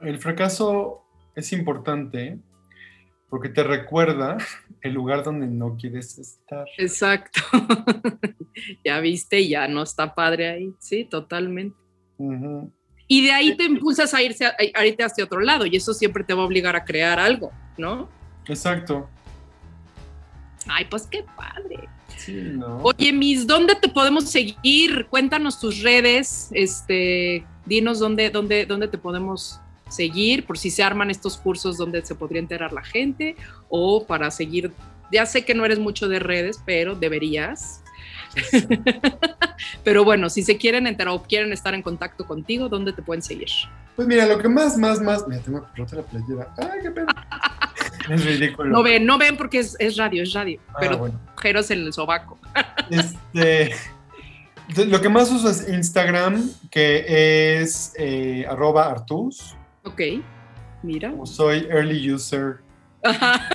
el 0.00 0.18
fracaso 0.18 1.05
es 1.36 1.52
importante 1.52 2.38
porque 3.28 3.48
te 3.48 3.62
recuerda 3.62 4.38
el 4.80 4.94
lugar 4.94 5.22
donde 5.22 5.46
no 5.46 5.76
quieres 5.76 6.18
estar. 6.18 6.66
Exacto. 6.78 7.40
ya 8.84 9.00
viste, 9.00 9.46
ya 9.46 9.68
no 9.68 9.82
está 9.82 10.14
padre 10.14 10.48
ahí. 10.48 10.74
Sí, 10.78 11.04
totalmente. 11.04 11.76
Y 13.06 13.24
de 13.24 13.32
ahí 13.32 13.56
te 13.56 13.64
impulsas 13.64 14.14
a 14.14 14.22
irse 14.22 14.46
a, 14.46 14.54
a 14.74 14.86
irte 14.86 15.04
hacia 15.04 15.24
otro 15.24 15.40
lado 15.40 15.66
y 15.66 15.76
eso 15.76 15.92
siempre 15.92 16.24
te 16.24 16.34
va 16.34 16.42
a 16.42 16.46
obligar 16.46 16.74
a 16.74 16.84
crear 16.84 17.18
algo, 17.18 17.52
¿no? 17.76 18.08
Exacto. 18.46 19.08
Ay, 20.66 20.86
pues 20.88 21.06
qué 21.06 21.24
padre. 21.36 21.88
Sí, 22.16 22.32
¿no? 22.32 22.78
Oye, 22.82 23.12
Miss, 23.12 23.46
¿dónde 23.46 23.74
te 23.74 23.88
podemos 23.88 24.30
seguir? 24.30 25.06
Cuéntanos 25.10 25.60
tus 25.60 25.82
redes, 25.82 26.48
este, 26.52 27.44
dinos 27.66 27.98
dónde, 27.98 28.30
dónde, 28.30 28.64
dónde 28.64 28.88
te 28.88 28.96
podemos 28.98 29.60
seguir, 29.88 30.46
por 30.46 30.58
si 30.58 30.70
se 30.70 30.82
arman 30.82 31.10
estos 31.10 31.36
cursos 31.36 31.76
donde 31.76 32.04
se 32.04 32.14
podría 32.14 32.40
enterar 32.40 32.72
la 32.72 32.82
gente, 32.82 33.36
o 33.68 34.06
para 34.06 34.30
seguir, 34.30 34.72
ya 35.12 35.26
sé 35.26 35.44
que 35.44 35.54
no 35.54 35.64
eres 35.64 35.78
mucho 35.78 36.08
de 36.08 36.18
redes, 36.18 36.60
pero 36.64 36.94
deberías. 36.94 37.82
pero 39.84 40.04
bueno, 40.04 40.28
si 40.28 40.42
se 40.42 40.56
quieren 40.56 40.86
enterar 40.86 41.14
o 41.14 41.22
quieren 41.22 41.52
estar 41.52 41.74
en 41.74 41.82
contacto 41.82 42.26
contigo, 42.26 42.68
¿dónde 42.68 42.92
te 42.92 43.02
pueden 43.02 43.22
seguir? 43.22 43.48
Pues 43.94 44.06
mira, 44.06 44.26
lo 44.26 44.38
que 44.38 44.48
más, 44.48 44.76
más, 44.76 45.00
más. 45.00 45.26
Mira, 45.26 45.40
tengo 45.42 45.66
que 45.72 45.82
rotar 45.82 45.98
la 46.00 46.04
playera. 46.04 46.54
¡Ay, 46.58 46.80
qué 46.82 46.90
pena! 46.90 47.14
es 48.10 48.24
ridículo. 48.24 48.70
No 48.70 48.82
ven, 48.82 49.06
no 49.06 49.16
ven 49.16 49.36
porque 49.36 49.60
es, 49.60 49.74
es 49.78 49.96
radio, 49.96 50.22
es 50.22 50.32
radio, 50.34 50.60
Ah, 50.68 50.76
pero 50.80 50.98
bueno. 50.98 51.18
agujeros 51.30 51.70
en 51.70 51.80
el 51.80 51.92
sobaco. 51.92 52.38
Este, 52.88 53.74
lo 54.86 55.00
que 55.00 55.08
más 55.08 55.30
uso 55.32 55.50
es 55.50 55.68
Instagram, 55.68 56.50
que 56.70 57.60
es 57.60 57.92
eh, 57.96 58.44
arroba 58.48 58.88
artus. 58.88 59.56
Ok, 59.86 60.00
mira. 60.82 61.10
Como 61.10 61.26
soy 61.26 61.66
early 61.70 62.12
user, 62.12 62.58
Ajá, 63.02 63.48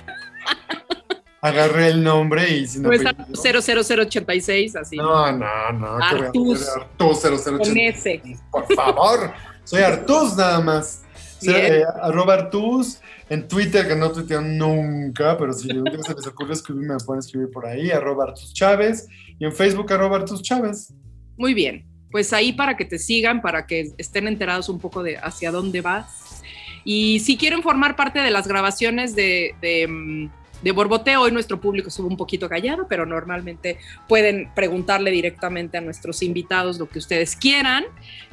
agarré 1.40 1.88
el 1.88 2.02
nombre 2.02 2.48
y 2.48 2.66
si 2.66 2.78
no... 2.80 2.88
no 2.88 2.94
es 2.94 3.04
apellido- 3.04 3.60
00086, 3.62 4.76
así. 4.76 4.96
No, 4.96 5.30
no, 5.32 5.72
no. 5.72 5.86
Artus. 6.02 6.68
Artus 6.68 7.20
Con 7.20 7.60
008. 7.60 7.72
ese. 7.76 8.22
Por 8.50 8.72
favor. 8.74 9.32
Soy 9.64 9.82
Artus 9.82 10.36
nada 10.36 10.60
más. 10.60 11.02
Eh, 11.46 11.82
arroba 12.02 12.34
Artus. 12.34 13.00
En 13.28 13.48
Twitter, 13.48 13.88
que 13.88 13.96
no 13.96 14.12
tuiteo 14.12 14.40
nunca, 14.42 15.36
pero 15.38 15.52
si 15.54 15.70
un 15.74 15.84
día 15.84 16.02
se 16.02 16.14
les 16.14 16.26
ocurre 16.26 16.52
escribirme, 16.52 16.94
me 16.94 17.00
pueden 17.04 17.20
escribir 17.20 17.50
por 17.50 17.64
ahí, 17.66 17.90
arroba 17.90 18.24
Artus 18.24 18.52
Chávez. 18.52 19.08
Y 19.38 19.44
en 19.44 19.52
Facebook, 19.52 19.90
arroba 19.92 20.18
Artus 20.18 20.42
Chávez. 20.42 20.92
Muy 21.38 21.54
bien, 21.54 21.86
pues 22.12 22.32
ahí 22.32 22.52
para 22.52 22.76
que 22.76 22.84
te 22.84 22.98
sigan, 22.98 23.42
para 23.42 23.66
que 23.66 23.92
estén 23.98 24.28
enterados 24.28 24.68
un 24.68 24.78
poco 24.78 25.02
de 25.02 25.16
hacia 25.16 25.50
dónde 25.50 25.80
vas. 25.80 26.42
Y 26.84 27.20
si 27.20 27.36
quieren 27.36 27.62
formar 27.62 27.96
parte 27.96 28.20
de 28.20 28.30
las 28.30 28.46
grabaciones 28.46 29.16
de, 29.16 29.54
de, 29.60 29.88
mm, 29.88 30.30
de 30.62 30.72
Borboteo, 30.72 31.22
hoy 31.22 31.32
nuestro 31.32 31.60
público 31.60 31.88
estuvo 31.88 32.08
un 32.08 32.16
poquito 32.16 32.48
callado, 32.48 32.86
pero 32.88 33.06
normalmente 33.06 33.78
pueden 34.08 34.50
preguntarle 34.54 35.10
directamente 35.10 35.78
a 35.78 35.80
nuestros 35.80 36.22
invitados 36.22 36.78
lo 36.78 36.88
que 36.88 36.98
ustedes 36.98 37.34
quieran. 37.34 37.84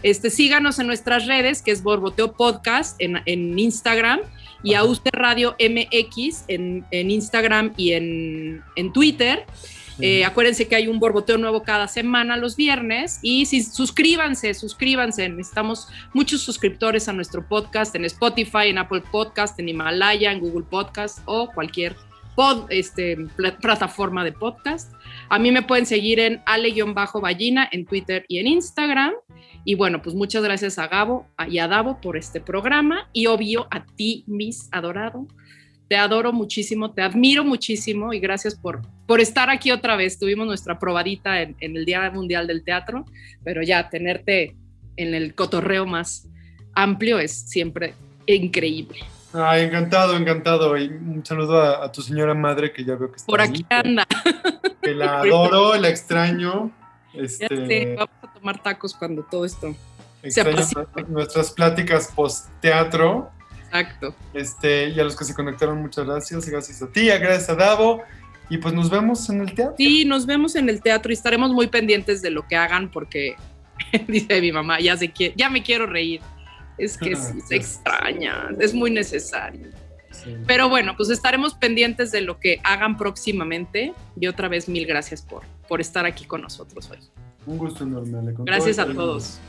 Este, 0.04 0.30
síganos 0.30 0.78
en 0.80 0.88
nuestras 0.88 1.26
redes, 1.26 1.62
que 1.62 1.72
es 1.72 1.82
Borboteo 1.82 2.34
Podcast 2.34 3.00
en, 3.00 3.22
en 3.26 3.58
Instagram 3.58 4.20
y 4.62 4.74
a 4.74 4.84
usted 4.84 5.12
Radio 5.14 5.56
MX 5.60 6.44
en, 6.48 6.86
en 6.92 7.12
Instagram 7.12 7.74
y 7.78 7.94
en, 7.94 8.62
en 8.76 8.94
Twitter. 8.94 9.46
Eh, 10.02 10.24
acuérdense 10.24 10.68
que 10.68 10.76
hay 10.76 10.88
un 10.88 11.00
borboteo 11.00 11.38
nuevo 11.38 11.64
cada 11.64 11.88
semana 11.88 12.38
los 12.38 12.56
viernes 12.56 13.20
y 13.22 13.46
si, 13.46 13.64
suscríbanse, 13.64 14.54
suscríbanse. 14.54 15.28
Necesitamos 15.30 15.88
muchos 16.14 16.42
suscriptores 16.42 17.08
a 17.10 17.14
nuestro 17.14 17.48
podcast 17.48 17.96
en 17.96 18.06
Spotify, 18.06 18.68
en 18.68 18.78
Apple 18.78 19.04
Podcast, 19.12 19.60
en 19.60 19.70
Himalaya, 19.70 20.32
en 20.32 20.40
Google 20.40 20.66
Podcast 20.70 21.20
o 21.26 21.50
cualquier 21.52 21.96
pod, 22.36 22.68
este, 22.70 23.18
pla- 23.36 23.58
plataforma 23.58 24.24
de 24.24 24.32
podcast. 24.32 24.94
A 25.28 25.38
mí 25.38 25.52
me 25.52 25.62
pueden 25.64 25.86
seguir 25.86 26.20
en 26.20 26.42
ale-ballina 26.46 27.68
en 27.72 27.86
Twitter 27.86 28.26
y 28.30 28.40
en 28.40 28.48
Instagram. 28.48 29.14
Y 29.66 29.76
bueno, 29.76 30.02
pues 30.02 30.16
muchas 30.16 30.42
gracias 30.42 30.80
a 30.80 30.88
Gabo 30.88 31.28
y 31.50 31.58
a 31.60 31.68
Davo 31.68 32.00
por 32.00 32.16
este 32.16 32.40
programa 32.40 33.10
y 33.12 33.26
obvio 33.26 33.68
a 33.72 33.86
ti, 33.86 34.24
Miss 34.26 34.70
Adorado. 34.72 35.28
Te 35.90 35.98
adoro 35.98 36.32
muchísimo, 36.32 36.92
te 36.92 37.02
admiro 37.02 37.44
muchísimo 37.44 38.14
y 38.14 38.20
gracias 38.20 38.56
por, 38.56 38.82
por 39.10 39.20
estar 39.22 39.50
aquí 39.50 39.72
otra 39.72 39.96
vez. 39.96 40.20
Tuvimos 40.20 40.46
nuestra 40.46 40.78
probadita 40.78 41.42
en, 41.42 41.56
en 41.62 41.76
el 41.76 41.84
Día 41.84 42.10
Mundial 42.12 42.46
del 42.46 42.64
Teatro, 42.64 43.06
pero 43.44 43.64
ya 43.64 43.90
tenerte 43.90 44.56
en 44.98 45.16
el 45.16 45.34
cotorreo 45.34 45.88
más 45.88 46.28
amplio 46.76 47.18
es 47.18 47.32
siempre 47.50 47.96
increíble. 48.28 49.00
Ay, 49.34 49.64
encantado, 49.64 50.16
encantado. 50.16 50.78
Y 50.78 50.88
un 50.90 51.26
saludo 51.26 51.60
a, 51.60 51.86
a 51.86 51.92
tu 51.92 52.04
señora 52.04 52.36
madre 52.36 52.72
que 52.72 52.86
ya 52.86 52.94
veo 52.96 53.10
que 53.12 53.18
está 53.18 53.26
Por 53.26 53.42
ahí, 53.42 53.50
aquí 53.50 53.64
que- 53.64 53.76
anda. 53.76 54.06
Que 54.82 54.94
la 54.94 55.20
adoro, 55.22 55.76
la 55.76 55.90
extraño. 55.90 56.72
Ya 57.16 57.22
Este, 57.24 57.48
sé, 57.48 57.96
vamos 57.98 58.14
a 58.22 58.32
tomar 58.32 58.62
tacos 58.62 58.94
cuando 58.94 59.24
todo 59.24 59.44
esto. 59.46 59.76
extraño 60.22 60.52
apacigue. 60.60 61.06
nuestras 61.08 61.52
pláticas 61.52 62.12
post-teatro. 62.16 63.32
Exacto. 63.66 64.14
Este, 64.36 64.90
y 64.90 65.00
a 65.00 65.04
los 65.04 65.16
que 65.16 65.26
se 65.26 65.34
conectaron, 65.34 65.82
muchas 65.82 66.06
gracias. 66.06 66.48
y 66.48 66.52
Gracias 66.52 66.82
a 66.84 66.92
ti, 66.92 67.08
gracias 67.08 67.50
a 67.50 67.56
Davo. 67.56 68.02
Y 68.50 68.58
pues 68.58 68.74
nos 68.74 68.90
vemos 68.90 69.30
en 69.30 69.42
el 69.42 69.54
teatro. 69.54 69.76
Sí, 69.78 70.06
nos 70.06 70.26
vemos 70.26 70.56
en 70.56 70.70
el 70.70 70.82
teatro 70.82 71.12
y 71.12 71.14
estaremos 71.14 71.52
muy 71.52 71.68
pendientes 71.68 72.22
de 72.22 72.32
lo 72.32 72.48
que 72.48 72.56
hagan 72.56 72.90
porque, 72.90 73.36
dice 74.08 74.42
mi 74.42 74.52
mamá, 74.52 74.80
ya, 74.80 74.98
se 74.98 75.12
quiere, 75.12 75.36
ya 75.38 75.50
me 75.50 75.62
quiero 75.62 75.86
reír. 75.86 76.22
Es 76.78 76.98
que 76.98 77.16
sí, 77.16 77.40
se 77.48 77.56
extraña, 77.56 78.50
es 78.60 78.74
muy 78.74 78.90
necesario. 78.90 79.68
Sí. 80.12 80.36
Pero 80.48 80.68
bueno, 80.68 80.96
pues 80.98 81.10
estaremos 81.10 81.54
pendientes 81.54 82.12
de 82.12 82.22
lo 82.22 82.40
que 82.40 82.60
hagan 82.64 82.98
próximamente. 82.98 83.94
Y 84.20 84.28
otra 84.28 84.48
vez, 84.48 84.68
mil 84.68 84.86
gracias 84.86 85.22
por, 85.22 85.44
por 85.68 85.80
estar 85.80 86.06
aquí 86.06 86.26
con 86.26 86.42
nosotros 86.42 86.90
hoy. 86.90 86.98
Un 87.46 87.58
gusto 87.58 87.84
enorme, 87.84 88.18
Ale. 88.18 88.34
Gracias 88.40 88.80
a 88.80 88.86
todos. 88.86 89.40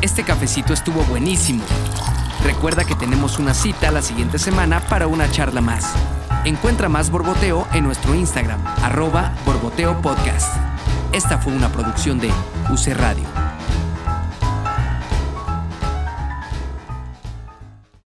Este 0.00 0.22
cafecito 0.22 0.72
estuvo 0.72 1.02
buenísimo. 1.04 1.64
Recuerda 2.44 2.84
que 2.84 2.94
tenemos 2.94 3.38
una 3.38 3.54
cita 3.54 3.90
la 3.90 4.02
siguiente 4.02 4.38
semana 4.38 4.80
para 4.80 5.06
una 5.06 5.30
charla 5.30 5.60
más. 5.60 5.92
Encuentra 6.44 6.88
más 6.88 7.10
Borboteo 7.10 7.66
en 7.72 7.84
nuestro 7.84 8.14
Instagram, 8.14 8.64
arroba 8.82 9.34
Borboteo 9.44 10.00
Podcast. 10.00 10.56
Esta 11.12 11.38
fue 11.38 11.52
una 11.52 11.70
producción 11.70 12.18
de 12.18 12.30
UC 12.70 12.94
Radio. 12.96 13.37